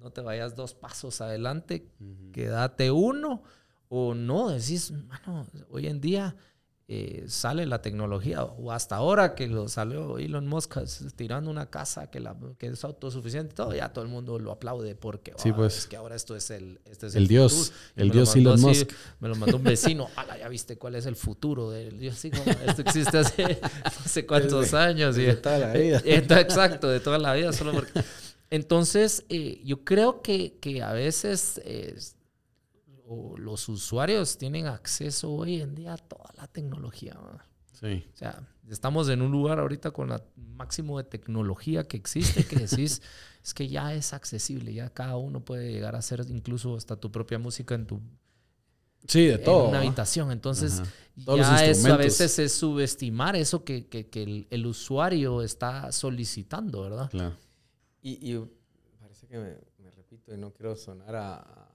no 0.03 0.11
te 0.11 0.21
vayas 0.21 0.55
dos 0.55 0.73
pasos 0.73 1.21
adelante, 1.21 1.87
uh 1.99 2.03
-huh. 2.03 2.31
quédate 2.31 2.91
uno, 2.91 3.41
o 3.87 4.13
no, 4.13 4.49
decís, 4.49 4.91
mano, 4.91 5.47
hoy 5.69 5.87
en 5.87 6.01
día 6.01 6.35
eh, 6.89 7.23
sale 7.27 7.65
la 7.65 7.81
tecnología, 7.81 8.43
o 8.43 8.71
hasta 8.73 8.97
ahora 8.97 9.35
que 9.35 9.47
lo 9.47 9.69
salió 9.69 10.17
Elon 10.17 10.45
Musk 10.47 10.79
tirando 11.15 11.49
una 11.49 11.69
casa 11.69 12.11
que, 12.11 12.19
la, 12.19 12.35
que 12.57 12.67
es 12.67 12.83
autosuficiente, 12.83 13.55
todo, 13.55 13.73
ya 13.73 13.93
todo 13.93 14.03
el 14.03 14.11
mundo 14.11 14.37
lo 14.37 14.51
aplaude 14.51 14.93
porque 14.93 15.33
sí, 15.37 15.51
oh, 15.51 15.55
pues, 15.55 15.77
es 15.77 15.87
que 15.87 15.95
ahora 15.95 16.15
esto 16.15 16.35
es 16.35 16.51
el, 16.51 16.81
este 16.83 17.07
es 17.07 17.15
el, 17.15 17.21
el 17.21 17.27
Dios, 17.29 17.71
el 17.95 18.11
Dios 18.11 18.35
Elon 18.35 18.55
así, 18.55 18.65
Musk. 18.65 18.91
Me 19.21 19.29
lo 19.29 19.35
mandó 19.35 19.55
un 19.55 19.63
vecino, 19.63 20.09
ala, 20.17 20.37
ya 20.37 20.49
viste 20.49 20.77
cuál 20.77 20.95
es 20.95 21.05
el 21.05 21.15
futuro 21.15 21.71
del 21.71 21.97
Dios, 21.97 22.17
sí, 22.17 22.29
como, 22.29 22.51
esto 22.51 22.81
existe 22.81 23.17
hace 23.17 23.61
no 23.85 24.05
sé 24.05 24.25
cuántos 24.25 24.63
desde, 24.63 24.77
años. 24.77 25.15
Desde 25.15 25.31
y, 25.31 25.35
toda 25.37 25.59
la 25.59 25.73
vida. 25.73 26.01
Exacto, 26.03 26.89
de 26.89 26.99
toda 26.99 27.17
la 27.17 27.33
vida, 27.33 27.53
solo 27.53 27.71
porque... 27.71 28.03
Entonces, 28.53 29.25
eh, 29.29 29.61
yo 29.65 29.83
creo 29.83 30.21
que, 30.21 30.59
que 30.59 30.83
a 30.83 30.93
veces 30.93 31.59
eh, 31.65 31.95
los 33.37 33.67
usuarios 33.69 34.37
tienen 34.37 34.67
acceso 34.67 35.31
hoy 35.31 35.61
en 35.61 35.73
día 35.75 35.93
a 35.93 35.97
toda 35.97 36.29
la 36.37 36.47
tecnología. 36.47 37.17
Sí. 37.79 38.05
O 38.13 38.15
sea, 38.17 38.47
estamos 38.69 39.09
en 39.09 39.21
un 39.23 39.31
lugar 39.31 39.59
ahorita 39.59 39.89
con 39.91 40.11
el 40.11 40.21
máximo 40.35 40.97
de 40.99 41.03
tecnología 41.03 41.87
que 41.87 41.97
existe, 41.97 42.45
que 42.45 42.55
decís, 42.57 43.01
es 43.43 43.53
que 43.55 43.67
ya 43.67 43.93
es 43.93 44.13
accesible, 44.13 44.73
ya 44.73 44.89
cada 44.89 45.17
uno 45.17 45.43
puede 45.43 45.71
llegar 45.71 45.95
a 45.95 45.99
hacer 45.99 46.23
incluso 46.29 46.75
hasta 46.75 46.95
tu 46.95 47.11
propia 47.11 47.39
música 47.39 47.75
en 47.75 47.87
tu, 47.87 48.01
Sí, 49.07 49.25
de 49.25 49.37
todo. 49.39 49.67
Una 49.69 49.79
habitación. 49.79 50.31
Entonces. 50.31 50.81
Todos 51.25 51.41
ya 51.41 51.65
eso 51.65 51.93
a 51.93 51.97
veces 51.97 52.39
es 52.39 52.53
subestimar 52.53 53.35
eso 53.35 53.63
que, 53.65 53.87
que- 53.87 54.07
que 54.07 54.23
el, 54.23 54.47
el 54.49 54.65
usuario 54.65 55.41
está 55.41 55.91
solicitando, 55.91 56.83
¿verdad? 56.83 57.09
Claro. 57.09 57.35
Y, 58.03 58.31
y 58.33 58.45
parece 58.99 59.25
que 59.27 59.37
me, 59.37 59.55
me 59.83 59.89
repito 59.91 60.33
y 60.33 60.37
no 60.37 60.51
quiero 60.53 60.75
sonar 60.75 61.15
a, 61.15 61.35
a- 61.37 61.69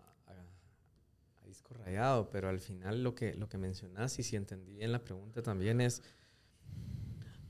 a 1.43 1.47
disco 1.47 1.73
rayado, 1.75 2.29
pero 2.31 2.49
al 2.51 2.61
final 2.61 3.03
lo 3.03 3.15
que, 3.15 3.35
lo 3.35 3.49
que 3.49 3.57
mencionas 3.59 4.19
y 4.19 4.23
si 4.23 4.37
entendí 4.37 4.75
bien 4.75 4.93
la 4.93 5.03
pregunta 5.03 5.43
también 5.43 5.81
es, 5.81 6.03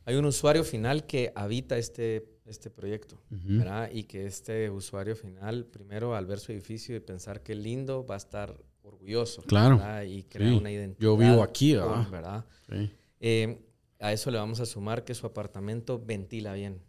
hay 0.04 0.14
un 0.14 0.24
usuario 0.24 0.64
final 0.64 1.04
que 1.06 1.32
habita 1.34 1.76
este, 1.76 2.38
este 2.46 2.70
proyecto, 2.70 3.16
Ujú. 3.30 3.58
¿verdad? 3.58 3.90
Y 3.92 4.04
que 4.04 4.24
este 4.26 4.70
usuario 4.70 5.14
final, 5.16 5.66
primero 5.66 6.14
al 6.14 6.24
ver 6.26 6.38
su 6.38 6.52
edificio 6.52 6.96
y 6.96 7.00
pensar 7.00 7.42
qué 7.42 7.54
lindo, 7.54 8.06
va 8.06 8.14
a 8.14 8.18
estar 8.18 8.56
orgulloso. 8.82 9.42
Claro. 9.42 9.76
¿verdad? 9.76 10.02
Y 10.04 10.22
crea 10.22 10.48
Sí. 10.48 10.56
una 10.56 10.70
identidad. 10.70 11.02
Yo 11.02 11.16
vivo 11.16 11.42
aquí, 11.42 11.74
¿verdad? 11.74 12.08
¿verdad? 12.10 12.44
Sí. 12.70 12.90
Eh, 13.20 13.58
a 13.98 14.12
eso 14.12 14.30
le 14.30 14.38
vamos 14.38 14.60
a 14.60 14.66
sumar 14.66 15.04
que 15.04 15.12
su 15.14 15.26
apartamento 15.26 15.98
ventila 16.02 16.54
bien, 16.54 16.80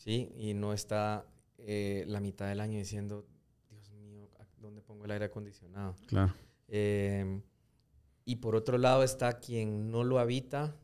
¿sí? 0.00 0.32
Y 0.36 0.54
no 0.54 0.72
está 0.72 1.26
eh, 1.58 2.04
la 2.06 2.20
mitad 2.20 2.48
del 2.48 2.60
año 2.60 2.78
diciendo, 2.78 3.26
Dios 3.68 3.90
mío, 3.92 4.28
¿a- 4.38 4.46
¿dónde 4.58 4.80
pongo 4.80 5.04
el 5.04 5.10
aire 5.10 5.26
acondicionado? 5.26 5.94
Claro. 6.06 6.32
Eh, 6.68 7.42
y 8.24 8.36
por 8.36 8.56
otro 8.56 8.78
lado 8.78 9.02
está 9.02 9.38
quien 9.40 9.90
no 9.90 10.02
lo 10.04 10.18
habita 10.18 10.74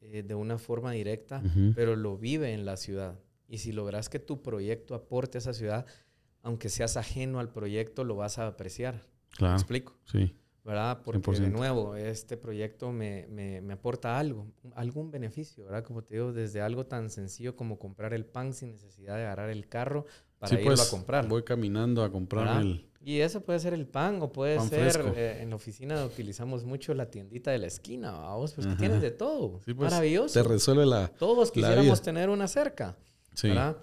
eh, 0.00 0.22
de 0.22 0.34
una 0.34 0.58
forma 0.58 0.92
directa, 0.92 1.42
pero 1.74 1.94
lo 1.96 2.16
vive 2.16 2.52
en 2.54 2.64
la 2.64 2.76
ciudad. 2.76 3.18
Y 3.48 3.58
si 3.58 3.70
logras 3.72 4.08
que 4.08 4.18
tu 4.18 4.42
proyecto 4.42 4.94
aporte 4.94 5.38
a 5.38 5.40
esa 5.40 5.52
ciudad, 5.54 5.86
aunque 6.42 6.68
seas 6.68 6.96
ajeno 6.96 7.38
al 7.38 7.52
proyecto, 7.52 8.02
lo 8.04 8.16
vas 8.16 8.38
a 8.38 8.46
apreciar. 8.48 8.94
¿Me 9.32 9.36
Claro. 9.36 9.54
explico? 9.54 9.96
Sí. 10.04 10.34
¿Verdad? 10.66 11.00
Porque 11.04 11.18
de 11.18 11.46
100%. 11.48 11.52
nuevo, 11.52 11.94
este 11.96 12.36
proyecto 12.36 12.92
me, 12.92 13.26
me- 13.28 13.60
me 13.62 13.74
aporta 13.74 14.18
algo, 14.18 14.46
algún 14.74 15.10
beneficio, 15.10 15.64
¿verdad? 15.64 15.84
Como 15.84 16.02
te 16.02 16.14
digo, 16.14 16.32
desde 16.32 16.60
algo 16.60 16.84
tan 16.86 17.08
sencillo 17.08 17.56
como 17.56 17.78
comprar 17.78 18.12
el 18.12 18.26
pan 18.26 18.52
sin 18.52 18.72
necesidad 18.72 19.16
de 19.16 19.22
agarrar 19.22 19.48
el 19.50 19.68
carro 19.68 20.04
para 20.38 20.50
Sí, 20.50 20.56
irlo 20.56 20.66
pues, 20.74 20.86
a 20.86 20.90
comprar. 20.90 21.26
Voy 21.28 21.44
caminando 21.44 22.02
a 22.02 22.10
¿verdad? 22.44 22.60
el. 22.62 22.90
Y 23.02 23.20
eso 23.20 23.40
puede 23.42 23.60
ser 23.60 23.72
el 23.72 23.86
pan 23.86 24.18
o 24.20 24.32
puede 24.32 24.56
Pan 24.56 24.68
ser, 24.68 25.00
eh, 25.16 25.40
en 25.40 25.50
la 25.50 25.56
oficina 25.56 26.04
utilizamos 26.04 26.64
mucho 26.64 26.92
la 26.92 27.08
tiendita 27.08 27.52
de 27.52 27.58
la 27.58 27.68
esquina, 27.68 28.10
vamos, 28.10 28.52
pues 28.54 28.66
que 28.66 28.72
Ajá. 28.72 28.80
tienes 28.80 29.00
de 29.00 29.12
todo. 29.12 29.60
Sí, 29.64 29.72
pues, 29.74 29.92
Maravilloso. 29.92 30.34
Te 30.42 30.46
resuelve 30.48 30.84
la. 30.86 31.06
Todos 31.06 31.48
la 31.48 31.52
quisiéramos 31.54 31.84
vida. 31.84 32.02
tener 32.02 32.28
una 32.28 32.48
cerca. 32.48 32.96
Sí. 33.32 33.48
¿verdad? 33.48 33.76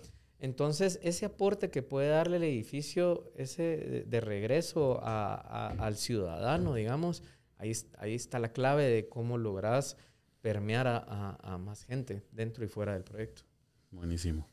Entonces, 0.44 1.00
ese 1.04 1.26
aporte 1.26 1.70
que 1.70 1.82
puede 1.84 2.10
darle 2.10 2.36
el 2.36 2.44
edificio, 2.44 3.32
ese 3.38 3.64
de, 3.64 4.04
de 4.04 4.20
regreso 4.20 5.00
a- 5.02 5.36
a- 5.36 5.70
al 5.86 5.96
ciudadano, 5.96 6.74
digamos, 6.74 7.24
ahí, 7.58 7.72
ahí 7.98 8.14
está 8.14 8.40
la 8.40 8.52
clave 8.52 8.84
de 8.90 9.08
cómo 9.08 9.38
logras 9.38 9.96
permear 10.42 10.86
a, 10.88 10.98
a- 10.98 11.54
a 11.54 11.58
más 11.58 11.86
gente 11.86 12.24
dentro 12.34 12.66
y 12.66 12.68
fuera 12.68 12.92
del 12.94 13.06
proyecto. 13.06 13.44
Buenísimo. 13.92 14.46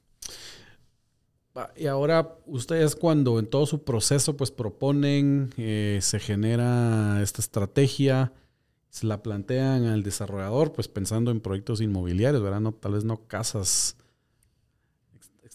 Va, 1.59 1.73
Y 1.75 1.87
ahora, 1.89 2.37
ustedes 2.47 2.95
cuando 2.95 3.41
en 3.41 3.47
todo 3.49 3.67
su 3.67 3.83
proceso 3.83 4.37
pues 4.37 4.53
proponen, 4.53 5.53
eh, 5.57 5.99
se 6.03 6.21
genera 6.21 7.21
esta 7.21 7.41
estrategia, 7.43 8.33
se 8.91 9.07
la 9.09 9.25
plantean 9.25 9.87
al 9.87 10.05
desarrollador 10.05 10.73
pues 10.73 10.87
pensando 10.87 11.33
en 11.33 11.41
proyectos 11.41 11.81
inmobiliarios, 11.81 12.43
¿verdad? 12.45 12.61
No, 12.61 12.73
tal 12.75 12.93
vez 12.93 13.03
no 13.05 13.27
casas 13.27 13.97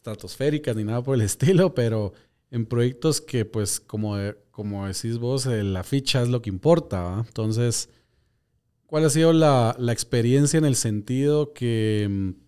estratosféricas 0.05 0.75
ni 0.75 0.83
nada 0.83 1.03
por 1.03 1.15
el 1.15 1.21
estilo, 1.31 1.73
pero 1.73 2.13
en 2.51 2.65
proyectos 2.65 3.21
que 3.21 3.45
pues 3.45 3.79
como, 3.79 4.17
como 4.51 4.85
decís 4.85 5.17
vos, 5.17 5.45
eh, 5.47 5.63
la 5.63 5.83
ficha 5.83 6.21
es 6.21 6.29
lo 6.29 6.41
que 6.41 6.49
importa. 6.49 7.23
Entonces, 7.25 7.89
¿cuál 8.85 9.05
ha 9.05 9.09
sido 9.09 9.33
la, 9.33 9.75
la 9.79 9.91
experiencia 9.91 10.57
en 10.57 10.65
el 10.65 10.75
sentido 10.75 11.53
que... 11.53 12.07
mm, 12.09 12.45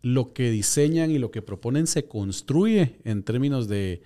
lo 0.00 0.32
que 0.32 0.50
diseñan 0.50 1.10
y 1.10 1.18
lo 1.18 1.32
que 1.32 1.42
proponen 1.42 1.88
se 1.88 2.06
construye 2.06 3.00
en 3.04 3.24
términos 3.24 3.66
de, 3.66 4.02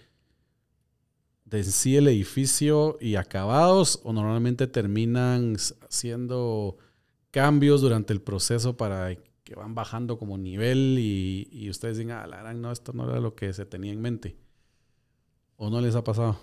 de 1.45 1.59
en 1.59 1.65
sí 1.65 1.97
el 1.97 2.09
edificio 2.09 2.97
y 2.99 3.17
acabados 3.17 4.01
o 4.03 4.13
normalmente 4.15 4.67
terminan 4.67 5.57
haciendo 5.83 6.79
cambios 7.31 7.83
durante 7.83 8.15
el 8.15 8.23
proceso 8.23 8.75
para 8.77 9.15
que 9.53 9.59
van 9.59 9.75
bajando 9.75 10.19
como 10.19 10.39
nivel 10.39 10.97
y, 10.99 11.47
y 11.53 11.69
ustedes 11.69 11.99
digan, 11.99 12.19
ah, 12.23 12.27
la 12.27 12.39
gran, 12.39 12.63
no, 12.63 12.73
esto 12.73 12.93
no 12.95 13.05
era 13.11 13.21
lo 13.21 13.35
que 13.35 13.53
se 13.53 13.67
tenía 13.67 13.93
en 13.93 14.01
mente. 14.01 14.37
¿O 15.57 15.69
no 15.69 15.81
les 15.83 15.95
ha 15.95 16.03
pasado? 16.03 16.39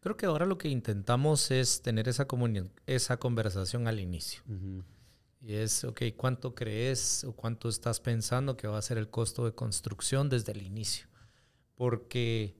Creo 0.00 0.16
que 0.16 0.26
ahora 0.26 0.46
lo 0.46 0.58
que 0.58 0.68
intentamos 0.68 1.50
es 1.52 1.82
tener 1.82 2.08
esa, 2.08 2.26
esa 2.86 3.16
conversación 3.18 3.86
al 3.86 4.00
inicio. 4.00 4.42
Y 5.40 5.54
es, 5.54 5.84
ok, 5.84 6.02
¿cuánto 6.16 6.54
crees 6.54 7.22
o 7.24 7.32
cuánto 7.32 7.68
estás 7.68 8.00
pensando 8.00 8.56
que 8.56 8.66
va 8.66 8.78
a 8.78 8.82
ser 8.82 8.98
el 8.98 9.08
costo 9.08 9.44
de 9.44 9.52
construcción 9.52 10.28
desde 10.28 10.52
el 10.52 10.62
inicio? 10.62 11.06
Porque 11.76 12.56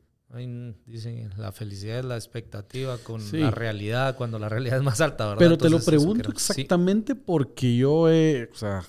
dicen, 0.87 1.31
la 1.37 1.51
felicidad 1.51 1.99
es 1.99 2.05
la 2.05 2.17
expectativa 2.17 2.97
con 2.99 3.21
Sí. 3.21 3.39
la 3.39 3.51
realidad, 3.51 4.17
cuando 4.17 4.39
la 4.39 4.49
realidad 4.49 4.79
es 4.79 4.85
más 4.85 5.01
alta, 5.01 5.25
¿verdad? 5.25 5.39
Pero 5.41 5.59
te 5.59 5.65
lo 5.69 5.79
Entonces, 5.79 5.89
pregunto 5.89 6.31
que 6.33 6.39
sí. 6.39 6.53
exactamente 6.53 7.15
porque 7.17 7.77
yo 7.77 8.09
he, 8.09 8.49
o 8.53 8.55
sea, 8.55 8.85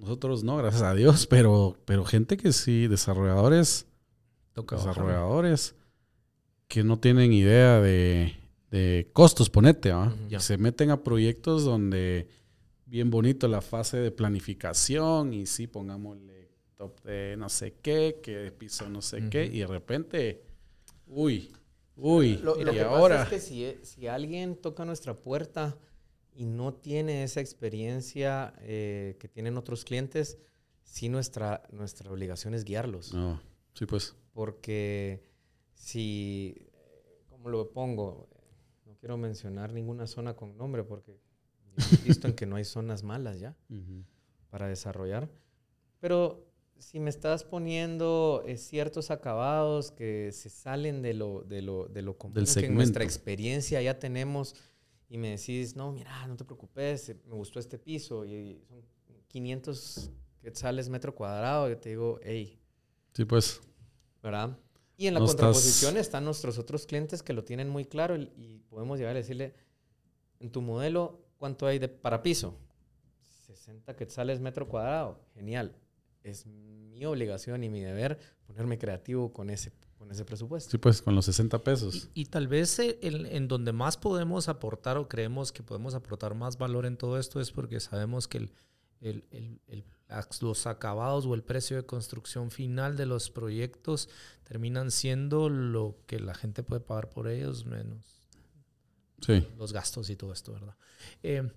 nosotros 0.00 0.42
no, 0.44 0.56
gracias 0.56 0.82
a 0.82 0.94
Dios, 0.94 1.26
pero, 1.26 1.76
pero 1.84 2.04
gente 2.04 2.36
que 2.36 2.52
sí, 2.52 2.88
desarrolladores, 2.88 3.86
Toca 4.52 4.76
bajarlo. 4.76 4.92
desarrolladores 5.06 5.74
que 6.68 6.82
no 6.84 6.98
tienen 6.98 7.32
idea 7.32 7.80
de, 7.80 8.34
de 8.70 9.10
costos, 9.12 9.50
ponete, 9.50 9.92
¿va? 9.92 10.06
Ujú. 10.08 10.34
Y 10.34 10.40
se 10.40 10.56
meten 10.58 10.90
a 10.90 11.02
proyectos 11.02 11.64
donde 11.64 12.28
bien 12.86 13.10
bonito 13.10 13.46
la 13.48 13.60
fase 13.60 13.98
de 13.98 14.10
planificación 14.10 15.32
y 15.34 15.46
sí, 15.46 15.66
pongámosle 15.66 16.48
top 16.76 17.02
de 17.02 17.36
no 17.38 17.48
sé 17.48 17.74
qué, 17.82 18.20
que 18.22 18.36
de 18.36 18.52
piso 18.52 18.88
no 18.88 19.02
sé 19.02 19.28
qué, 19.28 19.44
Ujú. 19.46 19.54
y 19.54 19.58
de 19.60 19.66
repente, 19.66 20.42
uy, 21.06 21.52
uy, 21.96 22.38
Lo, 22.38 22.56
lo 22.56 22.72
y 22.72 22.74
que 22.74 22.80
ahora... 22.82 23.18
pasa 23.18 23.34
es 23.36 23.42
que 23.42 23.48
si, 23.48 23.64
e- 23.64 23.80
si 23.84 24.06
alguien 24.06 24.56
toca 24.56 24.84
nuestra 24.84 25.14
puerta 25.14 25.76
y 26.32 26.44
no 26.44 26.74
tiene 26.74 27.24
esa 27.24 27.40
experiencia 27.40 28.54
eh, 28.60 29.16
que 29.18 29.28
tienen 29.28 29.56
otros 29.56 29.84
clientes, 29.84 30.38
sí 30.82 31.08
nuestra, 31.08 31.62
nuestra 31.70 32.10
obligación 32.10 32.54
es 32.54 32.64
guiarlos. 32.64 33.12
No, 33.12 33.40
sí, 33.74 33.86
pues. 33.86 34.14
Porque 34.32 35.22
si, 35.74 36.54
¿cómo 37.28 37.48
lo 37.48 37.72
pongo? 37.72 38.28
No 38.86 38.94
quiero 38.96 39.16
mencionar 39.16 39.72
ninguna 39.72 40.06
zona 40.06 40.34
con 40.34 40.56
nombre 40.56 40.84
porque 40.84 41.18
he 41.76 42.04
visto 42.04 42.28
en 42.28 42.34
que 42.34 42.46
no 42.46 42.56
hay 42.56 42.64
zonas 42.64 43.02
malas 43.02 43.40
ya 43.40 43.56
Ujú. 43.70 44.04
para 44.50 44.68
desarrollar. 44.68 45.28
Pero 46.00 46.46
si 46.78 46.98
me 46.98 47.10
estás 47.10 47.44
poniendo 47.44 48.42
eh, 48.46 48.56
ciertos 48.56 49.10
acabados 49.10 49.90
que 49.90 50.32
se 50.32 50.48
salen 50.48 51.02
de 51.02 51.14
lo, 51.14 51.42
de 51.42 51.62
lo, 51.62 51.86
de 51.86 52.02
lo 52.02 52.16
común 52.16 52.34
Del 52.34 52.46
que 52.54 52.66
en 52.66 52.74
nuestra 52.74 53.04
experiencia 53.04 53.82
ya 53.82 53.98
tenemos 53.98 54.54
y 55.10 55.18
me 55.18 55.30
decís, 55.36 55.76
no, 55.76 55.92
mira, 55.92 56.26
no 56.26 56.36
te 56.36 56.44
preocupes, 56.46 57.10
eh, 57.10 57.20
me 57.26 57.34
gustó 57.34 57.58
este 57.58 57.78
piso 57.78 58.24
y 58.24 58.62
son 58.66 58.82
500 59.28 60.10
quetzales 60.40 60.88
metro 60.88 61.14
cuadrado, 61.14 61.68
yo 61.68 61.76
te 61.78 61.90
digo, 61.90 62.18
hey, 62.22 62.58
Sí, 63.12 63.24
pues. 63.26 63.60
¿verdad? 64.22 64.56
Y 64.96 65.06
en 65.08 65.14
la 65.14 65.20
No 65.20 65.26
estás- 65.26 65.36
contraposición 65.40 65.96
están 65.96 66.24
nuestros 66.24 66.58
otros 66.58 66.86
clientes 66.86 67.22
que 67.22 67.32
lo 67.32 67.44
tienen 67.44 67.68
muy 67.68 67.84
claro 67.84 68.16
y, 68.16 68.30
y 68.36 68.58
podemos 68.68 68.98
llegar 68.98 69.14
a 69.16 69.18
decirle, 69.18 69.52
en 70.38 70.50
tu 70.50 70.62
modelo, 70.62 71.20
¿cuánto 71.38 71.66
hay 71.66 71.78
de 71.78 71.88
para 71.88 72.22
piso? 72.22 72.56
60 73.46 73.96
quetzales 73.96 74.40
metro 74.40 74.68
cuadrado. 74.68 75.20
Genial. 75.34 75.74
Es 76.22 76.46
mi 76.46 77.04
obligación 77.04 77.64
y 77.64 77.68
mi 77.68 77.80
deber 77.80 78.18
ponerme 78.46 78.78
creativo 78.78 79.32
con 79.32 79.50
ese, 79.50 79.72
con 80.00 80.10
ese 80.10 80.24
presupuesto. 80.24 80.70
Sí, 80.70 80.78
pues, 80.78 81.02
con 81.02 81.14
los 81.14 81.26
60 81.26 81.58
pesos. 81.58 82.08
Y, 82.14 82.22
y 82.22 82.24
tal 82.24 82.48
vez 82.48 82.78
eh, 82.78 82.98
el- 83.02 83.26
en 83.26 83.48
donde 83.48 83.72
más 83.72 83.98
podemos 83.98 84.48
aportar 84.48 84.96
o 84.96 85.08
creemos 85.10 85.52
que 85.52 85.62
podemos 85.62 85.94
aportar 85.94 86.34
más 86.34 86.56
valor 86.56 86.86
en 86.86 86.96
todo 86.96 87.18
esto 87.18 87.38
es 87.38 87.50
porque 87.52 87.80
sabemos 87.80 88.26
que 88.26 88.38
el, 88.38 88.52
el- 89.02 89.24
el- 89.30 89.60
el- 89.68 89.84
las- 90.08 90.40
los 90.40 90.66
acabados 90.66 91.26
o 91.26 91.34
el 91.34 91.42
precio 91.42 91.76
de 91.76 91.84
construcción 91.84 92.50
final 92.50 92.96
de 92.96 93.04
los 93.04 93.28
proyectos 93.30 94.08
terminan 94.42 94.90
siendo 94.90 95.50
lo 95.50 95.98
que 96.06 96.18
la 96.18 96.34
gente 96.34 96.62
puede 96.62 96.80
pagar 96.80 97.10
por 97.10 97.28
ellos 97.28 97.66
menos 97.66 98.26
Sí. 99.20 99.46
los 99.58 99.74
gastos 99.74 100.08
y 100.08 100.16
todo 100.16 100.32
esto, 100.32 100.52
¿verdad? 100.54 100.76
Eh, 101.22 101.52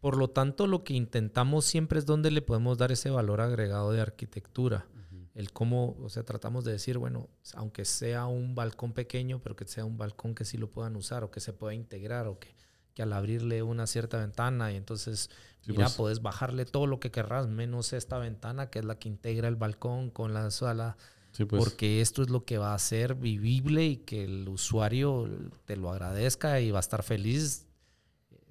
por 0.00 0.16
lo 0.16 0.30
tanto, 0.30 0.66
lo 0.66 0.82
que 0.82 0.94
intentamos 0.94 1.66
siempre 1.66 1.98
es 1.98 2.06
donde 2.06 2.30
le 2.30 2.40
podemos 2.40 2.78
dar 2.78 2.90
ese 2.90 3.10
valor 3.10 3.42
agregado 3.42 3.92
de 3.92 4.00
arquitectura. 4.00 4.86
El 5.34 5.50
cómo, 5.52 5.96
o 6.02 6.08
sea, 6.10 6.24
tratamos 6.24 6.64
de 6.64 6.72
decir, 6.72 6.98
bueno, 6.98 7.28
aunque 7.54 7.84
sea 7.86 8.26
un 8.26 8.54
balcón 8.54 8.92
pequeño, 8.92 9.40
pero 9.42 9.56
que 9.56 9.66
sea 9.66 9.84
un 9.84 9.96
balcón 9.96 10.34
que 10.34 10.44
sí 10.44 10.58
lo 10.58 10.68
puedan 10.70 10.94
usar 10.96 11.24
o 11.24 11.30
que 11.30 11.40
se 11.40 11.52
pueda 11.54 11.72
integrar 11.74 12.26
o 12.26 12.38
que, 12.38 12.54
que 12.94 13.02
al 13.02 13.12
abrirle 13.14 13.62
una 13.62 13.86
cierta 13.86 14.18
ventana 14.18 14.72
y 14.72 14.76
entonces, 14.76 15.30
Sí, 15.62 15.70
mira, 15.72 15.84
pues. 15.84 15.94
puedes 15.96 16.22
bajarle 16.22 16.64
todo 16.66 16.86
lo 16.86 16.98
que 17.00 17.10
querrás, 17.10 17.46
menos 17.48 17.92
esta 17.92 18.18
ventana 18.18 18.68
que 18.68 18.80
es 18.80 18.84
la 18.84 18.98
que 18.98 19.08
integra 19.08 19.48
el 19.48 19.56
balcón 19.56 20.10
con 20.10 20.34
la 20.34 20.50
sala, 20.50 20.96
Sí, 21.30 21.46
pues. 21.46 21.62
porque 21.64 22.02
esto 22.02 22.20
es 22.20 22.28
lo 22.28 22.44
que 22.44 22.58
va 22.58 22.74
a 22.74 22.78
ser 22.78 23.14
vivible 23.14 23.86
y 23.86 23.96
que 23.98 24.24
el 24.24 24.46
usuario 24.48 25.30
te 25.64 25.76
lo 25.76 25.90
agradezca 25.90 26.60
y 26.60 26.70
va 26.72 26.78
a 26.78 26.80
estar 26.80 27.02
feliz 27.02 27.64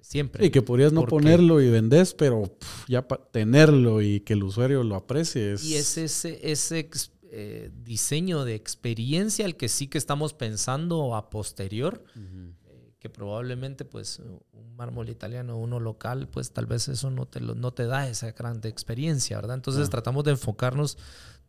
Siempre. 0.02 0.44
Y 0.44 0.50
que 0.50 0.62
podrías 0.62 0.92
no 0.92 1.06
ponerlo 1.06 1.60
y 1.60 1.70
vendés, 1.70 2.12
pero 2.12 2.58
ya 2.88 3.02
tenerlo 3.02 4.02
y 4.02 4.20
que 4.20 4.32
el 4.32 4.42
usuario 4.42 4.82
lo 4.82 4.96
aprecie. 4.96 5.54
Y 5.62 5.74
es 5.74 5.96
ese, 5.96 6.40
ese 6.42 6.90
eh, 7.30 7.70
diseño 7.82 8.44
de 8.44 8.54
experiencia 8.54 9.46
el 9.46 9.56
que 9.56 9.68
sí 9.68 9.86
que 9.86 9.96
estamos 9.96 10.34
pensando 10.34 11.14
a 11.14 11.30
posterior, 11.30 12.04
eh, 12.16 12.92
que 12.98 13.08
probablemente 13.08 13.84
pues 13.84 14.18
un 14.18 14.76
mármol 14.76 15.08
italiano, 15.08 15.56
uno 15.56 15.80
local, 15.80 16.28
pues 16.28 16.52
tal 16.52 16.66
vez 16.66 16.88
eso 16.88 17.10
no 17.10 17.26
te, 17.26 17.40
no 17.40 17.72
te 17.72 17.86
da 17.86 18.06
esa 18.08 18.32
gran 18.32 18.60
experiencia, 18.64 19.36
¿verdad? 19.36 19.54
Entonces 19.54 19.88
tratamos 19.88 20.24
de 20.24 20.32
enfocarnos 20.32 20.98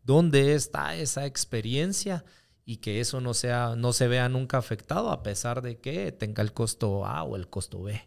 dónde 0.04 0.54
está 0.54 0.95
esa 0.95 1.26
experiencia 1.26 2.24
y 2.66 2.78
que 2.78 2.99
eso 2.99 3.20
no, 3.20 3.34
sea, 3.34 3.76
no 3.76 3.93
se 3.93 4.08
vea 4.08 4.30
nunca 4.30 4.58
afectado 4.60 5.12
a 5.12 5.24
pesar 5.24 5.62
de 5.62 5.80
que 5.80 6.12
tenga 6.12 6.43
el 6.43 6.54
costo 6.54 7.06
A 7.06 7.24
o 7.24 7.36
el 7.36 7.49
costo 7.49 7.82
B. 7.82 8.01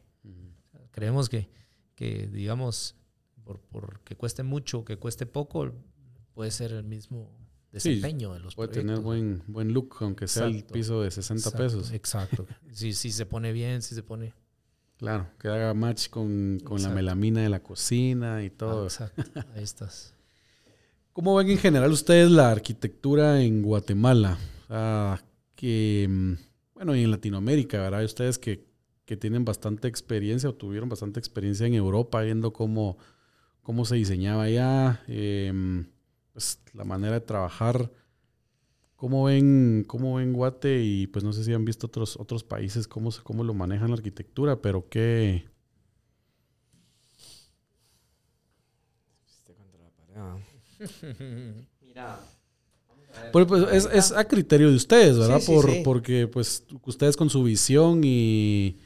Creemos 0.96 1.28
que, 1.28 1.46
que 1.94 2.26
digamos, 2.26 2.96
por, 3.44 3.60
por, 3.60 4.00
que 4.00 4.16
cueste 4.16 4.42
mucho, 4.42 4.82
que 4.82 4.96
cueste 4.96 5.26
poco, 5.26 5.70
puede 6.32 6.50
ser 6.50 6.72
el 6.72 6.84
mismo 6.84 7.30
desempeño 7.70 8.32
de 8.32 8.40
los 8.40 8.54
puede 8.54 8.70
tener 8.70 9.00
buen, 9.00 9.42
buen 9.46 9.74
look, 9.74 9.96
aunque 10.00 10.26
sea 10.26 10.46
el 10.46 10.64
piso 10.64 11.02
de 11.02 11.10
60 11.10 11.50
pesos. 11.50 11.92
Exacto. 11.92 12.46
si, 12.72 12.94
si 12.94 13.12
se 13.12 13.26
pone 13.26 13.52
bien, 13.52 13.82
si 13.82 13.94
se 13.94 14.02
pone... 14.02 14.32
Claro, 14.96 15.28
que 15.38 15.48
haga 15.48 15.74
match 15.74 16.08
con, 16.08 16.60
con 16.64 16.82
la 16.82 16.88
melamina 16.88 17.42
de 17.42 17.50
la 17.50 17.62
cocina 17.62 18.42
y 18.42 18.48
todo. 18.48 18.84
Ah, 18.84 18.84
exacto, 18.84 19.22
ahí 19.54 19.62
estás. 19.62 20.14
¿Cómo 21.12 21.34
ven 21.34 21.50
en 21.50 21.58
general 21.58 21.92
ustedes 21.92 22.30
la 22.30 22.50
arquitectura 22.50 23.42
en 23.42 23.60
Guatemala? 23.60 24.38
que, 25.54 26.06
mm, 26.08 26.32
bueno, 26.72 26.96
y 26.96 27.02
en 27.02 27.10
Latinoamérica, 27.10 27.82
¿verdad? 27.82 28.02
Ustedes 28.02 28.38
que, 28.38 28.64
que, 29.06 29.16
tienen 29.16 29.44
bastante 29.44 29.88
experiencia 29.88 30.50
o 30.50 30.54
tuvieron 30.54 30.88
bastante 30.88 31.20
experiencia 31.20 31.66
en 31.66 31.74
Europa 31.74 32.20
viendo 32.22 32.52
cómo, 32.52 32.98
cómo 33.62 33.84
se 33.84 33.96
diseñaba 33.96 34.44
allá. 34.44 35.02
Eh, 35.08 35.52
pues, 36.32 36.60
la 36.74 36.84
manera 36.84 37.14
de 37.14 37.20
trabajar. 37.20 37.90
¿Cómo 38.96 39.24
ven, 39.24 39.84
cómo 39.86 40.16
ven 40.16 40.34
Guate? 40.34 40.82
Y 40.82 41.06
pues 41.06 41.24
no 41.24 41.32
sé 41.32 41.44
si 41.44 41.54
han 41.54 41.64
visto 41.64 41.86
otros, 41.86 42.18
otros 42.18 42.44
países 42.44 42.86
cómo, 42.86 43.10
cómo 43.22 43.42
lo 43.42 43.54
manejan 43.54 43.88
la 43.88 43.96
arquitectura, 43.96 44.60
pero 44.60 44.86
qué... 44.90 45.46
Mira. 51.80 52.20
Pues, 53.32 53.48
es, 53.72 53.88
es, 53.92 54.12
a 54.12 54.28
criterio 54.28 54.68
de 54.68 54.76
ustedes, 54.76 55.18
¿verdad? 55.18 55.40
Por, 55.46 55.82
Porque 55.82 56.26
pues 56.26 56.64
ustedes 56.84 57.16
con 57.16 57.30
su 57.30 57.42
visión 57.42 58.02
y... 58.04 58.78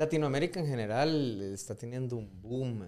Latinoamérica 0.00 0.58
en 0.58 0.66
general 0.66 1.42
está 1.52 1.74
teniendo 1.74 2.16
un 2.16 2.40
boom 2.40 2.86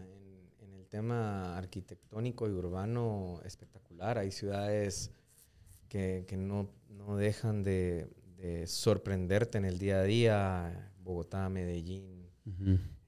tema 0.89 1.59
arquitectónico 1.59 2.49
y 2.49 2.53
urbano 2.53 3.39
espectacular. 3.45 4.17
Hay 4.17 4.31
ciudades 4.31 5.11
que, 5.91 6.25
no, 6.39 6.71
dejan 7.19 7.63
de, 7.63 8.09
sorprenderte 8.67 9.59
en 9.59 9.67
el 9.67 9.79
día 9.79 10.01
a 10.01 10.03
día. 10.05 10.93
Bogotá, 11.05 11.51
Medellín, 11.51 12.31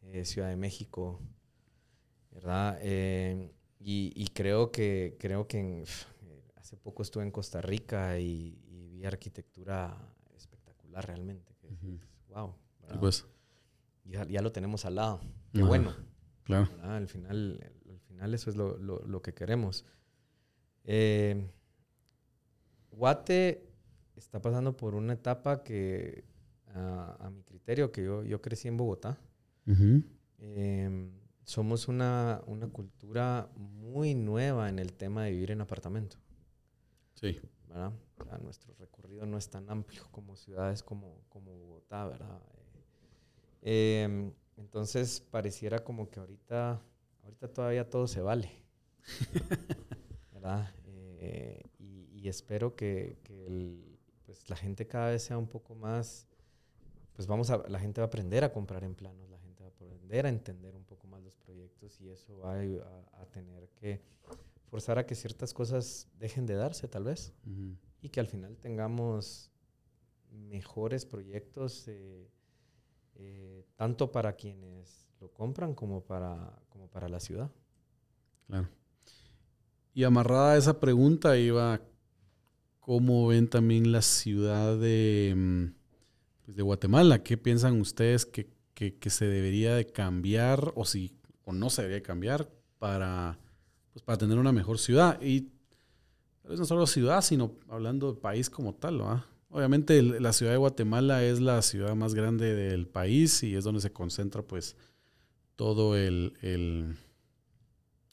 eh, 0.02 0.26
Ciudad 0.26 0.50
de 0.50 0.56
México, 0.56 1.22
¿verdad? 2.30 2.78
Eh, 2.82 3.52
y, 3.80 4.26
creo 4.34 4.70
que, 4.70 5.16
creo 5.18 5.48
que 5.48 5.82
hace 6.56 6.76
poco 6.76 7.02
estuve 7.02 7.22
en 7.22 7.30
Costa 7.30 7.62
Rica 7.62 8.18
y, 8.18 8.58
vi 8.92 9.06
arquitectura 9.06 9.96
espectacular 10.36 11.06
realmente. 11.06 11.54
wow. 12.28 12.54
Pues. 13.00 13.24
Ya, 14.04 14.26
ya, 14.26 14.42
lo 14.42 14.52
tenemos 14.52 14.84
al 14.84 14.96
lado. 14.96 15.20
Qué 15.52 15.62
bueno. 15.62 15.94
Claro. 16.44 16.68
Al 16.82 17.08
final, 17.08 17.72
al 17.88 18.00
final 18.00 18.34
eso 18.34 18.50
es 18.50 18.56
lo, 18.56 19.22
que 19.22 19.32
queremos. 19.32 19.84
Eh, 20.84 21.50
Guate 22.90 23.66
está 24.16 24.40
pasando 24.40 24.76
por 24.76 24.94
una 24.94 25.14
etapa 25.14 25.62
que, 25.62 26.24
a, 26.74 27.30
mi 27.32 27.42
criterio, 27.42 27.92
que 27.92 28.04
yo, 28.04 28.22
yo 28.24 28.40
crecí 28.40 28.68
en 28.68 28.76
Bogotá. 28.76 29.18
Em, 30.38 31.10
somos 31.44 31.88
una, 31.88 32.42
cultura 32.72 33.48
muy 33.56 34.14
nueva 34.14 34.68
en 34.68 34.78
el 34.78 34.92
tema 34.92 35.24
de 35.24 35.30
vivir 35.32 35.50
en 35.50 35.60
apartamento. 35.60 36.16
Sí. 37.14 37.40
nuestro 38.42 38.74
recorrido 38.74 39.24
no 39.26 39.38
es 39.38 39.48
tan 39.48 39.70
amplio 39.70 40.06
como 40.10 40.36
ciudades 40.36 40.82
como, 40.82 41.24
como 41.28 41.56
Bogotá, 41.56 42.06
¿verdad? 42.06 42.42
Eh, 42.54 42.63
entonces 43.64 45.20
pareciera 45.20 45.82
como 45.82 46.10
que 46.10 46.20
ahorita, 46.20 46.82
ahorita 47.22 47.48
todavía 47.48 47.88
todo 47.88 48.06
se 48.06 48.20
vale. 48.20 48.50
¿Verdad? 50.32 50.70
Eh, 50.86 51.62
y, 51.78 52.28
espero 52.28 52.74
que, 52.74 53.18
pues, 54.24 54.48
la 54.48 54.56
gente 54.56 54.86
cada 54.86 55.10
vez 55.10 55.22
sea 55.22 55.36
un 55.36 55.46
poco 55.46 55.74
más, 55.74 56.26
pues 57.12 57.26
vamos 57.26 57.50
a, 57.50 57.68
la 57.68 57.78
gente 57.78 58.00
va 58.00 58.06
a 58.06 58.08
aprender 58.08 58.44
a 58.44 58.52
comprar 58.52 58.82
en 58.82 58.94
planos, 58.94 59.28
la 59.28 59.38
gente 59.38 59.62
va 59.62 59.68
a 59.68 59.72
aprender 59.72 60.24
a 60.24 60.30
entender 60.30 60.74
un 60.74 60.84
poco 60.84 61.06
más 61.06 61.22
los 61.22 61.36
proyectos 61.36 62.00
y 62.00 62.08
eso 62.08 62.38
va 62.38 62.54
a, 62.54 63.26
tener 63.30 63.68
que 63.70 64.00
forzar 64.70 64.98
a 64.98 65.06
que 65.06 65.14
ciertas 65.14 65.52
cosas 65.52 66.08
dejen 66.18 66.46
de 66.46 66.54
darse 66.54 66.88
tal 66.88 67.04
vez 67.04 67.34
y 67.44 68.08
que 68.08 68.20
al 68.20 68.26
final 68.26 68.56
tengamos 68.56 69.50
mejores 70.30 71.04
proyectos. 71.04 71.88
Eh, 71.88 72.28
eh, 73.16 73.64
tanto 73.76 74.10
para 74.12 74.34
quienes 74.34 75.06
lo 75.20 75.30
compran 75.32 75.74
como 75.74 76.02
para, 76.02 76.52
como 76.68 76.88
para 76.88 77.08
la 77.08 77.20
ciudad. 77.20 77.50
Claro. 78.46 78.68
Y 79.94 80.04
amarrada 80.04 80.52
a 80.52 80.56
esa 80.56 80.80
pregunta 80.80 81.38
iba, 81.38 81.80
¿cómo 82.80 83.28
ven 83.28 83.48
también 83.48 83.92
la 83.92 84.02
ciudad 84.02 84.76
de, 84.76 85.32
mm, 85.36 85.64
pues, 86.44 86.56
de 86.56 86.62
Guatemala? 86.62 87.22
¿Qué 87.22 87.38
piensan 87.38 87.80
ustedes 87.80 88.26
que, 88.26 88.52
se 89.08 89.26
debería 89.26 89.76
de 89.76 89.86
cambiar 89.86 90.72
o 90.74 90.84
si 90.84 91.16
o 91.44 91.52
no 91.52 91.70
se 91.70 91.82
debería 91.82 92.02
cambiar 92.02 92.50
para, 92.78 93.38
pues, 93.92 94.02
para 94.02 94.18
tener 94.18 94.36
una 94.36 94.52
mejor 94.52 94.78
ciudad? 94.78 95.20
Y 95.22 95.42
tal 96.42 96.50
vez 96.50 96.58
no 96.58 96.66
solo 96.66 96.86
ciudad, 96.88 97.22
sino 97.22 97.52
hablando 97.68 98.12
de 98.12 98.20
país 98.20 98.50
como 98.50 98.74
tal, 98.74 99.00
¿va? 99.00 99.24
Obviamente 99.54 100.02
la 100.02 100.32
ciudad 100.32 100.50
de 100.50 100.58
Guatemala 100.58 101.22
es 101.22 101.38
la 101.38 101.62
ciudad 101.62 101.94
más 101.94 102.12
grande 102.14 102.56
del 102.56 102.88
país 102.88 103.40
y 103.44 103.54
es 103.54 103.62
donde 103.62 103.80
se 103.80 103.92
concentra 103.92 104.42
pues 104.42 104.76
todo 105.54 105.96
el, 105.96 106.36
el, 106.42 106.96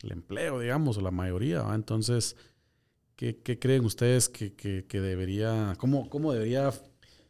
empleo, 0.03 0.59
digamos, 0.59 0.99
o 0.99 1.01
la 1.01 1.09
mayoría. 1.09 1.65
Entonces, 1.73 2.35
¿qué, 3.15 3.41
creen 3.59 3.85
ustedes 3.85 4.29
que, 4.29 4.85
debería, 4.91 5.73
cómo, 5.79 6.11
cómo 6.11 6.31
debería 6.31 6.71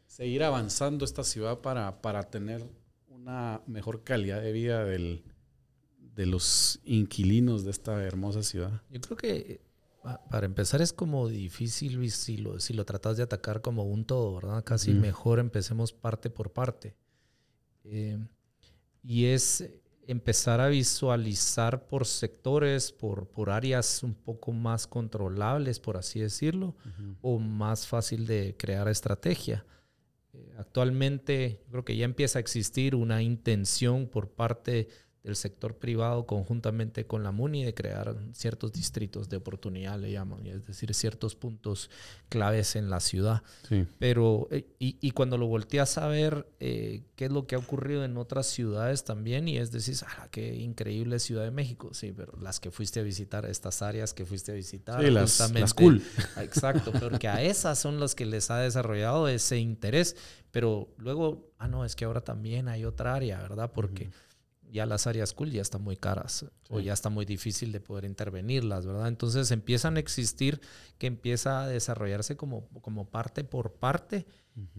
seguir 0.08 0.44
avanzando 0.44 1.06
esta 1.06 1.24
ciudad 1.24 1.60
para, 1.60 2.02
para 2.02 2.24
tener 2.24 2.68
una 3.08 3.62
mejor 3.66 4.04
calidad 4.04 4.42
de 4.42 4.52
vida 4.52 4.84
del, 4.84 5.24
de 5.98 6.26
los 6.26 6.82
inquilinos 6.84 7.64
de 7.64 7.72
esta 7.72 8.04
hermosa 8.04 8.44
ciudad? 8.44 8.82
Yo 8.90 9.00
creo 9.00 9.16
que 9.16 9.62
para 10.30 10.46
empezar 10.46 10.82
es 10.82 10.94
como 10.94 11.28
difícil 11.28 12.10
si 12.12 12.38
lo, 12.38 12.60
si 12.60 12.74
lo 12.74 12.86
tratas 12.86 13.18
de 13.18 13.24
atacar 13.24 13.62
como 13.62 13.84
un 13.84 14.06
todo, 14.06 14.36
¿verdad? 14.36 14.64
Casi 14.64 14.94
mejor 14.94 15.40
empecemos 15.40 15.94
parte 15.94 16.30
por 16.30 16.52
parte. 16.52 16.96
Eh, 17.84 18.18
y 19.04 19.26
es 19.26 19.70
empezar 20.08 20.60
a 20.60 20.68
visualizar 20.68 21.88
por 21.88 22.06
sectores, 22.06 22.92
por, 22.92 23.28
por 23.28 23.50
áreas 23.50 24.04
un 24.04 24.14
poco 24.14 24.52
más 24.52 24.88
controlables, 24.88 25.80
por 25.80 25.98
así 25.98 26.20
decirlo, 26.20 26.76
o 27.22 27.40
más 27.40 27.88
fácil 27.88 28.26
de 28.26 28.56
crear 28.58 28.88
estrategia. 28.88 29.66
Eh, 30.34 30.54
actualmente 30.58 31.64
creo 31.70 31.86
que 31.86 31.96
ya 31.96 32.06
empieza 32.06 32.40
a 32.40 32.42
existir 32.42 32.96
una 32.96 33.22
intención 33.22 34.08
por 34.08 34.30
parte 34.30 34.88
del 35.24 35.36
sector 35.36 35.76
privado 35.76 36.26
conjuntamente 36.26 37.06
con 37.06 37.24
la 37.24 37.32
MUNI 37.32 37.64
de 37.64 37.76
crear 37.76 38.16
ciertos 38.34 38.74
distritos 38.74 39.30
de 39.30 39.38
oportunidad, 39.38 40.00
le 40.00 40.12
llaman, 40.12 40.48
es 40.48 40.66
decir, 40.66 40.94
ciertos 40.96 41.36
puntos 41.36 41.92
claves 42.28 42.76
en 42.76 42.90
la 42.90 43.00
ciudad. 43.00 43.44
Pero, 44.00 44.48
eh, 44.50 44.66
y, 44.80 45.12
cuando 45.12 45.38
lo 45.38 45.46
volteas 45.46 46.00
a 46.00 46.08
ver, 46.08 46.48
eh, 46.60 47.04
qué 47.16 47.26
es 47.26 47.32
lo 47.32 47.46
que 47.46 47.54
ha 47.54 47.60
ocurrido 47.60 48.04
en 48.04 48.18
otras 48.18 48.48
ciudades 48.48 49.04
también, 49.04 49.48
y 49.48 49.58
es 49.58 49.72
decir, 49.72 49.96
ah, 50.08 50.28
qué 50.32 50.56
increíble 50.56 51.20
Ciudad 51.20 51.44
de 51.44 51.52
México, 51.52 51.94
sí, 51.94 52.14
pero 52.16 52.34
las 52.42 52.60
que 52.60 52.72
fuiste 52.72 53.00
a 53.00 53.04
visitar, 53.04 53.46
estas 53.46 53.84
áreas 53.84 54.14
que 54.14 54.26
fuiste 54.26 54.52
a 54.52 54.56
visitar, 54.56 55.04
sí, 55.04 55.12
las, 55.12 55.52
las 55.52 55.74
cool. 55.76 56.02
Exacto, 56.38 56.92
porque 57.00 57.28
a 57.28 57.44
esas 57.44 57.78
son 57.78 58.00
las 58.00 58.16
que 58.16 58.26
les 58.26 58.50
ha 58.50 58.58
desarrollado 58.58 59.28
ese 59.28 59.60
interés, 59.60 60.16
pero 60.50 60.90
luego, 60.98 61.52
ah, 61.60 61.68
no, 61.68 61.86
es 61.86 61.96
que 61.96 62.06
ahora 62.06 62.22
también 62.22 62.68
hay 62.68 62.86
otra 62.86 63.14
área, 63.14 63.40
¿verdad? 63.40 63.72
Porque 63.72 64.10
ya 64.72 64.86
las 64.86 65.06
áreas 65.08 65.34
cool 65.34 65.52
ya 65.52 65.62
están 65.62 65.84
muy 65.84 65.98
caras 65.98 66.46
o 66.70 66.80
ya 66.80 66.94
está 66.94 67.10
muy 67.10 67.26
difícil 67.26 67.72
de 67.72 67.82
poder 67.82 68.06
intervenirlas, 68.06 68.86
¿verdad? 68.86 69.08
Entonces 69.08 69.52
empiezan 69.52 69.98
a 69.98 70.00
existir 70.00 70.62
que 70.98 71.08
empieza 71.08 71.64
a 71.64 71.68
desarrollarse 71.68 72.38
como, 72.38 72.68
como 72.82 73.10
parte 73.10 73.44
por 73.44 73.74
parte. 73.74 74.26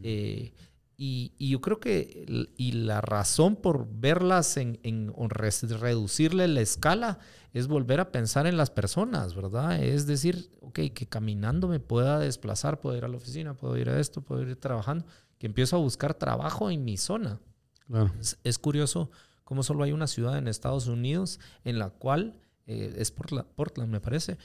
Eh, 0.03 0.53
Y, 0.99 1.32
y 1.36 1.49
yo 1.51 1.61
creo 1.61 1.80
que 1.80 2.24
y 2.57 2.72
la 2.72 3.01
razón 3.01 3.57
por 3.57 3.88
verlas 3.90 4.57
en, 4.57 4.78
en 4.84 5.12
reducirle 5.30 6.47
la 6.47 6.61
escala 6.61 7.18
es 7.53 7.66
volver 7.66 7.99
a 7.99 8.12
pensar 8.12 8.47
en 8.47 8.57
las 8.57 8.70
personas, 8.70 9.34
¿verdad? 9.34 9.82
Es 9.82 10.07
decir, 10.07 10.51
ok, 10.61 10.78
que 10.95 11.07
caminando 11.09 11.66
me 11.66 11.80
pueda 11.80 12.18
desplazar, 12.18 12.78
puedo 12.78 12.97
ir 12.97 13.05
a 13.05 13.09
la 13.09 13.16
oficina, 13.16 13.55
puedo 13.55 13.76
ir 13.78 13.88
a 13.88 13.99
esto, 13.99 14.20
puedo 14.20 14.43
ir 14.43 14.55
trabajando, 14.57 15.05
que 15.38 15.47
empiezo 15.47 15.76
a 15.76 15.80
buscar 15.80 16.14
trabajo 16.14 16.70
en 16.70 16.84
mi 16.84 16.97
zona. 16.97 17.40
Claro. 17.88 18.12
Es, 18.20 18.38
es 18.45 18.59
curioso 18.59 19.11
cómo 19.53 19.62
solo 19.62 19.84
hay 19.84 19.92
una 19.92 20.07
ciudad 20.07 20.38
en 20.38 20.48
Estados 20.48 20.86
Unidos 20.86 21.38
en 21.62 21.78
la 21.78 21.90
cual, 21.90 22.40
eh, 22.66 22.94
es 22.96 23.11
Portla- 23.14 23.44
Portland, 23.55 23.90
me 23.92 24.00
parece, 24.00 24.38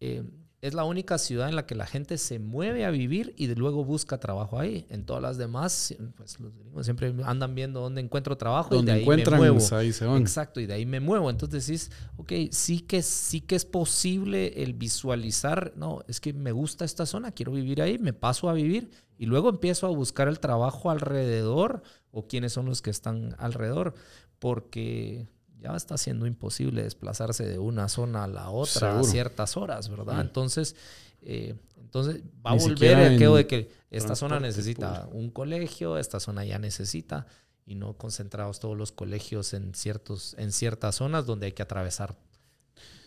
eh, 0.00 0.22
es 0.60 0.74
la 0.74 0.84
única 0.84 1.16
ciudad 1.16 1.48
en 1.48 1.56
la 1.56 1.64
que 1.64 1.74
la 1.74 1.86
gente 1.86 2.18
se 2.18 2.38
mueve 2.38 2.84
a 2.84 2.90
vivir 2.90 3.32
y 3.38 3.46
de 3.46 3.54
luego 3.56 3.82
busca 3.86 4.20
trabajo 4.20 4.60
ahí. 4.60 4.84
En 4.90 5.06
todas 5.06 5.22
las 5.22 5.38
demás, 5.38 5.94
pues 6.14 6.38
los 6.38 6.54
gringos 6.54 6.84
siempre 6.84 7.14
andan 7.24 7.54
viendo 7.54 7.80
dónde 7.80 8.02
encuentro 8.02 8.36
trabajo 8.36 8.68
y 8.68 8.72
de 8.72 8.76
Donde 8.76 8.92
ahí 8.92 9.00
encuentran, 9.00 9.40
me 9.40 9.50
muevo. 9.50 9.74
ahí 9.76 9.90
se 9.94 10.04
van. 10.04 10.20
Exacto, 10.20 10.60
y 10.60 10.66
de 10.66 10.74
ahí 10.74 10.84
me 10.84 11.00
muevo. 11.00 11.30
Entonces 11.30 11.66
decís, 11.66 11.90
ok, 12.18 12.32
sí 12.50 12.80
que, 12.80 13.00
sí 13.00 13.40
que 13.40 13.56
es 13.56 13.64
posible 13.64 14.62
el 14.62 14.74
visualizar, 14.74 15.72
no, 15.76 16.00
es 16.06 16.20
que 16.20 16.34
me 16.34 16.52
gusta 16.52 16.84
esta 16.84 17.06
zona, 17.06 17.32
quiero 17.32 17.52
vivir 17.52 17.80
ahí, 17.80 17.98
me 17.98 18.12
paso 18.12 18.50
a 18.50 18.52
vivir 18.52 18.90
y 19.16 19.24
luego 19.24 19.48
empiezo 19.48 19.86
a 19.86 19.90
buscar 19.90 20.28
el 20.28 20.40
trabajo 20.40 20.90
alrededor 20.90 21.82
o 22.10 22.26
quiénes 22.26 22.52
son 22.52 22.66
los 22.66 22.82
que 22.82 22.90
están 22.90 23.34
alrededor, 23.38 23.94
porque 24.40 25.28
ya 25.60 25.76
está 25.76 25.96
siendo 25.96 26.26
imposible 26.26 26.82
desplazarse 26.82 27.46
de 27.46 27.58
una 27.58 27.88
zona 27.88 28.24
a 28.24 28.26
la 28.26 28.50
otra 28.50 28.98
a 28.98 29.04
ciertas 29.04 29.56
horas, 29.56 29.88
¿verdad? 29.88 30.16
Mm. 30.16 30.20
Entonces, 30.20 30.74
eh, 31.22 31.54
entonces 31.78 32.22
va 32.44 32.52
a 32.52 32.54
volver 32.54 32.96
aquello 32.96 33.36
en 33.38 33.42
de 33.42 33.46
que 33.46 33.70
esta 33.90 34.16
zona 34.16 34.40
necesita 34.40 35.02
público. 35.04 35.18
un 35.18 35.30
colegio, 35.30 35.98
esta 35.98 36.18
zona 36.18 36.44
ya 36.44 36.58
necesita 36.58 37.26
y 37.66 37.76
no 37.76 37.96
concentrados 37.96 38.58
todos 38.58 38.76
los 38.76 38.90
colegios 38.90 39.54
en 39.54 39.74
ciertos 39.74 40.34
en 40.38 40.50
ciertas 40.50 40.96
zonas 40.96 41.26
donde 41.26 41.46
hay 41.46 41.52
que 41.52 41.62
atravesar 41.62 42.16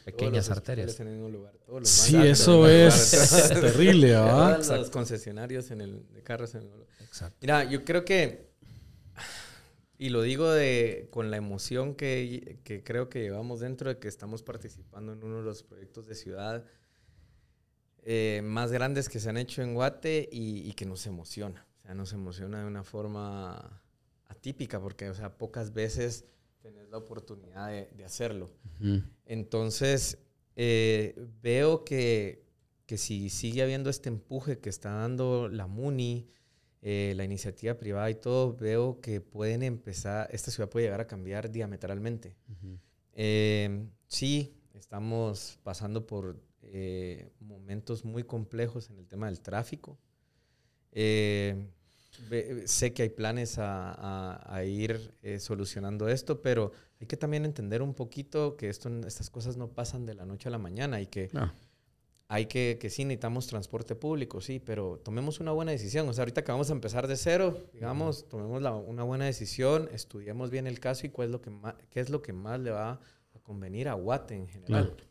pequeñas 0.06 0.46
Todos 0.46 0.58
arterias. 0.58 1.00
En 1.00 1.08
el 1.08 1.14
mismo 1.14 1.30
lugar, 1.30 1.54
todos 1.66 1.82
los 1.82 1.90
Sí, 1.90 2.16
eso 2.18 2.68
el 2.68 2.88
es 2.88 3.14
lugar. 3.14 3.62
terrible. 3.62 4.14
Todos 4.14 4.68
los 4.68 4.90
concesionarios 4.90 5.72
en 5.72 5.82
el, 5.82 6.14
de 6.14 6.22
carros 6.22 6.56
en 6.56 6.64
el. 6.64 6.70
Exacto. 7.02 7.38
Mira, 7.42 7.64
yo 7.64 7.84
creo 7.84 8.06
que, 8.06 8.53
y 10.04 10.10
lo 10.10 10.22
digo 10.22 10.52
de, 10.52 11.08
con 11.12 11.32
la 11.32 11.38
emoción 11.38 11.96
que, 11.96 12.60
que 12.66 12.84
creo 12.84 13.08
que 13.08 13.22
llevamos 13.22 13.62
dentro 13.62 13.88
de 13.88 14.00
que 14.00 14.10
estamos 14.10 14.44
participando 14.44 15.14
en 15.14 15.24
uno 15.24 15.38
de 15.38 15.44
los 15.44 15.64
proyectos 15.64 16.08
de 16.08 16.16
ciudad 16.16 16.66
eh, 18.02 18.42
más 18.44 18.74
grandes 18.74 19.08
que 19.08 19.22
se 19.22 19.30
han 19.30 19.38
hecho 19.38 19.62
en 19.62 19.76
Guate 19.76 20.28
y, 20.30 20.70
y 20.70 20.74
que 20.74 20.86
nos 20.86 21.06
emociona. 21.08 21.66
O 21.78 21.82
sea, 21.84 21.96
nos 21.96 22.12
emociona 22.12 22.60
de 22.60 22.68
una 22.68 22.84
forma 22.84 23.82
atípica 24.28 24.82
porque, 24.82 25.10
o 25.10 25.14
sea, 25.14 25.38
pocas 25.38 25.72
veces 25.72 26.26
tenés 26.62 26.90
la 26.90 26.98
oportunidad 26.98 27.70
de, 27.70 27.90
de 27.96 28.04
hacerlo. 28.04 28.52
Ujú. 28.82 29.04
Entonces, 29.26 30.18
eh, 30.58 31.16
veo 31.42 31.86
que, 31.86 32.44
que 32.88 32.98
si 32.98 33.30
sigue 33.30 33.64
habiendo 33.64 33.90
este 33.90 34.10
empuje 34.10 34.60
que 34.60 34.68
está 34.68 34.92
dando 34.92 35.48
la 35.48 35.66
MUNI, 35.68 36.28
eh, 36.86 37.14
la 37.16 37.24
iniciativa 37.24 37.76
privada 37.76 38.10
y 38.10 38.16
todo, 38.16 38.54
veo 38.56 39.00
que 39.00 39.22
pueden 39.22 39.64
empezar, 39.64 40.28
esta 40.32 40.52
ciudad 40.52 40.70
puede 40.70 40.86
llegar 40.88 41.00
a 41.02 41.08
cambiar 41.08 41.50
diametralmente. 41.50 42.36
Ujú. 42.50 42.78
Eh, 43.14 43.88
sí, 44.08 44.54
estamos 44.74 45.60
pasando 45.64 46.06
por 46.06 46.38
eh, 46.62 47.30
momentos 47.40 48.04
muy 48.04 48.24
complejos 48.24 48.90
en 48.90 48.98
el 49.00 49.08
tema 49.08 49.28
del 49.28 49.40
tráfico. 49.40 49.98
Eh, 50.92 51.68
ve- 52.30 52.68
sé 52.68 52.94
que 52.94 53.04
hay 53.04 53.10
planes 53.10 53.58
a, 53.58 53.92
a- 53.94 54.56
a 54.56 54.64
ir 54.66 55.14
eh, 55.22 55.40
solucionando 55.40 56.08
esto, 56.10 56.42
pero 56.42 56.72
hay 57.00 57.08
que 57.08 57.18
también 57.18 57.46
entender 57.46 57.82
un 57.82 57.94
poquito 57.94 58.56
que 58.56 58.70
esto, 58.70 58.90
estas 59.08 59.30
cosas 59.30 59.58
no 59.58 59.70
pasan 59.70 60.06
de 60.06 60.14
la 60.16 60.26
noche 60.26 60.50
a 60.50 60.52
la 60.52 60.58
mañana 60.60 61.02
y 61.02 61.08
que 61.08 61.28
Claro. 61.30 61.52
Hay 62.28 62.46
que, 62.48 62.78
que 62.80 62.90
sí 62.90 63.04
necesitamos 63.06 63.48
transporte 63.48 63.96
público, 63.96 64.42
sí, 64.42 64.60
pero 64.60 65.00
tomemos 65.04 65.40
una 65.40 65.52
buena 65.52 65.72
decisión. 65.72 66.08
O 66.10 66.14
sea, 66.14 66.24
ahorita 66.24 66.44
que 66.44 66.52
vamos 66.52 66.70
a 66.70 66.74
empezar 66.74 67.08
de 67.08 67.16
cero, 67.16 67.58
digamos, 67.74 68.28
tomemos 68.30 68.62
la- 68.62 68.76
una 68.76 69.04
buena 69.04 69.26
decisión, 69.26 69.88
estudiemos 69.92 70.50
bien 70.50 70.66
el 70.66 70.80
caso 70.80 71.06
y 71.06 71.10
cuál 71.10 71.28
es 71.28 71.32
lo 71.32 71.42
que 71.42 71.50
más, 71.52 71.76
qué 71.92 72.00
es 72.00 72.10
lo 72.10 72.22
que 72.22 72.34
más 72.34 72.60
le 72.60 72.72
va 72.72 72.92
a 72.94 73.40
convenir 73.44 73.88
a 73.88 73.94
Guate 73.94 74.36
en 74.36 74.48
general. 74.48 74.88
Claro. 74.96 75.04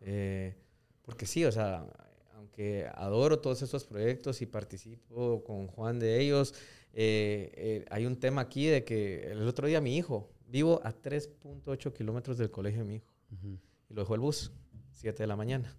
Eh, 0.00 0.54
porque 1.02 1.26
sí, 1.26 1.44
o 1.44 1.52
sea, 1.52 1.86
aunque 2.34 2.86
adoro 2.94 3.38
todos 3.38 3.62
estos 3.62 3.84
proyectos 3.84 4.42
y 4.42 4.46
participo 4.46 5.44
con 5.44 5.68
Juan 5.68 5.98
de 6.00 6.20
ellos, 6.20 6.54
eh, 6.94 7.52
eh, 7.54 7.84
hay 7.90 8.06
un 8.06 8.16
tema 8.18 8.40
aquí 8.40 8.66
de 8.66 8.82
que 8.82 9.30
el 9.30 9.46
otro 9.46 9.68
día 9.68 9.80
mi 9.80 9.96
hijo, 9.96 10.30
vivo 10.48 10.80
a 10.82 10.92
3.8 10.92 11.92
kilómetros 11.92 12.38
del 12.38 12.50
colegio 12.50 12.80
de 12.80 12.86
mi 12.86 12.94
hijo, 12.96 13.12
y 13.88 13.94
lo 13.94 14.02
dejó 14.02 14.14
el 14.14 14.20
bus, 14.20 14.52
7 14.92 15.22
de 15.22 15.26
la 15.26 15.36
mañana. 15.36 15.76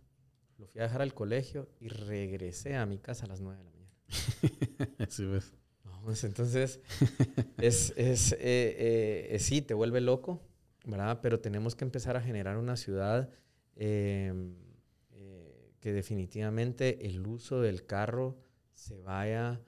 Lo 0.58 0.68
fui 0.68 0.82
a 0.82 0.86
dejar 0.86 1.02
al 1.02 1.14
colegio 1.14 1.68
y 1.80 1.88
regresé 1.90 2.76
a 2.76 2.86
mi 2.86 2.98
casa 2.98 3.26
a 3.26 3.28
las 3.30 3.42
9 3.42 3.58
de 3.58 3.64
la 3.64 3.72
mañana. 3.72 4.96
Así 5.08 5.26
ves. 5.26 5.54
Vamos, 5.84 6.24
entonces, 6.24 6.80
es, 7.58 7.94
es, 7.98 8.32
eh, 8.34 8.38
eh, 8.40 9.28
eh, 9.32 9.40
sí, 9.40 9.62
te 9.62 9.74
vuelve 9.74 10.02
loco, 10.02 10.42
¿verdad? 10.86 11.20
Pero 11.22 11.40
tenemos 11.40 11.76
que 11.76 11.86
empezar 11.86 12.16
a 12.18 12.22
generar 12.22 12.58
una 12.58 12.76
ciudad 12.78 13.30
eh, 13.76 14.34
eh, 15.12 15.72
que 15.80 15.94
definitivamente 15.94 17.06
el 17.08 17.26
uso 17.28 17.62
del 17.62 17.86
carro 17.86 18.38
se 18.74 18.98
vaya... 19.02 19.62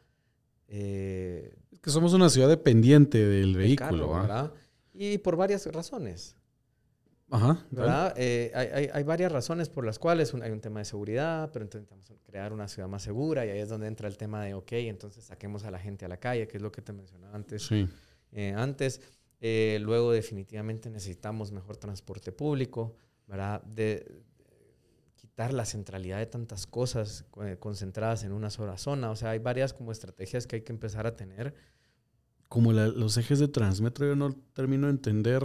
eh, 0.67 1.53
Es 1.71 1.79
que 1.79 1.89
somos 1.91 2.13
una 2.13 2.29
ciudad 2.29 2.47
dependiente 2.47 3.17
del 3.17 3.53
del 3.53 3.57
vehículo, 3.57 4.07
carro. 4.09 4.21
¿verdad? 4.21 4.53
Y 4.93 5.17
por 5.19 5.35
varias 5.35 5.65
razones. 5.67 6.35
Ajá. 7.31 7.65
¿verdad? 7.71 8.13
Eh, 8.17 8.51
hay, 8.55 8.67
hay- 8.67 8.89
hay 8.93 9.03
varias 9.03 9.31
razones 9.31 9.69
por 9.69 9.85
las 9.85 9.99
cuales 9.99 10.33
un- 10.33 10.41
hay 10.41 10.51
un 10.51 10.61
tema 10.61 10.79
de 10.79 10.85
seguridad, 10.85 11.49
pero 11.53 11.63
entonces 11.63 11.89
necesitamos 11.91 12.23
crear 12.25 12.53
una 12.53 12.67
ciudad 12.67 12.87
más 12.87 13.03
segura 13.03 13.45
y 13.45 13.49
ahí 13.49 13.59
es 13.59 13.69
donde 13.69 13.87
entra 13.87 14.07
el 14.07 14.17
tema 14.17 14.43
de, 14.43 14.53
ok, 14.55 14.71
entonces 14.73 15.23
saquemos 15.25 15.63
a 15.63 15.71
la 15.71 15.79
gente 15.79 16.05
a 16.05 16.07
la 16.07 16.17
calle, 16.17 16.47
que 16.47 16.57
es 16.57 16.63
lo 16.63 16.71
que 16.71 16.81
te 16.81 16.91
mencionaba 16.93 17.35
antes. 17.35 17.63
Sí. 17.67 17.87
eh, 18.31 18.53
antes. 18.55 19.01
Eh, 19.41 19.79
luego 19.81 20.11
definitivamente 20.11 20.89
necesitamos 20.89 21.51
mejor 21.51 21.77
transporte 21.77 22.31
público, 22.31 22.95
¿verdad? 23.27 23.61
De, 23.63 23.85
de 24.37 25.13
quitar 25.15 25.53
la 25.53 25.65
centralidad 25.65 26.17
de 26.17 26.25
tantas 26.25 26.67
cosas 26.67 27.25
eh, 27.43 27.55
concentradas 27.59 28.23
en 28.23 28.31
una 28.33 28.49
sola 28.49 28.77
zona. 28.77 29.11
O 29.11 29.15
sea, 29.15 29.29
hay 29.31 29.39
varias 29.39 29.73
como 29.73 29.91
estrategias 29.91 30.45
que 30.45 30.57
hay 30.57 30.61
que 30.63 30.73
empezar 30.73 31.07
a 31.07 31.15
tener. 31.15 31.53
Como 32.49 32.73
la- 32.73 32.87
los 32.87 33.15
ejes 33.17 33.39
de 33.39 33.47
Transmetro, 33.47 34.07
yo 34.07 34.15
no 34.15 34.33
termino 34.53 34.87
de 34.87 34.91
entender 34.91 35.43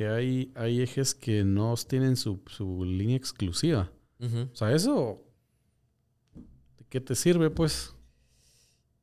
que 0.00 0.08
hay, 0.08 0.50
hay 0.54 0.80
ejes 0.80 1.14
que 1.14 1.44
no 1.44 1.74
tienen 1.86 2.16
su, 2.16 2.40
su 2.46 2.86
línea 2.86 3.18
exclusiva. 3.18 3.92
O 4.18 4.56
sea, 4.56 4.72
eso. 4.72 5.22
¿De 6.78 6.86
qué 6.88 7.02
te 7.02 7.14
sirve, 7.14 7.50
pues? 7.50 7.92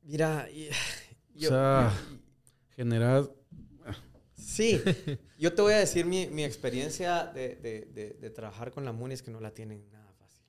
Mira, 0.01 0.49
y- 0.49 0.69
yo- 1.35 1.49
sea, 1.49 1.93
Generar. 2.75 3.29
Sí, 4.33 4.81
yo 5.37 5.53
te 5.53 5.61
voy 5.61 5.73
a 5.73 5.77
decir 5.77 6.03
mi, 6.07 6.25
mi 6.31 6.43
experiencia 6.43 7.27
de, 7.27 7.55
de- 7.57 7.87
de- 7.93 8.17
de 8.19 8.29
trabajar 8.31 8.71
con 8.71 8.83
la 8.83 8.91
MUNI 8.91 9.13
es 9.13 9.21
que 9.21 9.29
no 9.29 9.39
la 9.39 9.51
tienen 9.53 9.87
nada 9.91 10.11
fácil. 10.13 10.41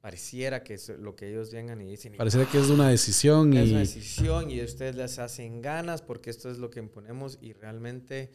Pareciera 0.00 0.62
que 0.62 0.74
es 0.74 0.88
lo 0.88 1.16
que 1.16 1.30
ellos 1.30 1.50
vengan 1.50 1.80
y 1.80 1.86
dicen. 1.90 2.14
y, 2.14 2.16
Pareciera 2.16 2.48
que 2.48 2.58
es 2.60 2.68
una 2.68 2.88
decisión 2.90 3.52
"Ah, 3.56 3.60
es 3.62 3.66
y. 3.66 3.70
una 3.72 3.80
decisión 3.80 4.50
y 4.52 4.62
ustedes 4.62 4.94
les 4.94 5.18
hacen 5.18 5.62
ganas 5.62 6.00
porque 6.00 6.30
esto 6.30 6.48
es 6.48 6.58
lo 6.58 6.70
que 6.70 6.78
imponemos 6.78 7.38
y 7.40 7.54
realmente 7.54 8.30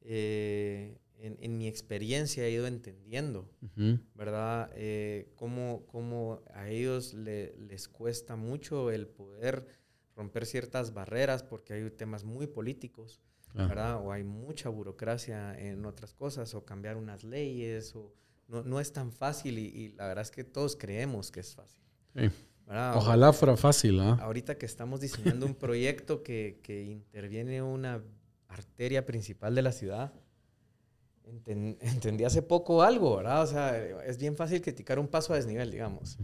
eh, 0.00 0.98
en, 1.22 1.36
en 1.40 1.56
mi 1.56 1.68
experiencia 1.68 2.44
he 2.46 2.50
ido 2.50 2.66
entendiendo, 2.66 3.48
Ujú. 3.62 3.98
¿verdad? 4.14 4.70
Eh, 4.74 5.32
cómo, 5.36 5.84
cómo 5.86 6.42
a 6.52 6.68
ellos 6.68 7.14
le- 7.14 7.54
les 7.56 7.88
cuesta 7.88 8.36
mucho 8.36 8.90
el 8.90 9.06
poder 9.06 9.66
romper 10.16 10.44
ciertas 10.46 10.92
barreras 10.92 11.42
porque 11.42 11.72
hay 11.74 11.90
temas 11.90 12.24
muy 12.24 12.46
políticos. 12.46 13.20
Claro. 13.52 13.68
¿verdad? 13.68 14.00
O 14.06 14.12
hay 14.12 14.24
mucha 14.24 14.70
burocracia 14.70 15.54
en 15.58 15.84
otras 15.84 16.14
cosas, 16.14 16.54
o 16.54 16.64
cambiar 16.64 16.96
unas 16.96 17.22
leyes, 17.22 17.94
o 17.94 18.14
no, 18.48 18.62
no 18.62 18.80
es 18.80 18.92
tan 18.94 19.12
fácil 19.12 19.58
y, 19.58 19.66
y 19.66 19.88
la 19.90 20.06
verdad 20.08 20.22
es 20.22 20.30
que 20.30 20.42
todos 20.42 20.74
creemos 20.74 21.30
que 21.30 21.40
es 21.40 21.54
fácil. 21.54 21.82
Sí. 22.16 22.30
¿verdad? 22.66 22.96
Ojalá 22.96 23.30
fuera 23.34 23.56
fácil, 23.58 24.00
¿ah? 24.00 24.16
Ahorita 24.22 24.56
que 24.56 24.64
estamos 24.64 25.00
diseñando 25.02 25.44
un 25.44 25.54
proyecto 25.54 26.22
que, 26.22 26.60
que 26.62 26.82
interviene 26.84 27.60
una 27.60 28.02
arteria 28.48 29.04
principal 29.04 29.54
de 29.54 29.60
la 29.62 29.72
ciudad, 29.72 30.14
enten- 31.26 31.76
entendí 31.80 32.24
hace 32.24 32.42
poco 32.42 32.82
algo, 32.82 33.16
¿verdad? 33.16 33.42
O 33.42 33.46
sea, 33.46 33.78
es 34.04 34.18
bien 34.18 34.36
fácil 34.36 34.60
criticar 34.60 34.98
un 34.98 35.08
paso 35.08 35.32
a 35.32 35.36
desnivel, 35.36 35.70
digamos. 35.70 36.18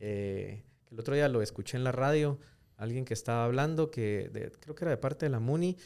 Eh, 0.00 0.62
el 0.90 0.98
otro 1.00 1.14
día 1.14 1.28
lo 1.28 1.42
escuché 1.42 1.76
en 1.76 1.84
la 1.84 1.92
radio, 1.92 2.38
alguien 2.76 3.04
que 3.04 3.14
estaba 3.14 3.44
hablando, 3.44 3.90
que 3.90 4.30
de- 4.32 4.50
creo 4.52 4.74
que 4.74 4.84
era 4.84 4.90
de 4.90 4.96
parte 4.96 5.26
de 5.26 5.30
la 5.30 5.40
MUNI, 5.40 5.76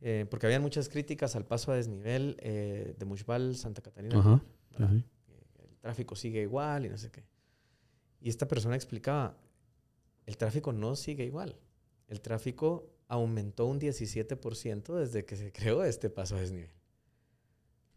eh, 0.00 0.26
porque 0.28 0.46
habían 0.46 0.62
muchas 0.62 0.88
críticas 0.88 1.34
al 1.36 1.44
paso 1.46 1.72
a 1.72 1.76
desnivel 1.76 2.36
eh, 2.40 2.94
de 2.98 3.04
Mushbal, 3.04 3.56
Santa 3.56 3.80
Catarina. 3.82 4.18
Ajá. 4.18 4.42
¿verdad? 4.78 4.94
Sí. 4.96 5.04
Que 5.56 5.62
El 5.64 5.76
tráfico 5.78 6.16
sigue 6.16 6.42
igual 6.42 6.84
y 6.86 6.88
no 6.88 6.98
sé 6.98 7.10
qué. 7.10 7.24
Y 8.20 8.28
esta 8.28 8.48
persona 8.48 8.74
explicaba, 8.74 9.36
el 10.26 10.36
tráfico 10.36 10.72
no 10.72 10.96
sigue 10.96 11.24
igual. 11.24 11.56
el 12.08 12.20
tráfico 12.20 12.90
aumentó 13.08 13.66
un 13.66 13.78
17% 13.80 14.94
desde 14.94 15.24
que 15.24 15.36
se 15.36 15.52
creó 15.52 15.84
este 15.84 16.10
paso 16.10 16.36
a 16.36 16.40
desnivel. 16.40 16.70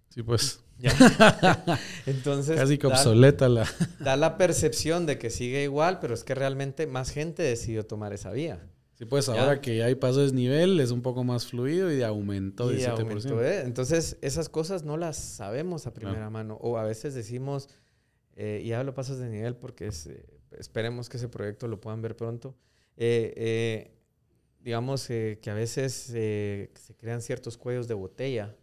Sí, 0.10 0.24
pues. 0.24 0.62
Entonces. 2.06 2.56
Casi 2.56 2.78
que 2.78 2.88
obsoleta 2.88 3.50
la. 3.50 3.68
Da 4.00 4.16
la 4.16 4.38
percepción 4.38 5.06
de 5.06 5.18
que 5.18 5.30
sigue 5.30 5.64
igual, 5.64 6.00
pero 6.00 6.14
es 6.14 6.24
que 6.24 6.36
realmente 6.36 6.88
más 6.88 7.10
gente 7.10 7.44
decidió 7.44 7.86
tomar 7.86 8.14
esa 8.14 8.32
vía. 8.32 8.60
Sí, 8.96 9.06
pues 9.06 9.30
ahora 9.30 9.62
que 9.62 9.84
hay 9.84 9.94
paso 9.94 10.18
de 10.18 10.24
desnivel 10.24 10.80
es 10.80 10.90
un 10.90 11.04
poco 11.04 11.24
más 11.24 11.46
fluido 11.46 11.94
y 11.94 12.02
aumentó 12.02 12.74
y 12.74 12.84
Aumentó, 12.84 13.44
¿eh? 13.44 13.62
Entonces, 13.62 14.18
esas 14.22 14.50
cosas 14.50 14.84
no 14.84 14.98
las 14.98 15.18
sabemos 15.18 15.86
a 15.86 15.94
primera 15.94 16.32
mano. 16.32 16.58
O 16.62 16.80
a 16.80 16.84
veces 16.84 17.14
decimos, 17.14 17.70
eh, 18.36 18.64
y 18.66 18.72
hablo 18.72 18.96
pasos 18.96 19.20
de 19.20 19.30
nivel 19.30 19.56
porque 19.56 19.88
eh, 19.88 20.26
esperemos 20.58 21.10
que 21.10 21.18
ese 21.18 21.30
proyecto 21.30 21.68
lo 21.68 21.80
puedan 21.80 22.02
ver 22.02 22.16
pronto. 22.16 22.56
Digamos 24.64 25.08
que 25.08 25.40
a 25.46 25.54
veces 25.54 25.94
se 25.94 26.96
crean 26.98 27.22
ciertos 27.22 27.56
cuellos 27.56 27.88
de 27.88 27.94
botella 27.94 28.56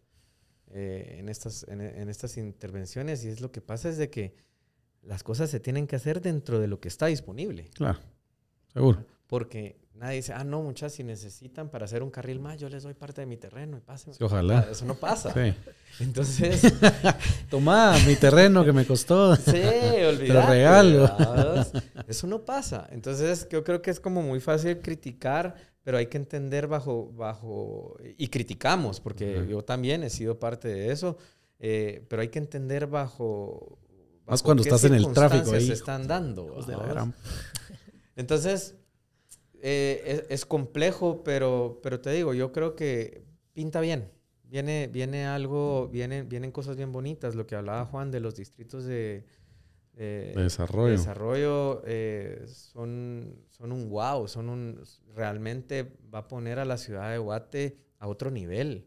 en, 0.75 1.29
estas, 1.29 1.65
en, 1.69 1.81
en 1.81 2.09
estas 2.09 2.37
intervenciones 2.37 3.25
y 3.25 3.29
es 3.29 3.41
lo 3.41 3.53
que 3.53 3.61
pasa 3.61 3.89
es 3.89 3.97
de 3.97 4.11
que 4.11 4.35
las 5.03 5.23
cosas 5.23 5.51
se 5.51 5.61
tienen 5.61 5.87
que 5.87 5.97
hacer 5.97 6.21
dentro 6.21 6.59
de 6.59 6.67
lo 6.67 6.81
que 6.81 6.89
está 6.89 7.07
disponible. 7.07 7.71
Claro, 7.75 8.01
seguro. 8.73 9.07
Porque 9.27 9.84
nadie 9.95 10.17
dice, 10.17 10.33
ah, 10.33 10.45
no, 10.45 10.63
muchas, 10.63 10.93
si 10.93 11.05
necesitan 11.05 11.69
para 11.69 11.85
hacer 11.85 12.03
un 12.03 12.11
carril 12.11 12.41
más, 12.41 12.59
yo 12.59 12.69
les 12.69 12.83
doy 12.83 12.95
parte 12.95 13.21
de 13.21 13.27
mi 13.27 13.37
terreno 13.37 13.77
y 13.77 13.81
pasen. 13.81 14.15
ojalá. 14.21 14.67
Eso 14.71 14.85
no 14.85 14.95
pasa. 14.95 15.33
Sí. 15.33 15.55
Entonces. 16.01 16.73
Tomá 17.51 17.97
mi 18.07 18.17
terreno 18.17 18.65
que 18.65 18.73
me 18.73 18.87
costó. 18.87 19.37
Sí, 19.45 19.51
olvídate. 19.51 20.27
Te 20.27 20.33
lo 20.33 20.47
regalo. 20.47 21.17
Eso 22.09 22.27
no 22.27 22.45
pasa. 22.45 22.89
Entonces, 22.91 23.49
yo 23.51 23.63
creo 23.63 23.83
que 23.83 23.91
es 23.91 24.01
como 24.01 24.23
muy 24.23 24.41
fácil 24.41 24.81
criticar, 24.81 25.55
pero 25.83 25.99
hay 25.99 26.07
que 26.07 26.17
entender 26.17 26.67
bajo. 26.67 27.13
bajo 27.13 27.97
y 28.17 28.29
criticamos, 28.29 29.01
porque 29.01 29.47
yo 29.49 29.63
también 29.63 30.03
he 30.03 30.11
sido 30.11 30.39
parte 30.39 30.69
de 30.69 30.91
eso, 30.91 31.19
eh, 31.59 32.05
pero 32.09 32.23
hay 32.23 32.29
que 32.29 32.39
entender 32.39 32.87
bajo. 32.87 33.79
Más 34.27 34.43
cuando 34.43 34.63
estás 34.63 34.85
en 34.85 34.95
el 34.95 35.13
tráfico 35.13 35.53
ahí. 35.53 35.67
se 35.67 35.75
están 35.75 36.09
dando. 36.09 36.57
Entonces 38.17 38.77
eh, 39.67 40.27
es, 40.29 40.45
complejo, 40.45 41.25
pero, 41.25 41.81
pero 41.83 41.99
te 41.99 42.11
digo, 42.13 42.35
yo 42.35 42.53
creo 42.53 42.77
que 42.77 43.25
pinta 43.55 43.81
bien. 43.81 44.11
Viene, 44.43 44.91
viene 44.93 45.25
algo, 45.25 45.89
vienen, 45.89 46.29
vienen 46.29 46.53
cosas 46.53 46.77
bien 46.77 46.93
bonitas. 46.93 47.35
Lo 47.35 47.47
que 47.47 47.55
hablaba 47.57 47.87
Juan 47.87 48.11
de 48.11 48.21
los 48.21 48.37
distritos 48.37 48.85
de, 48.85 49.25
desarrollo, 49.97 50.91
desarrollo 50.91 51.83
eh, 51.87 52.45
son, 52.47 53.37
son 53.49 53.73
un 53.73 53.89
wow, 53.89 54.29
son 54.29 54.51
un, 54.51 54.83
realmente 55.15 55.97
va 56.15 56.19
a 56.19 56.29
poner 56.29 56.59
a 56.59 56.67
la 56.67 56.77
ciudad 56.77 57.11
de 57.11 57.17
Guate 57.17 57.79
a 58.01 58.07
otro 58.07 58.31
nivel. 58.31 58.85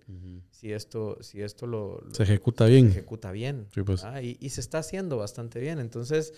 Si 0.51 0.71
esto, 0.71 1.17
si 1.21 1.41
esto 1.41 1.65
lo, 1.65 2.03
se 2.11 2.21
ejecuta 2.21 2.67
bien. 2.67 2.91
Se 2.91 2.99
ejecuta 2.99 3.31
bien. 3.31 3.65
Pues. 3.83 4.05
y, 4.21 4.37
y, 4.39 4.49
se 4.49 4.61
está 4.61 4.77
haciendo 4.77 5.17
bastante 5.17 5.59
bien. 5.59 5.79
Entonces, 5.79 6.35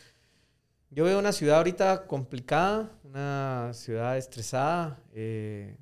yo 0.91 1.03
veo 1.03 1.19
una 1.19 1.31
ciudad 1.31 1.57
ahorita 1.57 2.07
complicada, 2.07 2.91
una 3.03 3.71
ciudad 3.73 4.17
estresada. 4.17 4.99
Eh, 5.13 5.77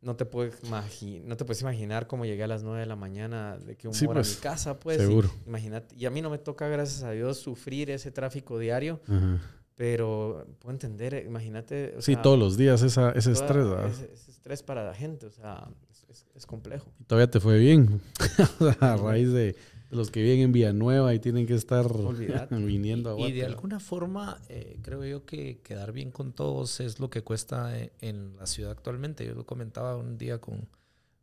no, 0.00 0.16
te 0.16 0.24
puedes 0.24 0.60
no 0.64 1.36
te 1.36 1.44
puedes 1.44 1.62
imaginar 1.62 2.06
cómo 2.06 2.24
llegué 2.24 2.42
a 2.44 2.48
las 2.48 2.62
9 2.62 2.80
de 2.80 2.86
la 2.86 2.96
mañana 2.96 3.56
de 3.56 3.76
que 3.76 3.88
un 3.88 3.94
sí, 3.94 4.06
a 4.06 4.08
pues, 4.08 4.36
mi 4.36 4.42
casa, 4.42 4.78
pues. 4.80 4.98
Seguro. 4.98 5.30
Y, 5.44 5.48
imagínate. 5.48 5.94
Y 5.96 6.06
a 6.06 6.10
mí 6.10 6.22
no 6.22 6.30
me 6.30 6.38
toca, 6.38 6.68
gracias 6.68 7.04
a 7.04 7.12
Dios, 7.12 7.38
sufrir 7.38 7.90
ese 7.90 8.10
tráfico 8.10 8.58
diario. 8.58 9.00
Pero 9.76 10.46
puedo 10.60 10.72
entender, 10.72 11.24
imagínate. 11.26 11.96
sí, 12.00 12.16
todos 12.16 12.38
los 12.38 12.56
días 12.56 12.82
esa, 12.82 13.10
ese 13.10 13.32
estrés, 13.32 13.68
¿verdad? 13.68 13.88
Ese, 13.88 14.30
estrés 14.30 14.62
para 14.62 14.84
la 14.84 14.94
gente, 14.94 15.26
o 15.26 15.30
sea, 15.30 15.68
es, 16.08 16.26
es 16.34 16.46
complejo. 16.46 16.92
Y 17.00 17.04
todavía 17.04 17.30
te 17.30 17.40
fue 17.40 17.58
bien. 17.58 18.00
a 18.80 18.96
raíz 18.96 19.32
de 19.32 19.56
los 19.94 20.10
que 20.10 20.22
viven 20.22 20.40
en 20.40 20.52
Villanueva 20.52 21.14
y 21.14 21.18
tienen 21.18 21.46
que 21.46 21.54
estar 21.54 21.86
viniendo 22.50 23.14
a 23.16 23.28
Y, 23.28 23.32
de 23.32 23.44
alguna 23.44 23.80
forma, 23.80 24.38
eh, 24.48 24.78
creo 24.82 25.04
yo 25.04 25.24
que 25.24 25.60
quedar 25.62 25.92
bien 25.92 26.10
con 26.10 26.32
todos 26.32 26.80
es 26.80 27.00
lo 27.00 27.10
que 27.10 27.22
cuesta 27.22 27.78
eh, 27.78 27.92
en, 28.00 28.36
la 28.36 28.46
ciudad 28.46 28.72
actualmente. 28.72 29.26
Yo 29.26 29.34
lo 29.34 29.46
comentaba 29.46 29.96
un 29.96 30.18
día 30.18 30.40
con, 30.40 30.68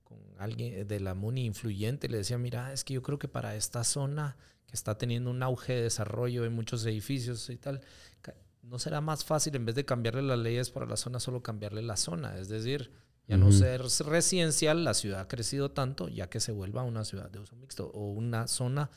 con 0.03 0.17
alguien 0.37 0.87
de 0.87 0.99
la 0.99 1.13
MUNI 1.13 1.45
influyente, 1.45 2.09
le 2.09 2.17
decía, 2.17 2.37
mira, 2.37 2.73
es 2.73 2.83
que 2.83 2.93
yo 2.93 3.01
creo 3.01 3.19
que 3.19 3.27
para 3.27 3.55
esta 3.55 3.83
zona 3.83 4.37
que 4.67 4.75
está 4.75 4.97
teniendo 4.97 5.29
un 5.29 5.43
auge 5.43 5.73
de 5.73 5.81
desarrollo 5.83 6.45
en 6.45 6.53
muchos 6.53 6.85
edificios 6.85 7.49
y 7.49 7.57
tal, 7.57 7.81
¿no 8.63 8.79
será 8.79 9.01
más 9.01 9.25
fácil 9.25 9.55
en 9.55 9.65
vez 9.65 9.75
de 9.75 9.85
cambiarle 9.85 10.21
las 10.21 10.39
leyes 10.39 10.69
para 10.69 10.85
la 10.85 10.97
zona, 10.97 11.19
solo 11.19 11.41
cambiarle 11.41 11.81
la 11.81 11.97
zona? 11.97 12.37
Es 12.37 12.47
decir, 12.47 12.91
ya 13.31 13.37
no 13.37 13.49
ser 13.53 13.81
residencial, 14.07 14.83
la 14.83 14.93
ciudad 14.93 15.21
ha 15.21 15.27
crecido 15.29 15.71
tanto, 15.71 16.09
ya 16.09 16.29
que 16.29 16.41
se 16.41 16.51
vuelva 16.51 16.83
una 16.83 17.05
ciudad 17.05 17.29
de 17.29 17.39
uso 17.39 17.55
mixto 17.55 17.89
o 17.93 18.11
una 18.11 18.45
zona 18.47 18.89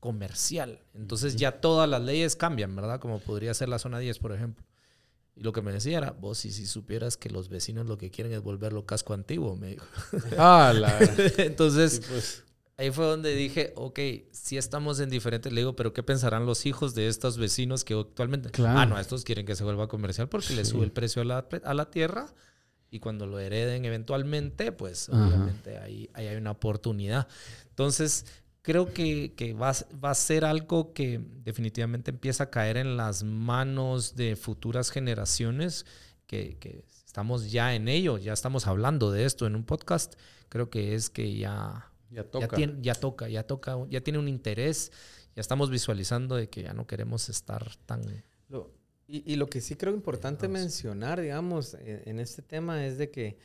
comercial. 0.00 0.80
Entonces 0.92 1.36
ya 1.36 1.60
todas 1.60 1.88
las 1.88 2.02
leyes 2.02 2.34
cambian, 2.34 2.74
¿verdad? 2.74 2.98
Como 2.98 3.20
podría 3.20 3.54
ser 3.54 3.68
la 3.68 3.78
zona 3.78 4.00
10, 4.00 4.18
por 4.18 4.32
ejemplo. 4.32 4.64
Y 5.36 5.42
lo 5.44 5.52
que 5.52 5.62
me 5.62 5.70
decía 5.70 5.98
era, 5.98 6.10
vos 6.10 6.38
si, 6.38 6.50
si 6.50 6.66
supieras 6.66 7.16
que 7.16 7.30
los 7.30 7.48
vecinos 7.48 7.86
lo 7.86 7.96
que 7.96 8.10
quieren 8.10 8.32
es 8.32 8.42
volverlo 8.42 8.86
casco 8.86 9.14
antiguo, 9.14 9.54
me 9.54 9.68
dijo. 9.68 9.86
Ah, 10.36 10.72
la... 10.74 10.98
Entonces, 11.38 12.02
pues. 12.08 12.42
ahí 12.78 12.90
fue 12.90 13.04
donde 13.04 13.36
dije, 13.36 13.72
ok, 13.76 14.00
si 14.32 14.56
estamos 14.56 14.98
en 14.98 15.10
diferentes, 15.10 15.52
le 15.52 15.60
digo, 15.60 15.76
pero 15.76 15.92
¿qué 15.92 16.02
pensarán 16.02 16.44
los 16.44 16.66
hijos 16.66 16.96
de 16.96 17.06
estos 17.06 17.38
vecinos 17.38 17.84
que 17.84 17.94
actualmente... 17.94 18.50
Claro. 18.50 18.80
Ah, 18.80 18.86
no, 18.86 18.98
estos 18.98 19.22
quieren 19.22 19.46
que 19.46 19.54
se 19.54 19.62
vuelva 19.62 19.86
comercial 19.86 20.28
porque 20.28 20.54
le 20.54 20.64
sube 20.64 20.84
el 20.84 20.90
precio 20.90 21.22
a 21.22 21.24
la, 21.24 21.46
a 21.62 21.74
la 21.74 21.88
tierra 21.88 22.34
y 22.96 22.98
cuando 22.98 23.26
lo 23.26 23.38
hereden 23.38 23.84
eventualmente, 23.84 24.72
pues 24.72 25.08
obviamente 25.10 25.78
ahí, 25.78 26.08
hay 26.14 26.34
una 26.36 26.52
oportunidad. 26.52 27.28
Entonces, 27.68 28.24
creo 28.62 28.92
que, 28.92 29.34
que 29.34 29.52
va, 29.52 29.72
va, 30.02 30.10
a 30.10 30.14
ser 30.14 30.44
algo 30.44 30.92
que 30.92 31.20
definitivamente 31.44 32.10
empieza 32.10 32.44
a 32.44 32.50
caer 32.50 32.78
en 32.78 32.96
las 32.96 33.22
manos 33.22 34.16
de 34.16 34.34
futuras 34.34 34.90
generaciones, 34.90 35.84
que, 36.26 36.56
que, 36.58 36.84
estamos 37.04 37.50
ya 37.50 37.74
en 37.74 37.88
ello, 37.88 38.18
ya 38.18 38.32
estamos 38.32 38.66
hablando 38.66 39.10
de 39.12 39.24
esto 39.24 39.46
en 39.46 39.54
un 39.54 39.64
podcast. 39.64 40.14
Creo 40.48 40.68
que 40.68 40.94
es 40.94 41.10
que 41.10 41.36
ya, 41.36 41.92
ya, 42.10 42.24
toca. 42.24 42.46
ya, 42.46 42.56
tiene, 42.56 42.74
ya 42.80 42.94
toca, 42.94 43.28
ya 43.28 43.42
toca, 43.42 43.76
ya 43.88 44.00
tiene 44.00 44.18
un 44.18 44.28
interés, 44.28 44.90
ya 45.34 45.40
estamos 45.40 45.70
visualizando 45.70 46.34
de 46.34 46.48
que 46.48 46.62
ya 46.62 46.72
no 46.72 46.86
queremos 46.86 47.28
estar 47.28 47.76
tan... 47.86 48.02
Y, 49.08 49.36
lo 49.36 49.46
que 49.46 49.60
sí 49.60 49.76
creo 49.76 49.94
importante 49.94 50.48
mencionar, 50.48 51.20
digamos, 51.20 51.74
en, 51.74 52.18
este 52.18 52.42
tema 52.42 52.84
es 52.84 52.98
de 52.98 53.10
que 53.10 53.38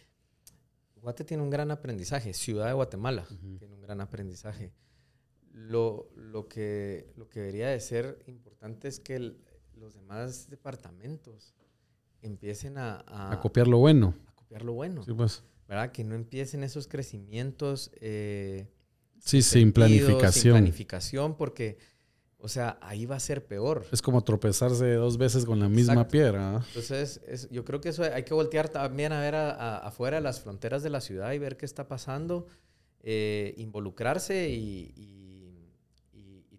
Guate 0.95 1.24
tiene 1.24 1.43
un 1.43 1.51
gran 1.51 1.70
aprendizaje, 1.70 2.34
Ciudad 2.34 2.66
de 2.66 2.74
Guatemala 2.74 3.28
tiene 3.59 3.76
un 3.76 3.82
gran 3.82 4.01
aprendizaje. 4.01 4.72
Lo, 5.53 6.09
lo, 6.16 6.47
que, 6.47 7.12
lo 7.16 7.30
que 7.30 7.41
debería 7.41 7.68
de 7.68 7.80
ser 7.80 8.24
importante 8.26 8.88
es 8.88 8.99
que 8.99 9.36
los 9.76 9.93
demás 9.93 10.49
departamentos 10.49 11.53
empiecen 12.22 12.78
a, 12.78 13.03
a, 13.07 13.39
copiar 13.39 13.68
lo 13.68 13.78
bueno. 13.78 14.16
A 14.28 14.32
copiar 14.34 14.64
lo 14.64 14.74
bueno. 14.74 15.03
Sí, 15.03 15.14
pues. 15.14 15.43
¿Verdad? 15.68 15.91
Que 15.91 16.03
no 16.03 16.16
empiecen 16.16 16.64
esos 16.64 16.88
crecimientos. 16.88 17.91
Eh, 17.95 18.68
sí, 19.20 19.41
sin 19.41 19.74
planificación. 19.74 20.32
Sin 20.32 20.51
planificación, 20.51 21.38
porque 21.38 21.78
o 22.42 22.48
sea, 22.48 22.78
ahí 22.82 23.06
va 23.06 23.16
a 23.16 23.20
ser 23.20 23.46
peor. 23.46 23.86
Es 23.92 24.02
como 24.02 24.24
tropezarse 24.24 24.94
dos 24.94 25.18
veces 25.18 25.46
con 25.46 25.60
la 25.60 25.70
misma 25.70 26.08
piedra. 26.08 26.64
Entonces, 26.68 27.22
yo 27.52 27.64
creo 27.64 27.82
que 27.82 27.89
eso 27.89 28.04
hay 28.04 28.24
que 28.24 28.34
voltear 28.34 28.70
también 28.70 29.14
a 29.14 29.22
ver 29.22 29.36
afuera 29.36 30.18
de 30.18 30.22
las 30.22 30.42
fronteras 30.42 30.82
de 30.82 30.89
la 30.89 31.02
ciudad 31.02 31.32
y 31.34 31.39
ver 31.39 31.56
qué 31.56 31.66
está 31.66 31.88
pasando, 31.88 32.48
eh, 33.02 33.54
involucrarse 33.58 34.50
y, 34.50 35.08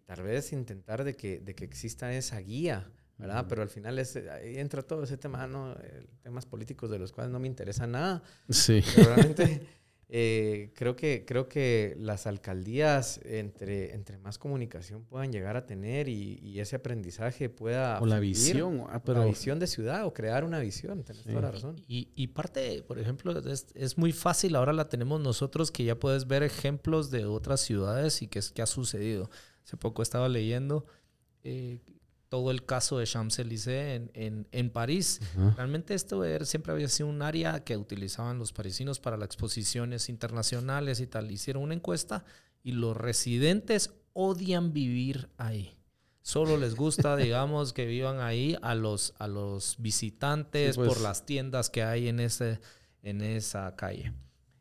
tal 0.04 0.24
vez 0.24 0.52
intentar 0.52 1.04
de 1.04 1.16
que, 1.16 1.40
de 1.40 1.54
que 1.54 1.64
exista 1.64 2.12
esa 2.12 2.38
guía, 2.38 2.90
¿verdad? 3.16 3.46
Pero 3.48 3.62
al 3.62 3.70
final 3.70 3.98
es, 3.98 4.16
ahí 4.16 4.58
entra 4.58 4.82
todo 4.82 5.04
ese 5.04 5.16
tema, 5.16 5.46
¿no? 5.46 5.74
temas 6.22 6.44
políticos 6.44 6.90
de 6.90 6.98
los 6.98 7.12
cuales 7.12 7.32
no 7.32 7.38
me 7.38 7.46
interesa 7.48 7.86
nada. 7.86 8.22
Sí. 8.48 8.82
realmente... 8.96 9.66
Eh, 10.14 10.72
creo, 10.74 10.94
que, 10.94 11.24
creo 11.26 11.48
que 11.48 11.96
las 11.98 12.26
alcaldías, 12.26 13.18
entre, 13.24 13.94
entre 13.94 14.18
más 14.18 14.36
comunicación 14.36 15.04
puedan 15.06 15.32
llegar 15.32 15.56
a 15.56 15.64
tener 15.64 16.06
y, 16.06 16.60
ese 16.60 16.76
aprendizaje 16.76 17.48
pueda... 17.48 17.98
O 17.98 18.04
la 18.04 18.20
visión. 18.20 18.84
Ah, 18.90 19.02
pero... 19.02 19.20
La 19.20 19.24
visión 19.24 19.58
de 19.58 19.66
ciudad 19.66 20.04
o 20.04 20.12
crear 20.12 20.44
una 20.44 20.58
visión, 20.58 21.02
tienes 21.02 21.24
toda 21.24 21.40
la 21.40 21.50
razón. 21.50 21.76
Y, 21.88 22.10
y 22.14 22.26
parte, 22.26 22.82
por 22.82 22.98
ejemplo, 22.98 23.38
es, 23.38 23.68
es, 23.74 23.96
muy 23.96 24.12
fácil, 24.12 24.54
ahora 24.54 24.74
la 24.74 24.90
tenemos 24.90 25.18
nosotros, 25.18 25.70
que 25.70 25.84
ya 25.84 25.98
puedes 25.98 26.26
ver 26.26 26.42
ejemplos 26.42 27.10
de 27.10 27.24
otras 27.24 27.62
ciudades 27.62 28.20
y 28.20 28.28
qué 28.28 28.40
es 28.40 28.50
que 28.50 28.60
ha 28.60 28.66
sucedido. 28.66 29.30
Hace 29.64 29.78
poco 29.78 30.02
estaba 30.02 30.28
leyendo 30.28 30.84
eh, 31.42 31.80
todo 32.32 32.50
el 32.50 32.64
caso 32.64 32.96
de 32.96 33.04
Champs-Élysées 33.04 34.08
en, 34.14 34.48
en, 34.50 34.70
París. 34.70 35.20
Realmente 35.54 35.92
esto 35.92 36.24
siempre 36.46 36.72
había 36.72 36.88
sido 36.88 37.10
un 37.10 37.20
área 37.20 37.62
que 37.62 37.76
utilizaban 37.76 38.38
los 38.38 38.54
parisinos 38.54 39.00
para 39.00 39.18
las 39.18 39.26
exposiciones 39.26 40.08
internacionales 40.08 41.00
y 41.00 41.06
tal. 41.06 41.30
Hicieron 41.30 41.62
una 41.62 41.74
encuesta 41.74 42.24
y 42.62 42.72
los 42.72 42.96
residentes 42.96 43.90
odian 44.14 44.72
vivir 44.72 45.28
ahí. 45.36 45.76
Solo 46.22 46.56
les 46.56 46.74
gusta, 46.74 47.16
digamos, 47.18 47.74
que 47.74 47.84
vivan 47.84 48.20
ahí 48.20 48.56
a 48.62 48.74
los, 48.74 49.12
a 49.18 49.28
los 49.28 49.76
visitantes 49.78 50.76
Sí, 50.76 50.78
pues. 50.80 50.88
por 50.88 51.02
las 51.02 51.26
tiendas 51.26 51.68
que 51.68 51.82
hay 51.82 52.08
en, 52.08 52.18
ese, 52.18 52.60
en 53.02 53.20
esa 53.20 53.76
calle. 53.76 54.14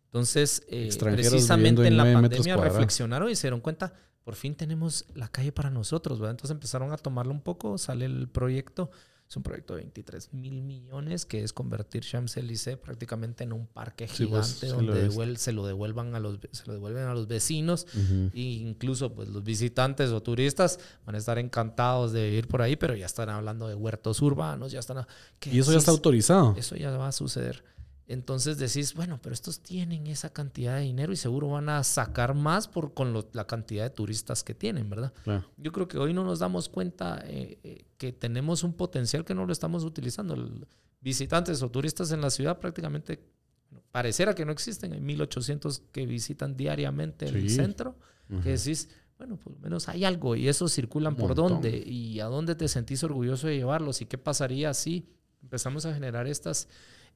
Entonces, 0.07 0.61
eh, 0.67 0.89
precisamente 0.99 1.83
en 1.83 1.87
en 1.87 1.97
la 1.97 2.03
pandemia 2.03 2.57
reflexionaron 2.57 3.29
y 3.29 3.35
se 3.37 3.43
dieron 3.43 3.61
cuenta, 3.61 3.93
por 4.23 4.35
fin 4.35 4.55
tenemos 4.55 5.05
la 5.15 5.27
calle 5.27 5.51
para 5.51 5.69
nosotros, 5.69 6.19
¿verdad? 6.19 6.31
Entonces 6.31 6.51
empezaron 6.55 6.91
a 6.91 6.97
tomarlo 6.97 7.31
un 7.31 7.41
poco, 7.41 7.77
sale 7.77 8.05
el 8.05 8.27
proyecto, 8.27 8.91
es 9.27 9.37
un 9.37 9.43
proyecto 9.43 9.75
de 9.75 9.81
23 9.83 10.33
mil 10.33 10.61
millones, 10.61 11.25
que 11.25 11.41
es 11.41 11.53
convertir 11.53 12.03
Champs-Élysées 12.03 12.75
prácticamente 12.77 13.45
en 13.45 13.53
un 13.53 13.65
parque 13.65 14.05
Sí, 14.07 14.25
pues, 14.25 14.57
gigante 14.59 14.67
donde 14.75 15.07
devuel- 15.09 15.37
se 15.37 15.53
lo 15.53 15.65
devuelvan 15.65 16.13
a 16.15 16.19
los 16.19 16.37
se 16.51 16.65
lo 16.67 16.73
devuelven 16.73 17.05
a 17.05 17.13
los 17.13 17.27
vecinos 17.27 17.87
Ujú. 17.95 18.29
e 18.33 18.41
incluso 18.41 19.13
pues 19.15 19.29
los 19.29 19.41
visitantes 19.41 20.09
o 20.09 20.21
turistas 20.21 20.79
van 21.05 21.15
a 21.15 21.17
estar 21.17 21.39
encantados 21.39 22.11
de 22.11 22.25
vivir 22.29 22.47
por 22.49 22.61
ahí, 22.61 22.75
pero 22.75 22.93
ya 22.93 23.05
están 23.05 23.29
hablando 23.29 23.69
de 23.69 23.75
huertos 23.75 24.21
urbanos, 24.21 24.71
ya 24.73 24.79
están 24.79 24.97
a- 24.97 25.07
¿qué 25.39 25.49
Y 25.49 25.59
eso 25.59 25.71
ya 25.71 25.77
está 25.77 25.91
autorizado. 25.91 26.53
Eso 26.57 26.75
ya 26.75 26.91
va 26.97 27.07
a 27.07 27.11
suceder. 27.13 27.63
Entonces 28.07 28.57
decís, 28.57 28.93
bueno, 28.93 29.19
pero 29.21 29.33
estos 29.33 29.61
tienen 29.61 30.07
esa 30.07 30.31
cantidad 30.33 30.75
de 30.75 30.81
dinero 30.81 31.13
y 31.13 31.15
seguro 31.15 31.49
van 31.49 31.69
a 31.69 31.83
sacar 31.83 32.33
más 32.35 32.67
por 32.67 32.93
con 32.93 33.13
lo- 33.13 33.29
la 33.33 33.47
cantidad 33.47 33.83
de 33.85 33.89
turistas 33.89 34.43
que 34.43 34.53
tienen, 34.53 34.89
¿verdad? 34.89 35.13
Claro. 35.23 35.45
Yo 35.57 35.71
creo 35.71 35.87
que 35.87 35.97
hoy 35.97 36.13
no 36.13 36.23
nos 36.23 36.39
damos 36.39 36.67
cuenta 36.67 37.23
eh, 37.25 37.57
eh, 37.63 37.85
que 37.97 38.11
tenemos 38.11 38.63
un 38.63 38.73
potencial 38.73 39.23
que 39.23 39.33
no 39.33 39.45
lo 39.45 39.53
estamos 39.53 39.83
utilizando. 39.83 40.33
El- 40.33 40.67
visitantes 40.99 41.61
o 41.63 41.71
turistas 41.71 42.11
en 42.11 42.21
la 42.21 42.29
ciudad 42.29 42.59
prácticamente 42.59 43.23
bueno, 43.71 43.83
pareciera 43.91 44.35
que 44.35 44.45
no 44.45 44.51
existen. 44.51 44.93
Hay 44.93 44.99
1800 45.01 45.81
que 45.91 46.05
visitan 46.05 46.55
diariamente 46.57 47.25
el 47.27 47.33
centro, 47.55 47.95
que 48.43 48.49
decís, 48.51 48.89
bueno, 49.17 49.37
por 49.37 49.53
lo 49.53 49.59
menos 49.59 49.87
hay 49.89 50.03
algo 50.05 50.35
y 50.35 50.47
esos 50.47 50.71
circulan 50.73 51.15
por 51.15 51.29
dónde 51.35 51.77
y 51.87 52.19
a 52.19 52.25
dónde 52.25 52.55
te 52.55 52.67
sentís 52.67 53.03
orgulloso 53.03 53.47
de 53.47 53.55
llevarlos 53.57 54.01
y 54.01 54.05
qué 54.05 54.17
pasaría 54.17 54.73
si 54.73 55.07
empezamos 55.41 55.85
a 55.85 55.93
generar 55.93 56.27
estas, 56.27 56.67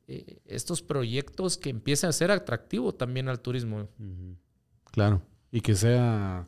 eh, 0.08 0.38
estos 0.45 0.82
proyectos 0.82 1.58
que 1.58 1.70
empiecen 1.70 2.10
a 2.10 2.14
ser 2.14 2.32
atractivos 2.32 2.97
también 2.97 3.28
al 3.30 3.39
turismo. 3.39 3.88
Claro. 4.91 5.22
Y 5.51 5.62
que 5.62 5.76
sea, 5.76 6.47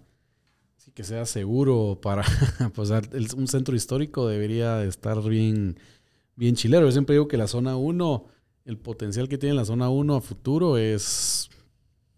sí, 0.77 0.91
que 0.91 1.03
sea 1.03 1.25
seguro 1.25 1.99
para, 2.01 2.23
pues, 2.75 2.89
el- 2.91 3.27
un 3.35 3.47
centro 3.47 3.75
histórico 3.75 4.27
debería 4.27 4.75
de 4.77 4.87
estar 4.87 5.21
bien, 5.23 5.79
bien 6.35 6.55
chilero. 6.55 6.85
Yo 6.85 6.91
siempre 6.91 7.13
digo 7.15 7.27
que 7.27 7.37
la 7.37 7.47
zona 7.47 7.77
1, 7.77 8.25
el 8.65 8.77
potencial 8.77 9.27
que 9.29 9.37
tiene 9.37 9.55
la 9.55 9.65
zona 9.65 9.89
1 9.89 10.15
a 10.15 10.21
futuro 10.21 10.77
es 10.77 11.49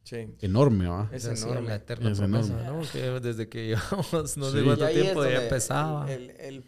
Sí. 0.03 0.27
enorme, 0.41 0.87
¿va? 0.87 1.07
Es 1.13 1.25
enorme. 1.25 1.67
la 1.69 1.75
eterna 1.75 2.09
Es 2.11 2.17
promesa, 2.17 2.59
enorme. 2.63 2.83
¿no? 2.85 2.91
Que 2.91 3.19
desde 3.19 3.47
que 3.47 3.67
llevamos 3.67 4.37
no 4.37 4.45
Sí. 4.47 4.51
sé 4.53 4.61
Y 4.61 4.63
cuánto 4.65 4.87
tiempo 4.87 5.23
ya 5.23 5.43
empezaba. 5.43 6.11
El, 6.11 6.31
el- 6.31 6.39
el- 6.39 6.63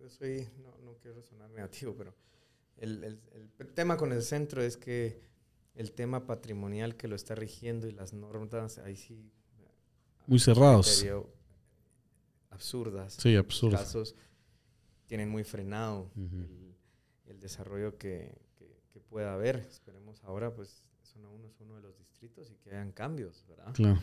yo 0.00 0.08
soy, 0.08 0.48
no, 0.62 0.74
no 0.82 0.96
quiero 1.02 1.22
sonar 1.22 1.50
negativo, 1.50 1.94
pero 1.98 2.14
el, 2.78 3.04
el- 3.58 3.72
tema 3.72 3.96
con 3.96 4.12
el 4.12 4.22
centro 4.22 4.62
es 4.62 4.76
que 4.76 5.20
el 5.74 5.92
tema 5.92 6.26
patrimonial 6.26 6.96
que 6.96 7.08
lo 7.08 7.16
está 7.16 7.34
rigiendo 7.34 7.86
y 7.86 7.92
las 7.92 8.12
normas, 8.12 8.78
ahí 8.78 8.96
sí. 8.96 9.30
Muy 10.26 10.38
cerrados. 10.38 11.04
Absurdas. 12.50 13.14
Sí, 13.14 13.36
absurdo. 13.36 13.76
casos 13.76 14.14
tienen 15.06 15.28
muy 15.28 15.44
frenado 15.44 16.10
Ujú. 16.16 16.36
el, 16.40 16.74
el 17.26 17.40
desarrollo 17.40 17.96
que, 17.98 18.34
que- 18.56 18.80
que 18.92 19.00
pueda 19.00 19.34
haber. 19.34 19.56
Esperemos 19.56 20.22
ahora, 20.24 20.52
pues, 20.54 20.82
zona 21.02 21.28
1 21.28 21.46
es 21.46 21.60
uno 21.60 21.76
de 21.76 21.82
los 21.82 21.96
distritos 21.98 22.50
y 22.50 22.54
que 22.56 22.70
hayan 22.70 22.90
cambios, 22.92 23.44
¿verdad? 23.48 23.72
Claro. 23.74 24.00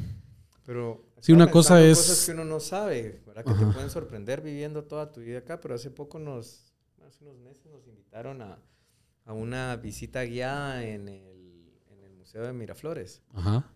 Pero 0.66 1.04
Sí, 1.20 1.34
una 1.34 1.52
cosa 1.52 1.84
es- 1.84 1.98
cosas 1.98 2.26
que 2.26 2.32
uno 2.32 2.46
no 2.46 2.60
sabe, 2.62 3.22
¿verdad? 3.26 3.44
Que 3.44 3.52
Ajá. 3.52 3.68
te 3.68 3.74
pueden 3.74 3.90
sorprender 3.90 4.42
viviendo 4.42 4.84
toda 4.86 5.12
tu 5.12 5.20
vida 5.20 5.40
acá, 5.40 5.60
pero 5.60 5.76
hace 5.76 5.90
poco 5.92 6.20
nos, 6.20 6.74
hace 7.06 7.24
unos 7.26 7.38
meses 7.40 7.66
nos 7.66 7.86
invitaron 7.88 8.42
a, 8.42 8.58
a 9.26 9.34
una 9.34 9.76
visita 9.78 10.24
guiada 10.24 10.84
en 10.86 11.08
el, 11.08 11.72
en 11.90 12.04
el 12.04 12.14
Museo 12.14 12.44
de 12.44 12.54
Miraflores. 12.54 13.22
Ajá. 13.34 13.70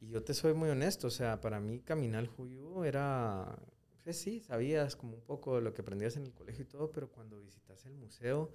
Y 0.00 0.08
yo 0.08 0.22
te 0.22 0.34
soy 0.34 0.54
muy 0.54 0.68
honesto, 0.70 1.06
o 1.06 1.10
sea, 1.10 1.40
para 1.40 1.60
mí 1.60 1.80
caminar 1.80 2.26
Juyú 2.26 2.84
era, 2.84 3.58
pues 4.02 4.18
sí, 4.18 4.40
sabías 4.40 4.96
como 4.96 5.14
un 5.14 5.22
poco 5.22 5.56
de 5.56 5.62
lo 5.62 5.72
que 5.72 5.82
aprendías 5.82 6.16
en 6.16 6.24
el 6.24 6.32
colegio 6.32 6.64
y 6.64 6.68
todo, 6.68 6.92
pero 6.92 7.10
cuando 7.10 7.40
visitas 7.40 7.86
el 7.86 7.94
museo, 7.94 8.50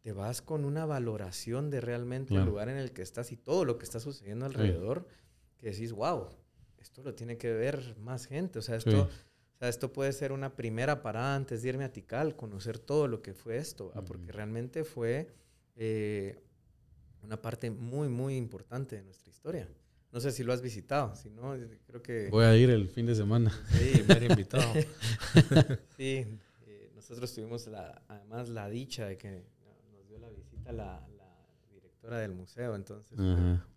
te 0.00 0.12
vas 0.12 0.42
con 0.42 0.64
una 0.64 0.86
valoración 0.86 1.70
de 1.70 1.80
realmente 1.80 2.34
el 2.34 2.44
lugar 2.44 2.68
en 2.68 2.76
el 2.76 2.92
que 2.92 3.02
estás 3.02 3.32
y 3.32 3.36
todo 3.36 3.64
lo 3.64 3.78
que 3.78 3.84
está 3.84 4.00
sucediendo 4.00 4.44
alrededor, 4.44 5.08
que 5.56 5.70
decís, 5.70 5.92
wow, 5.92 6.28
esto 6.78 7.02
lo 7.02 7.14
tiene 7.14 7.38
que 7.38 7.52
ver 7.52 7.96
más 7.98 8.26
gente, 8.26 8.58
o 8.58 8.62
sea, 8.62 8.76
esto, 8.76 9.08
Sí. 9.08 9.16
Sea, 9.64 9.68
esto 9.70 9.92
puede 9.92 10.12
ser 10.12 10.32
una 10.32 10.54
primera 10.56 11.02
parada 11.02 11.34
antes 11.36 11.62
de 11.62 11.68
irme 11.70 11.84
a 11.84 11.92
Tikal, 11.92 12.36
conocer 12.36 12.78
todo 12.78 13.08
lo 13.08 13.22
que 13.22 13.34
fue 13.34 13.56
esto, 13.56 13.92
porque 14.06 14.30
realmente 14.32 14.84
fue 14.84 15.30
eh, 15.76 16.38
una 17.22 17.40
parte 17.40 17.70
muy, 17.70 18.08
muy 18.08 18.36
importante 18.36 18.96
de 18.96 19.02
nuestra 19.02 19.30
historia. 19.30 19.68
No 20.12 20.20
sé 20.20 20.30
si 20.30 20.44
lo 20.44 20.52
has 20.52 20.62
visitado, 20.62 21.16
si 21.16 21.28
no, 21.30 21.56
creo 21.86 22.02
que... 22.02 22.28
Voy 22.30 22.44
a 22.44 22.56
ir 22.56 22.70
el 22.70 22.88
fin 22.88 23.06
de 23.06 23.14
semana. 23.16 23.50
Sí, 23.72 24.02
Primer 24.04 24.22
invitado. 24.30 24.72
sí, 25.96 26.24
eh, 26.66 26.92
nosotros 26.94 27.34
tuvimos 27.34 27.66
la, 27.66 28.02
además 28.08 28.48
la 28.48 28.68
dicha 28.68 29.06
de 29.06 29.16
que 29.18 29.44
nos 29.92 30.06
dio 30.08 30.18
la 30.18 30.28
visita 30.30 30.70
la, 30.72 31.04
la 31.16 31.36
directora 31.72 32.18
del 32.18 32.32
museo, 32.32 32.76
entonces 32.76 33.18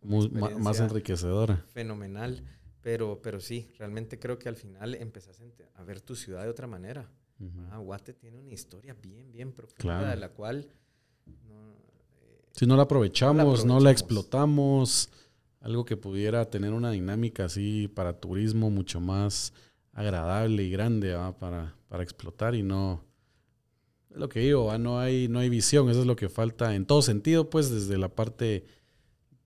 Muy- 0.04 0.30
ma- 0.30 0.50
más 0.60 0.80
enriquecedora. 0.80 1.66
fenomenal, 1.74 2.44
pero, 2.88 3.20
pero 3.22 3.42
sí, 3.42 3.70
realmente 3.78 4.18
creo 4.18 4.40
que 4.40 4.48
al 4.48 4.56
final 4.56 4.96
empezás 4.96 5.42
a 5.76 5.84
ver 5.84 6.00
tu 6.00 6.16
ciudad 6.16 6.44
de 6.44 6.50
otra 6.50 6.68
manera. 6.68 7.12
Ah, 7.70 7.80
Guate 7.80 8.14
tiene 8.14 8.40
una 8.40 8.54
historia 8.54 8.94
bien, 8.94 9.30
bien 9.30 9.52
profunda 9.52 9.82
Claro. 9.82 10.08
de 10.08 10.16
la 10.16 10.30
cual 10.30 10.70
no, 11.50 11.74
eh, 12.22 12.46
Si 12.54 12.66
no 12.66 12.78
la 12.78 12.84
aprovechamos, 12.84 13.66
no 13.66 13.74
la, 13.82 13.90
aprovechamos. 13.90 13.92
explotamos, 13.92 15.10
algo 15.60 15.84
que 15.84 15.98
pudiera 15.98 16.50
tener 16.50 16.72
una 16.72 16.92
dinámica 16.92 17.44
así 17.44 17.90
para 17.90 18.14
turismo 18.14 18.70
mucho 18.70 19.02
más 19.02 19.52
agradable 19.92 20.64
y 20.64 20.72
grande 20.72 21.14
¿va? 21.14 21.38
Para, 21.38 21.76
para 21.90 22.04
explotar 22.04 22.56
y 22.56 22.64
no... 22.64 23.04
Es 24.12 24.16
lo 24.16 24.30
que 24.30 24.40
digo, 24.40 24.64
¿va? 24.68 24.78
no 24.78 24.98
hay, 24.98 25.28
no 25.28 25.40
hay 25.40 25.50
visión, 25.50 25.90
eso 25.90 26.00
es 26.00 26.08
lo 26.08 26.16
que 26.16 26.30
falta 26.30 26.74
en 26.74 26.86
todo 26.86 27.02
sentido, 27.02 27.50
pues 27.50 27.70
desde 27.70 27.98
la 27.98 28.08
parte 28.08 28.64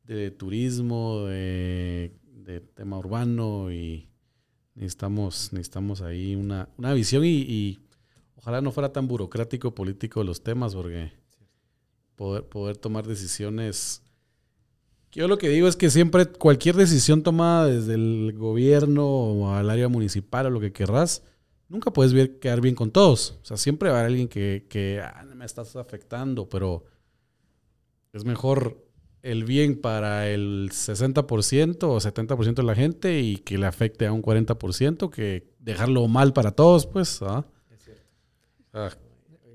de 0.04 0.30
turismo, 0.30 1.26
de, 1.26 2.14
de 2.52 2.60
tema 2.62 2.98
urbano 2.98 3.72
y 3.72 4.10
necesitamos, 4.76 5.52
necesitamos 5.54 6.02
ahí 6.02 6.36
una, 6.36 6.70
una 6.78 6.94
visión 6.94 7.24
y, 7.26 7.80
ojalá 8.36 8.62
no 8.62 8.72
fuera 8.72 8.92
tan 8.92 9.08
burocrático 9.08 9.76
político 9.76 10.24
los 10.24 10.42
temas 10.44 10.74
porque 10.74 11.12
poder, 12.16 12.44
poder 12.48 12.78
tomar 12.78 13.06
decisiones. 13.06 14.02
Yo 15.12 15.28
lo 15.28 15.38
que 15.38 15.50
digo 15.50 15.68
es 15.68 15.76
que 15.76 15.90
siempre 15.90 16.26
cualquier 16.26 16.76
decisión 16.76 17.22
tomada 17.22 17.68
desde 17.68 17.94
el 17.96 18.34
gobierno 18.38 19.06
o 19.08 19.54
al 19.54 19.70
área 19.70 19.90
municipal 19.90 20.46
o 20.46 20.50
lo 20.50 20.60
que 20.60 20.72
querrás, 20.72 21.24
nunca 21.70 21.92
puedes 21.92 22.14
ver- 22.14 22.40
quedar 22.40 22.62
bien 22.62 22.76
con 22.76 22.92
todos. 22.92 23.38
O 23.44 23.46
sea, 23.46 23.58
siempre 23.58 23.90
va 23.90 23.96
a 23.98 24.00
haber 24.00 24.12
alguien 24.12 24.28
que, 24.28 24.66
que 24.70 25.02
"Ah, 25.04 25.26
me 25.36 25.46
estás 25.46 25.76
afectando, 25.76 26.48
pero 26.50 26.86
es 28.14 28.26
mejor 28.26 28.84
el 29.24 29.44
bien 29.44 29.80
para 29.80 30.28
el 30.30 30.70
60% 30.72 31.84
o 31.84 31.98
70% 32.00 32.54
de 32.56 32.64
la 32.64 32.76
gente 32.76 33.20
y 33.20 33.38
que 33.38 33.58
le 33.58 33.66
afecte 33.68 34.06
a 34.08 34.12
un 34.14 34.22
40% 34.24 35.10
que 35.10 35.48
dejarlo 35.60 36.08
mal 36.08 36.34
para 36.34 36.52
todos, 36.52 36.86
pues. 36.88 37.22
¿ah? 37.22 37.46
es 37.70 37.84
cierto. 37.84 38.04
Ah, 38.74 38.90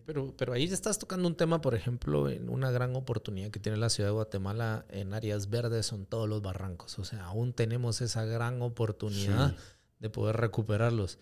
Pero, 0.05 0.33
pero 0.37 0.53
ahí 0.53 0.64
estás 0.64 0.99
tocando 1.01 1.27
un 1.27 1.35
tema, 1.35 1.61
por 1.61 1.75
ejemplo, 1.75 2.29
en 2.31 2.49
una 2.49 2.71
gran 2.71 2.95
oportunidad 2.95 3.51
que 3.51 3.59
tiene 3.59 3.77
la 3.79 3.91
ciudad 3.91 4.11
de 4.11 4.14
Guatemala 4.14 4.85
en 4.89 5.12
áreas 5.14 5.51
verdes 5.51 5.87
son 5.87 6.07
todos 6.07 6.29
los 6.29 6.43
barrancos. 6.43 6.99
O 7.01 7.05
sea, 7.05 7.25
aún 7.25 7.53
tenemos 7.53 8.01
esa 8.01 8.25
gran 8.25 8.62
oportunidad 8.62 9.51
Sí. 9.51 9.57
de 9.99 10.11
poder 10.11 10.37
recuperarlos. 10.37 11.19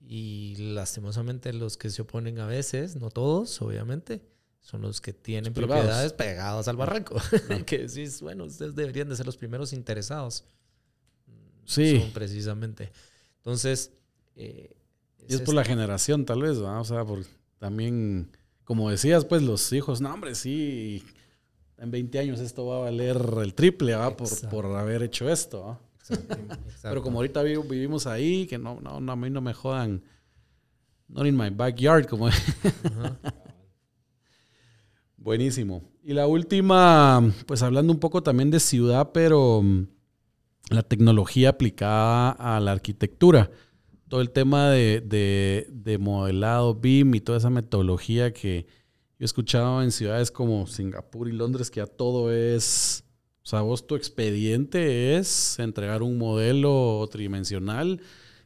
Y 0.00 0.56
lastimosamente 0.74 1.52
los 1.54 1.76
que 1.78 1.88
se 1.90 2.02
oponen 2.02 2.38
a 2.38 2.46
veces, 2.46 2.96
no 2.96 3.08
todos, 3.10 3.60
obviamente, 3.62 4.20
son 4.68 4.82
los 4.82 5.00
que 5.00 5.14
tienen 5.14 5.54
Los 5.54 5.64
propiedades 5.64 6.12
pegadas 6.12 6.68
al 6.68 6.76
barranco. 6.76 7.16
que 7.66 7.86
decís, 7.86 8.20
bueno, 8.20 8.44
ustedes 8.44 8.74
deberían 8.74 9.08
de 9.08 9.16
ser 9.16 9.24
los 9.24 9.38
primeros 9.38 9.72
interesados. 9.72 10.44
Sí. 11.64 12.00
Son 12.00 12.10
precisamente. 12.12 12.92
Entonces, 13.38 13.92
eh, 14.36 14.76
Y 15.26 15.34
es 15.34 15.40
por 15.40 15.54
la 15.54 15.64
generación, 15.64 16.26
tal 16.26 16.42
vez, 16.42 16.62
¿va? 16.62 16.78
O 16.80 16.84
sea, 16.84 17.02
por 17.04 17.24
también, 17.58 18.30
como 18.64 18.90
decías, 18.90 19.24
pues 19.24 19.40
los 19.42 19.72
hijos, 19.72 20.02
no, 20.02 20.12
hombre, 20.12 20.34
sí, 20.34 21.02
en 21.78 21.90
20 21.90 22.18
años 22.18 22.40
esto 22.40 22.66
va 22.66 22.76
a 22.76 22.80
valer 22.80 23.16
el 23.42 23.54
triple, 23.54 23.94
¿va? 23.94 24.14
Por, 24.14 24.28
por 24.50 24.66
haber 24.66 25.02
hecho 25.02 25.30
esto, 25.30 25.62
¿va? 25.64 25.80
Pero 26.82 27.02
como 27.02 27.18
ahorita 27.20 27.42
vi- 27.42 27.56
vivimos 27.56 28.06
ahí, 28.06 28.46
que 28.46 28.58
no, 28.58 28.80
no, 28.82 29.00
no, 29.00 29.12
a 29.12 29.16
mí 29.16 29.30
no 29.30 29.40
me 29.40 29.54
jodan, 29.54 30.02
not 31.08 31.26
in 31.26 31.36
my 31.36 31.48
backyard, 31.50 32.06
como 32.06 32.28
Buenísimo. 35.18 35.82
Y 36.04 36.14
la 36.14 36.26
última, 36.26 37.22
pues 37.46 37.62
hablando 37.62 37.92
un 37.92 37.98
poco 37.98 38.22
también 38.22 38.50
de 38.50 38.60
ciudad, 38.60 39.10
pero 39.12 39.62
mm, 39.62 39.86
la 40.70 40.82
tecnología 40.82 41.50
aplicada 41.50 42.30
a 42.30 42.60
la 42.60 42.72
arquitectura. 42.72 43.50
todo 44.08 44.22
el 44.22 44.30
tema 44.30 44.70
de, 44.70 45.02
de, 45.70 45.98
modelado 45.98 46.74
BIM 46.74 47.14
y 47.16 47.20
toda 47.20 47.36
esa 47.36 47.50
metodología 47.50 48.32
que 48.32 48.64
yo 49.18 49.24
he 49.24 49.24
escuchado 49.26 49.82
en 49.82 49.92
ciudades 49.92 50.30
como 50.30 50.66
Singapur 50.66 51.28
y 51.28 51.32
Londres, 51.32 51.70
que 51.70 51.80
ya 51.80 51.86
todo 51.86 52.32
es, 52.32 53.04
o 53.42 53.46
sea, 53.46 53.60
vos 53.60 53.86
tu 53.86 53.96
expediente 53.96 55.16
es 55.16 55.58
entregar 55.58 56.02
un 56.02 56.16
modelo 56.16 57.06
tridimensional 57.10 58.00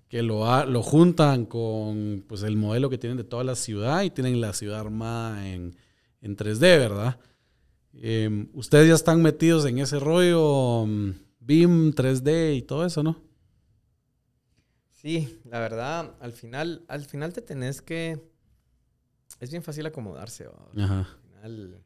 que 0.09 0.23
lo, 0.23 0.67
lo 0.67 0.83
juntan 0.83 1.47
con 1.47 2.25
pues, 2.27 2.43
el 2.43 2.57
modelo 2.57 2.91
que 2.91 2.99
tienen 2.99 3.19
de 3.19 3.25
toda 3.25 3.45
la 3.45 3.55
ciudad 3.55 4.03
y 4.03 4.11
tienen 4.11 4.41
la 4.41 4.53
ciudad 4.55 4.81
armada 4.81 5.49
en, 5.49 5.77
en 6.23 6.37
3D, 6.37 6.61
¿verdad? 6.61 7.19
Em, 7.93 8.49
ustedes 8.55 8.89
ya 8.89 8.95
están 8.95 9.21
metidos 9.21 9.67
en 9.67 9.79
ese 9.79 9.99
rollo 9.99 10.87
mm, 10.87 11.11
BIM, 11.41 11.93
3D 11.93 12.57
y 12.57 12.63
todo 12.63 12.87
eso, 12.87 13.03
¿no? 13.03 13.21
Sí, 14.91 15.41
la 15.45 15.59
verdad, 15.59 16.15
al 16.21 16.33
final, 16.33 16.85
al 16.89 17.05
final 17.05 17.33
te 17.33 17.43
tenés 17.43 17.83
que... 17.83 18.23
Es 19.41 19.51
bien 19.51 19.65
fácil 19.65 19.85
acomodarse. 19.85 20.47
Al 20.47 21.07
final, 21.21 21.85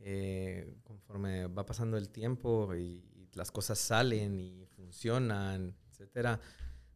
eh, 0.00 0.74
conforme 0.82 1.46
va 1.46 1.64
pasando 1.64 1.96
el 1.96 2.08
tiempo 2.08 2.74
y, 2.74 3.04
las 3.34 3.52
cosas 3.52 3.78
salen 3.78 4.40
y 4.40 4.66
funcionan, 4.66 5.72
etcétera, 5.88 6.40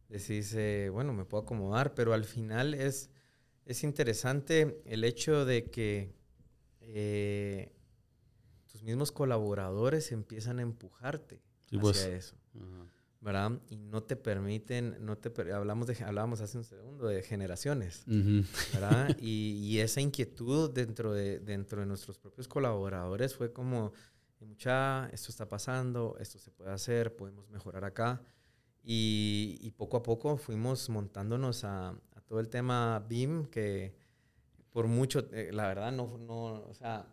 decís, 0.09 0.53
eh, 0.53 0.89
bueno, 0.91 1.13
me 1.13 1.23
puedo 1.23 1.43
acomodar, 1.43 1.93
pero 1.93 2.13
al 2.13 2.25
final 2.25 2.73
es, 2.73 3.09
es 3.63 3.85
interesante 3.85 4.81
el 4.83 5.05
hecho 5.05 5.45
de 5.45 5.71
que 5.71 6.13
eh, 6.87 7.73
tus 8.71 8.83
mismos 8.83 9.11
colaboradores 9.11 10.11
empiezan 10.11 10.59
a 10.59 10.61
empujarte 10.61 11.41
hacia 11.67 11.79
pues. 11.79 12.05
eso. 12.05 12.35
¿verdad? 13.25 13.59
Y 13.71 13.77
no 13.77 14.03
te 14.03 14.15
permiten, 14.15 14.97
no 15.03 15.17
te 15.17 15.31
hablamos 15.51 15.87
de, 15.87 15.97
hablábamos 16.03 16.41
hace 16.41 16.59
un 16.59 16.63
segundo 16.63 17.07
de 17.07 17.23
generaciones, 17.23 18.03
¿verdad? 18.05 19.17
Y, 19.19 19.57
y, 19.63 19.79
esa 19.79 19.99
inquietud 19.99 20.69
dentro 20.69 21.11
de, 21.11 21.39
dentro 21.39 21.79
de 21.79 21.87
nuestros 21.87 22.19
propios 22.19 22.47
colaboradores 22.47 23.33
fue 23.33 23.51
como, 23.51 23.93
mucha, 24.41 25.09
esto 25.11 25.31
está 25.31 25.49
pasando, 25.49 26.15
esto 26.19 26.37
se 26.37 26.51
puede 26.51 26.71
hacer, 26.71 27.15
podemos 27.15 27.49
mejorar 27.49 27.83
acá. 27.83 28.21
Y, 28.83 29.57
y 29.59 29.71
poco 29.71 29.97
a 29.97 30.03
poco 30.03 30.37
fuimos 30.37 30.87
montándonos 30.89 31.63
a, 31.63 31.89
a, 31.89 32.21
todo 32.27 32.39
el 32.39 32.49
tema 32.49 33.03
BIM, 33.09 33.45
que 33.45 33.95
por 34.75 34.87
mucho, 34.87 35.25
eh, 35.31 35.51
la 35.53 35.69
verdad, 35.69 35.93
no, 35.93 36.17
no, 36.17 36.65
o 36.67 36.73
sea, 36.73 37.07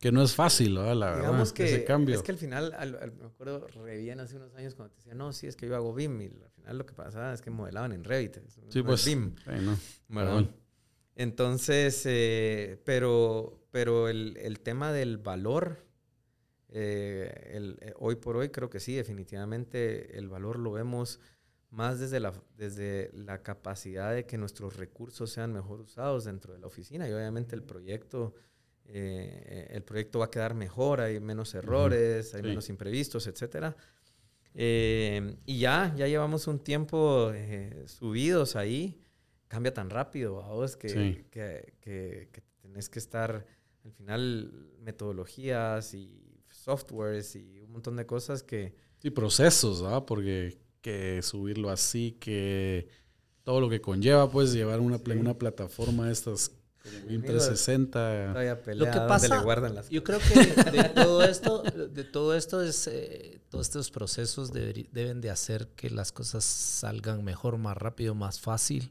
que 0.00 0.10
no 0.10 0.20
es 0.20 0.34
fácil, 0.34 0.74
¿no? 0.74 0.92
la 0.92 1.12
verdad, 1.12 1.48
que, 1.52 1.64
ese 1.64 1.84
cambio. 1.84 2.16
Es 2.16 2.22
que 2.22 2.32
al 2.32 2.38
final, 2.38 2.74
me 3.20 3.26
acuerdo 3.26 3.68
re 3.68 3.98
bien 3.98 4.18
hace 4.18 4.34
unos 4.34 4.52
años 4.56 4.74
cuando 4.74 4.90
te 4.92 4.96
decía, 4.96 5.14
no, 5.14 5.32
sí, 5.32 5.46
es 5.46 5.54
que 5.54 5.68
yo 5.68 5.76
hago 5.76 5.94
BIM. 5.94 6.22
Y 6.22 6.26
al 6.26 6.50
final 6.50 6.78
lo 6.78 6.86
que 6.86 6.92
pasaba 6.92 7.32
es 7.32 7.40
que 7.40 7.50
modelaban 7.50 7.92
en 7.92 8.02
Revit. 8.02 8.38
Sí, 8.68 8.82
pues. 8.82 9.04
BIM. 9.04 9.36
Bueno, 10.08 10.48
Entonces, 11.14 12.02
eh, 12.06 12.82
pero, 12.84 13.68
pero 13.70 14.08
el, 14.08 14.36
el, 14.38 14.58
tema 14.58 14.92
del 14.92 15.18
valor, 15.18 15.86
eh, 16.70 17.52
el, 17.52 17.78
eh, 17.80 17.94
hoy 17.96 18.16
por 18.16 18.36
hoy 18.36 18.48
creo 18.48 18.68
que 18.68 18.80
sí, 18.80 18.96
definitivamente 18.96 20.18
el 20.18 20.28
valor 20.28 20.58
lo 20.58 20.72
vemos 20.72 21.20
más 21.74 21.98
desde 21.98 22.20
la, 22.20 22.32
desde 22.56 23.10
la 23.12 23.42
capacidad 23.42 24.14
de 24.14 24.24
que 24.24 24.38
nuestros 24.38 24.76
recursos 24.76 25.30
sean 25.30 25.52
mejor 25.52 25.80
usados 25.80 26.24
dentro 26.24 26.54
de 26.54 26.60
la 26.60 26.66
oficina 26.66 27.08
y 27.08 27.12
obviamente 27.12 27.54
el 27.54 27.62
proyecto 27.62 28.34
eh, 28.86 29.68
el 29.70 29.82
proyecto 29.82 30.18
va 30.18 30.26
a 30.26 30.30
quedar 30.30 30.54
mejor, 30.54 31.00
hay 31.00 31.20
menos 31.20 31.54
errores, 31.54 32.34
hay 32.34 32.42
menos 32.42 32.68
imprevistos, 32.68 33.26
etc. 33.26 33.74
Eh, 34.54 35.36
y 35.46 35.58
ya, 35.60 35.94
ya 35.96 36.06
llevamos 36.06 36.46
un 36.46 36.58
tiempo 36.58 37.30
eh, 37.34 37.84
subidos 37.86 38.56
ahí. 38.56 39.00
Cambia 39.48 39.72
tan 39.72 39.88
rápido, 39.88 40.42
vos, 40.42 40.76
que, 40.76 41.26
que, 41.30 41.74
que, 41.80 42.28
que, 42.32 42.42
tenés 42.60 42.88
que 42.88 42.98
estar, 42.98 43.46
al 43.84 43.92
final, 43.92 44.72
metodologías 44.80 45.94
y 45.94 46.42
softwares 46.48 47.36
y 47.36 47.60
un 47.60 47.72
montón 47.72 47.96
de 47.96 48.06
cosas 48.06 48.42
que... 48.42 48.74
Sí, 48.98 49.10
procesos, 49.10 49.82
¿ah? 49.82 50.04
Porque 50.04 50.58
que 50.84 51.22
subirlo 51.22 51.70
así, 51.70 52.18
que 52.20 52.88
todo 53.42 53.58
lo 53.58 53.70
que 53.70 53.80
conlleva, 53.80 54.30
pues, 54.30 54.52
llevar 54.52 54.80
una, 54.80 55.00
una 55.16 55.32
plataforma 55.32 56.06
de 56.06 56.12
estas 56.12 56.50
360. 56.82 58.34
Lo 58.74 58.84
que 58.84 59.00
pasa, 59.08 59.42
yo 59.88 60.04
creo 60.04 60.18
que 60.18 60.70
de 60.70 60.84
todo 60.94 61.24
esto, 61.24 61.62
de 61.62 62.04
todo 62.04 62.34
esto 62.34 62.60
es, 62.60 62.86
eh, 62.86 63.40
todos 63.48 63.68
estos 63.68 63.90
procesos 63.90 64.52
deben 64.52 65.22
de 65.22 65.30
hacer 65.30 65.68
que 65.68 65.88
las 65.88 66.12
cosas 66.12 66.44
salgan 66.44 67.24
mejor, 67.24 67.56
más 67.56 67.78
rápido, 67.78 68.14
más 68.14 68.38
fácil. 68.40 68.90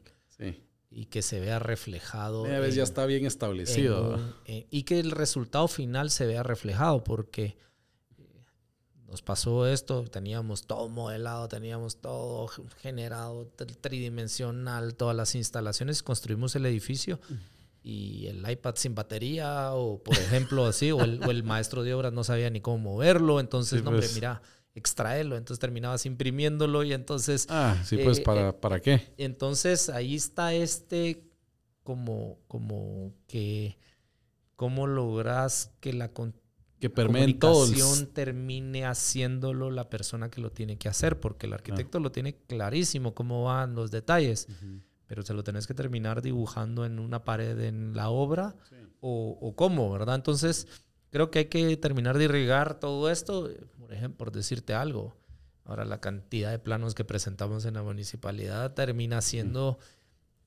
Y 0.90 1.06
que 1.06 1.22
se 1.22 1.38
vea 1.38 1.60
reflejado. 1.60 2.44
A 2.44 2.58
veces 2.58 2.74
ya 2.74 2.82
está 2.82 3.06
bien 3.06 3.24
establecido. 3.24 4.18
y 4.46 4.82
que 4.82 4.98
el 4.98 5.12
resultado 5.12 5.68
final 5.68 6.10
se 6.10 6.26
vea 6.26 6.42
reflejado, 6.42 7.04
porque 7.04 7.44
eh, 7.44 7.56
nos 9.14 9.22
pasó 9.22 9.68
esto, 9.68 10.02
teníamos 10.08 10.66
todo 10.66 10.88
modelado, 10.88 11.46
teníamos 11.46 11.98
todo 11.98 12.48
generado 12.82 13.46
tridimensional, 13.80 14.96
todas 14.96 15.14
las 15.14 15.36
instalaciones, 15.36 16.02
construimos 16.02 16.56
el 16.56 16.66
edificio 16.66 17.20
y 17.80 18.26
el 18.26 18.50
iPad 18.50 18.74
sin 18.74 18.96
batería, 18.96 19.70
o 19.74 20.02
por 20.02 20.16
ejemplo 20.16 20.66
así, 20.66 20.90
o 20.90 21.04
el, 21.04 21.44
maestro 21.44 21.84
de 21.84 21.94
obras 21.94 22.12
no 22.12 22.24
sabía 22.24 22.50
ni 22.50 22.60
cómo 22.60 22.78
moverlo, 22.78 23.38
entonces, 23.38 23.84
no, 23.84 23.90
hombre, 23.90 24.06
pues. 24.06 24.16
mira, 24.16 24.42
extraerlo, 24.74 25.36
entonces 25.36 25.60
terminabas 25.60 26.06
imprimiéndolo 26.06 26.82
y 26.82 26.92
entonces... 26.92 27.46
Ah, 27.50 27.80
sí, 27.84 27.98
pues, 27.98 28.18
eh, 28.18 28.22
¿para, 28.22 28.48
eh, 28.48 28.52
¿para 28.52 28.80
qué? 28.80 29.14
Entonces 29.16 29.90
ahí 29.90 30.16
está 30.16 30.54
este 30.54 31.22
como, 31.84 32.40
como 32.48 33.14
que, 33.28 33.78
¿cómo 34.56 34.88
logras 34.88 35.70
que 35.78 35.92
la, 35.92 36.10
que 36.80 36.90
comunicación 36.90 38.08
termine 38.12 38.84
haciéndolo 38.84 39.70
la 39.70 39.88
persona 39.88 40.30
que 40.30 40.40
lo 40.40 40.50
tiene 40.50 40.76
que 40.76 40.88
hacer? 40.88 41.20
Porque 41.20 41.46
el 41.46 41.52
arquitecto 41.52 42.00
lo 42.00 42.12
tiene 42.12 42.36
clarísimo 42.36 43.14
cómo 43.14 43.44
van 43.44 43.74
los 43.74 43.90
detalles 43.90 44.48
pero 45.06 45.22
se 45.22 45.34
lo 45.34 45.44
tenés 45.44 45.66
que 45.66 45.74
terminar 45.74 46.22
dibujando 46.22 46.84
en 46.84 46.98
una 46.98 47.24
pared 47.24 47.58
en 47.60 47.94
la 47.94 48.08
obra 48.08 48.54
o, 49.00 49.38
o, 49.40 49.54
cómo, 49.54 49.90
¿verdad? 49.90 50.14
Entonces, 50.14 50.66
creo 51.10 51.30
que 51.30 51.40
hay 51.40 51.44
que 51.46 51.76
terminar 51.76 52.16
de 52.18 52.24
irrigar 52.24 52.80
todo 52.80 53.10
esto, 53.10 53.50
por 53.78 53.92
ejemplo, 53.92 54.18
por 54.18 54.32
decirte 54.32 54.74
algo. 54.74 55.16
Ahora, 55.64 55.84
la 55.84 56.00
cantidad 56.00 56.50
de 56.50 56.58
planos 56.58 56.94
que 56.94 57.04
presentamos 57.04 57.64
en 57.64 57.74
la 57.74 57.82
municipalidad 57.82 58.74
termina 58.74 59.20
siendo... 59.20 59.78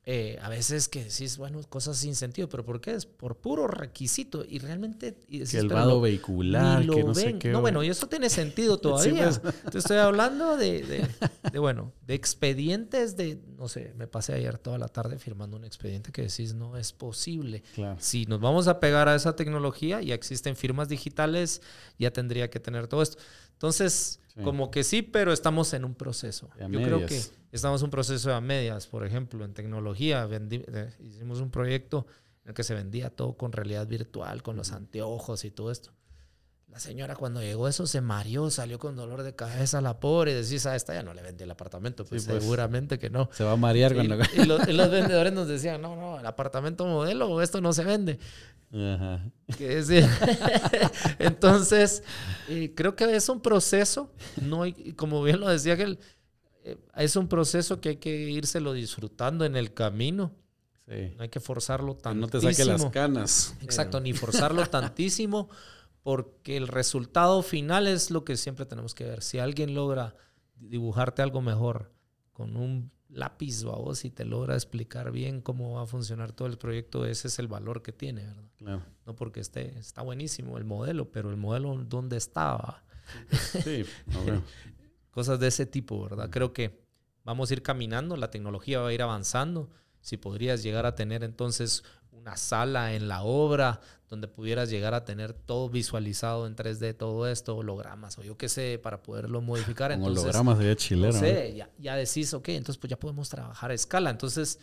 Eh, 0.10 0.39
a 0.41 0.47
veces 0.47 0.88
que 0.88 1.03
decís, 1.03 1.38
bueno, 1.38 1.62
cosas 1.68 1.97
sin 1.97 2.16
sentido, 2.16 2.47
pero 2.47 2.64
¿por 2.64 2.80
qué? 2.80 2.93
Es 2.93 3.05
por 3.05 3.36
puro 3.36 3.68
requisito 3.68 4.45
y 4.47 4.60
realmente... 4.60 5.18
que 5.28 5.58
el 5.58 5.68
vado 5.68 5.99
vehicular, 5.99 6.80
que 6.88 7.03
no 7.03 7.14
sé 7.14 7.38
qué. 7.38 7.49
No, 7.49 7.60
bueno, 7.60 7.84
y 7.84 7.89
eso 7.89 8.08
tiene 8.08 8.30
sentido 8.30 8.78
todavía. 8.80 9.30
Pues. 9.41 9.55
Te 9.70 9.80
estoy 9.80 9.97
hablando 9.97 10.55
de, 10.55 11.10
de, 11.51 11.60
bueno, 11.60 11.91
de 12.05 12.14
expedientes 12.14 13.18
de, 13.18 13.38
no 13.58 13.68
sé, 13.68 13.93
me 13.97 14.08
pasé 14.08 14.36
ayer 14.36 14.58
toda 14.58 14.78
la 14.78 14.88
tarde 14.88 15.20
firmando 15.20 15.58
un 15.58 15.66
expediente 15.66 16.14
que 16.14 16.22
decís, 16.22 16.53
no 16.53 16.78
es 16.78 16.93
posible. 16.93 17.62
Si 17.99 18.26
nos 18.28 18.39
vamos 18.39 18.70
a 18.70 18.80
pegar 18.80 19.10
a 19.10 19.16
esa 19.16 19.36
tecnología, 19.36 20.01
ya 20.01 20.16
existen 20.16 20.55
firmas 20.55 20.88
digitales, 20.88 21.62
ya 21.99 22.12
tendría 22.12 22.49
que 22.49 22.62
tener 22.62 22.88
todo 22.88 23.01
esto. 23.01 23.18
Entonces, 23.58 24.20
como 24.43 24.70
que 24.70 24.84
sí, 24.84 25.01
pero 25.01 25.34
estamos 25.34 25.74
en 25.74 25.84
un 25.84 25.95
proceso. 25.95 26.49
Yo 26.70 26.80
creo 26.80 27.05
que 27.08 27.20
estamos 27.51 27.82
en 27.82 27.86
un 27.86 27.91
proceso 27.91 28.32
a 28.34 28.39
medias. 28.39 28.86
Por 28.86 29.03
ejemplo, 29.03 29.43
en 29.43 29.55
tecnología 29.55 30.28
eh, 30.30 30.93
hicimos 30.99 31.41
un 31.41 31.49
proyecto 31.49 32.05
en 32.43 32.49
el 32.49 32.53
que 32.53 32.64
se 32.64 32.76
vendía 32.76 33.10
todo 33.10 33.36
con 33.36 33.51
realidad 33.51 33.88
virtual, 33.88 34.43
con 34.43 34.55
los 34.55 34.72
anteojos 34.72 35.43
y 35.43 35.49
todo 35.49 35.72
esto. 35.72 35.91
La 36.70 36.80
señora 36.80 37.15
cuando 37.15 37.41
llegó 37.41 37.68
eso 37.68 37.88
se 37.88 38.01
mareó, 38.01 38.49
salió 38.49 38.78
con 38.78 38.95
dolor 38.95 39.24
de 39.24 39.34
cabeza 39.34 39.82
la 39.82 39.99
pobre 39.99 40.32
y 40.32 40.36
decís, 40.36 40.65
a 40.65 40.76
esta 40.76 40.93
ya 40.93 41.01
no 41.01 41.13
le 41.13 41.22
vende 41.22 41.45
el 41.45 41.51
apartamento. 41.51 42.05
Pues, 42.05 42.26
pues, 42.26 42.43
seguramente 42.43 42.99
que 42.99 43.09
no. 43.09 43.30
Se 43.32 43.43
va 43.43 43.53
a 43.53 43.55
marear 43.55 43.95
cuando... 43.95 44.15
Y, 44.15 44.20
los, 44.45 44.68
y, 44.68 44.74
los, 44.74 44.91
vendedores 44.91 45.34
nos 45.34 45.47
decían, 45.47 45.82
no, 45.82 45.95
no, 45.95 46.20
el 46.20 46.26
apartamento 46.26 46.86
modelo, 46.86 47.41
esto 47.41 47.61
no 47.61 47.74
se 47.74 47.84
vende. 47.84 48.20
Ajá. 48.74 49.24
Entonces, 51.20 52.03
eh, 52.49 52.74
creo 52.76 52.95
que 52.95 53.15
es 53.15 53.30
un 53.30 53.41
proceso, 53.41 54.11
no 54.41 54.63
como 54.97 55.24
bien 55.24 55.39
lo 55.39 55.47
decía 55.47 55.78
que 55.78 55.97
eh, 56.63 56.78
es 56.97 57.15
un 57.15 57.30
proceso 57.30 57.80
que 57.80 57.89
hay 57.89 57.95
que 57.95 58.30
írselo 58.30 58.74
disfrutando 58.74 59.45
en 59.45 59.55
el 59.55 59.74
camino. 59.74 60.34
No 60.86 61.24
hay 61.24 61.30
que 61.30 61.41
forzarlo 61.41 61.95
tantísimo. 61.95 62.28
no 62.28 62.32
te 62.32 62.39
saque 62.39 62.63
las 62.63 62.86
canas. 62.91 63.55
Exacto, 63.61 63.99
ni 63.99 64.13
forzarlo 64.13 64.65
tantísimo, 64.68 65.49
porque 66.08 66.55
el 66.55 66.70
resultado 66.70 67.43
final 67.43 67.86
es 67.86 68.12
lo 68.12 68.24
que 68.24 68.38
siempre 68.38 68.66
tenemos 68.66 68.95
que 68.95 69.03
ver. 69.03 69.22
Si 69.22 69.39
alguien 69.39 69.76
logra 69.76 70.16
dibujarte 70.55 71.22
algo 71.22 71.41
mejor 71.41 71.91
con 72.32 72.55
un 72.55 72.93
lápiz 73.10 73.66
o 73.66 73.74
a 73.74 73.78
vos 73.78 74.05
y 74.05 74.10
te 74.10 74.24
logra 74.24 74.53
explicar 74.53 75.12
bien 75.12 75.41
cómo 75.41 75.74
va 75.74 75.82
a 75.82 75.86
funcionar 75.86 76.32
todo 76.32 76.47
el 76.47 76.58
proyecto, 76.58 77.05
ese 77.05 77.28
es 77.28 77.39
el 77.39 77.49
valor 77.49 77.82
que 77.82 77.91
tiene, 77.91 78.26
¿verdad? 78.26 78.49
Claro. 78.55 78.84
No 79.05 79.18
porque 79.18 79.41
esté, 79.41 79.78
está 79.78 80.01
buenísimo 80.01 80.58
el 80.58 80.64
modelo, 80.64 81.12
pero 81.12 81.30
el 81.30 81.36
modelo 81.36 81.76
dónde 81.76 82.16
estaba. 82.16 82.86
Sí, 83.66 83.84
Cosas 85.12 85.41
de 85.41 85.47
ese 85.47 85.66
tipo, 85.66 86.01
¿verdad? 86.03 86.30
Creo 86.30 86.53
que 86.53 86.86
vamos 87.26 87.51
a 87.51 87.53
ir 87.53 87.64
caminando, 87.64 88.16
la 88.16 88.32
tecnología 88.32 88.80
va 88.80 88.88
a 88.88 88.93
ir 88.93 89.01
avanzando. 89.01 89.72
Si 89.99 90.16
podrías 90.16 90.64
llegar 90.64 90.86
a 90.86 90.95
tener 90.95 91.26
entonces 91.26 91.84
una 92.18 92.36
sala 92.36 92.93
en 92.93 93.07
la 93.07 93.24
obra 93.24 93.80
donde 94.09 94.28
pudieras 94.28 94.70
llegar 94.70 94.93
a 94.93 95.05
tener 95.05 95.34
todo 95.34 95.70
visualizado 95.70 96.47
en 96.47 96.55
3D, 96.55 96.95
todo 96.95 97.28
esto, 97.28 97.55
hologramas 97.57 98.18
o 98.18 98.24
yo 98.24 98.38
qué 98.38 98.49
sé, 98.49 98.80
para 98.82 99.03
poderlo 99.03 99.41
modificar. 99.41 99.91
Con 99.91 99.99
entonces, 99.99 100.24
hologramas 100.24 100.57
sería 100.57 100.76
chileno. 100.76 101.13
no 101.13 101.20
sé, 101.20 101.55
ya, 101.55 101.70
ya 101.78 101.95
decís, 101.95 102.34
ok, 102.34 102.49
entonces 102.49 102.78
pues 102.78 102.89
ya 102.89 102.99
podemos 102.99 103.30
trabajar 103.30 103.72
a 103.72 103.74
escala. 103.74 104.09
Entonces 104.09 104.59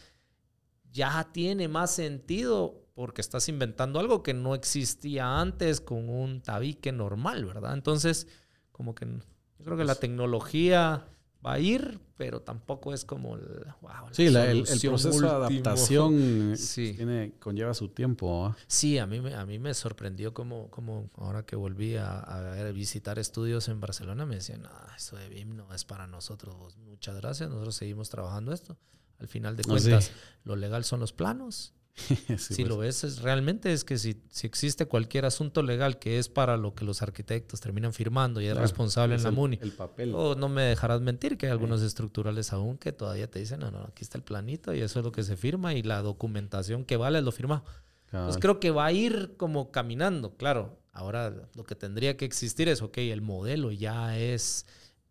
ya 0.90 1.28
tiene 1.32 1.68
más 1.68 1.90
sentido 1.90 2.84
porque 2.94 3.20
estás 3.20 3.48
inventando 3.48 3.98
algo 3.98 4.22
que 4.22 4.34
no 4.34 4.54
existía 4.54 5.40
antes 5.40 5.80
con 5.80 6.08
un 6.08 6.40
tabique 6.40 6.92
normal, 6.92 7.44
¿verdad? 7.44 7.74
Entonces, 7.74 8.28
como 8.72 8.94
que 8.94 9.04
yo 9.06 9.64
creo 9.64 9.76
que 9.76 9.84
la 9.84 9.96
tecnología 9.96 11.08
va 11.44 11.54
a 11.54 11.58
ir, 11.58 12.00
pero 12.16 12.40
tampoco 12.40 12.94
es 12.94 13.04
como 13.04 13.34
el, 13.36 13.42
wow, 13.82 13.90
la 14.08 14.14
Sí, 14.14 14.30
la- 14.30 14.50
el, 14.50 14.58
el 14.66 14.80
proceso 14.80 15.20
de 15.20 15.28
adaptación 15.28 16.52
eh, 16.52 16.56
Sí. 16.56 16.94
tiene, 16.96 17.34
conlleva 17.38 17.74
su 17.74 17.88
tiempo. 17.88 18.46
¿ah? 18.46 18.56
Sí, 18.66 18.98
a 18.98 19.06
mí, 19.06 19.20
me- 19.20 19.34
a 19.34 19.44
mí 19.44 19.58
me 19.58 19.74
sorprendió 19.74 20.32
como, 20.32 20.70
como 20.70 21.10
ahora 21.16 21.44
que 21.44 21.56
volví 21.56 21.96
a, 21.96 22.70
visitar 22.72 23.18
estudios 23.18 23.68
en 23.68 23.80
Barcelona, 23.80 24.24
me 24.26 24.36
decían, 24.36 24.62
no, 24.62 24.70
eso 24.96 25.16
de 25.16 25.28
BIM 25.28 25.56
no 25.56 25.72
es 25.74 25.84
para 25.84 26.06
nosotros. 26.06 26.76
Muchas 26.78 27.16
gracias, 27.16 27.50
nosotros 27.50 27.74
seguimos 27.76 28.08
trabajando 28.10 28.52
esto. 28.52 28.76
Al 29.18 29.28
final 29.28 29.56
de 29.56 29.62
Ah, 29.62 29.78
sí. 29.78 29.84
cuentas, 29.84 30.10
lo 30.44 30.56
legal 30.56 30.84
son 30.84 31.00
los 31.00 31.12
planos. 31.12 31.72
Sí, 32.06 32.36
si 32.36 32.54
pues. 32.62 32.68
lo 32.68 32.78
ves, 32.78 33.04
es, 33.04 33.22
realmente 33.22 33.72
es 33.72 33.84
que 33.84 33.98
si, 33.98 34.20
si 34.30 34.46
existe 34.46 34.86
cualquier 34.86 35.24
asunto 35.24 35.62
legal 35.62 35.98
que 35.98 36.18
es 36.18 36.28
para 36.28 36.56
lo 36.56 36.74
que 36.74 36.84
los 36.84 37.02
arquitectos 37.02 37.60
terminan 37.60 37.92
firmando 37.92 38.40
y 38.40 38.46
es 38.46 38.52
Claro, 38.52 38.62
responsable 38.66 39.14
es 39.14 39.20
en 39.20 39.24
la 39.24 39.28
el- 39.30 39.34
MUNI, 39.36 39.58
El 39.62 39.72
papel. 39.72 40.12
o 40.14 40.34
no 40.34 40.48
me 40.48 40.62
dejarás 40.62 41.00
mentir 41.00 41.38
que 41.38 41.46
hay 41.46 41.52
algunos 41.52 41.82
estructurales 41.82 42.52
aún 42.52 42.78
que 42.78 42.92
todavía 42.92 43.30
te 43.30 43.38
dicen, 43.38 43.60
no, 43.60 43.70
no, 43.70 43.78
aquí 43.84 44.02
está 44.02 44.18
el 44.18 44.24
planito 44.24 44.74
y 44.74 44.80
eso 44.80 44.98
es 44.98 45.04
lo 45.04 45.12
que 45.12 45.22
se 45.22 45.36
firma 45.36 45.72
y 45.74 45.82
la 45.82 46.02
documentación 46.02 46.84
que 46.84 46.96
vale 46.96 47.18
es 47.20 47.24
lo 47.24 47.32
firmado. 47.32 47.64
Pues 48.10 48.38
creo 48.38 48.60
que 48.60 48.70
va 48.70 48.86
a 48.86 48.92
ir 48.92 49.34
como 49.36 49.70
caminando, 49.72 50.36
claro. 50.36 50.78
Ahora 50.92 51.48
lo 51.56 51.64
que 51.64 51.74
tendría 51.74 52.16
que 52.16 52.24
existir 52.24 52.68
es, 52.68 52.80
ok, 52.82 52.98
el 52.98 53.22
modelo 53.22 53.72
ya 53.72 54.16
es 54.16 54.66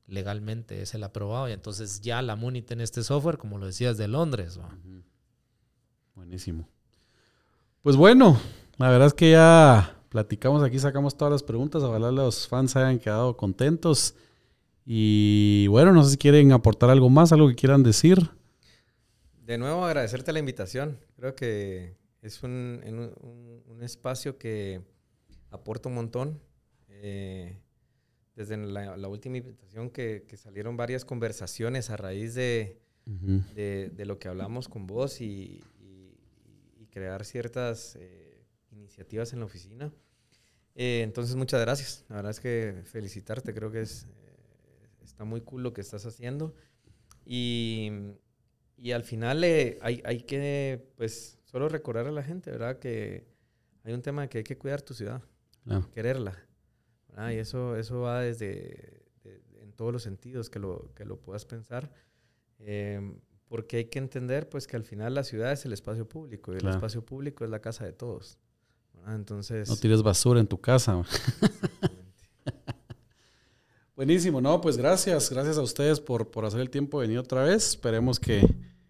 legalmente, 0.08 0.82
es 0.82 0.94
el 0.94 1.04
aprobado 1.04 1.50
y 1.50 1.52
entonces 1.54 2.00
ya 2.02 2.22
la 2.22 2.36
MUNI 2.38 2.62
tiene 2.62 2.84
este 2.84 3.04
software, 3.04 3.38
como 3.38 3.58
lo 3.58 3.66
decías, 3.66 3.98
de 3.98 4.08
Londres. 4.08 4.58
¿va? 4.60 4.70
Buenísimo. 6.16 6.68
Pues 7.82 7.96
bueno, 7.96 8.40
la 8.78 8.90
verdad 8.90 9.08
es 9.08 9.14
que 9.14 9.32
ya 9.32 9.98
platicamos 10.10 10.64
aquí, 10.64 10.80
sacamos 10.80 11.18
todas 11.18 11.32
las 11.32 11.44
preguntas. 11.44 11.84
Ojalá 11.84 12.12
los 12.12 12.48
fans 12.48 12.76
hayan 12.76 13.00
quedado 13.00 13.36
contentos. 13.36 14.16
Y 14.86 15.68
bueno, 15.68 15.94
no 15.94 16.04
sé 16.04 16.12
si 16.12 16.18
quieren 16.18 16.52
aportar 16.52 16.90
algo 16.90 17.10
más, 17.10 17.32
algo 17.32 17.48
que 17.50 17.56
quieran 17.56 17.84
decir. 17.84 18.30
De 19.46 19.58
nuevo, 19.58 19.86
agradecerte 19.86 20.32
la 20.32 20.40
invitación. 20.40 21.00
Creo 21.16 21.36
que 21.36 21.98
es 22.22 22.44
un, 22.44 22.82
un- 22.88 23.84
espacio 23.84 24.38
que 24.38 24.82
aporta 25.52 25.90
un 25.90 25.96
montón. 25.96 26.40
Eh, 26.88 27.60
desde 28.36 28.56
la, 28.56 28.96
la 28.96 29.08
última 29.10 29.38
invitación 29.38 29.90
que, 29.90 30.26
que 30.28 30.38
salieron 30.38 30.78
varias 30.78 31.04
conversaciones 31.04 31.90
a 31.90 31.98
raíz 31.98 32.34
de, 32.34 32.80
de, 33.06 33.92
de 33.94 34.06
lo 34.06 34.20
que 34.20 34.30
hablamos 34.30 34.70
con 34.70 34.88
vos 34.88 35.20
y 35.20 35.62
crear 36.94 37.26
ciertas 37.26 37.96
eh, 38.00 38.46
iniciativas 38.72 39.34
en 39.34 39.40
la 39.40 39.46
oficina. 39.46 39.92
Eh, 40.76 41.02
entonces, 41.04 41.36
muchas 41.36 41.62
gracias. 41.62 42.06
La 42.10 42.18
verdad 42.18 42.32
es 42.32 42.40
que 42.40 42.82
felicitarte. 42.86 43.54
Creo 43.54 43.72
que 43.72 43.82
es, 43.82 44.06
eh, 44.06 44.88
está 45.04 45.24
muy 45.24 45.42
cool 45.42 45.64
lo 45.64 45.74
que 45.74 45.82
estás 45.82 46.06
haciendo. 46.06 46.56
Y, 47.26 47.90
y 48.78 48.92
al 48.92 49.04
final 49.04 49.44
eh, 49.44 49.78
hay, 49.82 50.02
hay 50.06 50.22
que, 50.24 50.92
pues, 50.96 51.40
solo 51.46 51.70
recordar 51.70 52.08
a 52.08 52.12
la 52.12 52.24
gente, 52.24 52.52
¿verdad? 52.52 52.80
Que 52.80 53.26
hay 53.84 53.94
un 53.94 54.02
tema 54.02 54.24
de 54.24 54.30
que 54.30 54.38
hay 54.40 54.44
que 54.44 54.58
cuidar 54.58 54.82
tu 54.82 54.94
ciudad, 54.94 55.22
Ah, 55.68 55.88
quererla. 55.94 56.38
¿verdad? 57.10 57.32
Y 57.32 57.36
eso, 57.38 57.78
eso 57.78 58.02
va 58.02 58.22
desde, 58.22 59.04
de- 59.24 59.42
en 59.62 59.72
todos 59.74 59.94
los 59.94 60.04
sentidos 60.04 60.50
que 60.50 60.60
lo, 60.60 60.92
que 60.96 61.06
lo 61.06 61.20
puedas 61.22 61.46
pensar. 61.46 61.92
Eh, 62.60 63.00
porque 63.54 63.78
hay 63.78 63.86
que 63.86 64.00
entender, 64.00 64.50
pues, 64.50 64.66
que 64.66 64.76
al 64.76 64.84
final 64.84 65.14
la 65.14 65.24
ciudad 65.24 65.52
es 65.52 65.64
el 65.64 65.74
espacio 65.74 66.10
público 66.10 66.52
y 66.52 66.56
el 66.56 66.62
Claro. 66.62 66.76
espacio 66.78 67.06
público 67.06 67.44
es 67.44 67.52
la 67.52 67.60
casa 67.60 67.86
de 67.86 67.94
todos. 67.94 68.40
¿verdad? 68.96 69.14
Entonces... 69.14 69.70
no 69.70 69.76
tires 69.76 70.02
basura 70.02 70.40
en 70.40 70.48
tu 70.48 70.60
casa. 70.60 71.00
exactamente. 71.04 72.28
Buenísimo, 73.96 74.42
no, 74.42 74.60
pues 74.60 74.76
gracias, 74.76 75.30
gracias 75.30 75.60
a 75.60 75.62
ustedes 75.62 76.00
por, 76.00 76.32
por 76.32 76.46
hacer 76.46 76.62
el 76.62 76.72
tiempo 76.72 77.00
de 77.00 77.06
venir 77.06 77.20
otra 77.20 77.44
vez. 77.44 77.68
Esperemos 77.68 78.20
que, 78.20 78.44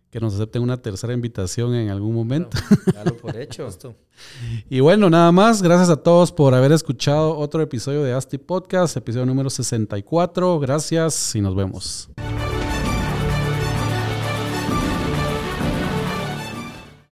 que 0.09 0.21
nos 0.21 0.33
acepten 0.35 0.61
una 0.61 0.81
tercera 0.81 1.11
invitación 1.11 1.75
en 1.75 1.89
algún 1.89 2.15
momento. 2.15 2.57
Dalo 2.93 3.17
por 3.17 3.35
hecho. 3.35 3.67
Y 4.69 4.79
bueno, 4.79 5.09
nada 5.09 5.33
más, 5.33 5.61
gracias 5.61 5.89
a 5.89 5.97
todos 5.97 6.31
por 6.31 6.53
haber 6.53 6.71
escuchado 6.71 7.35
otro 7.37 7.61
episodio 7.61 8.01
de 8.01 8.13
Asti 8.13 8.37
Podcast, 8.37 8.95
episodio 8.95 9.25
número 9.25 9.49
64. 9.49 10.57
Gracias 10.61 11.35
y 11.35 11.41
nos 11.41 11.53
vemos. 11.53 12.09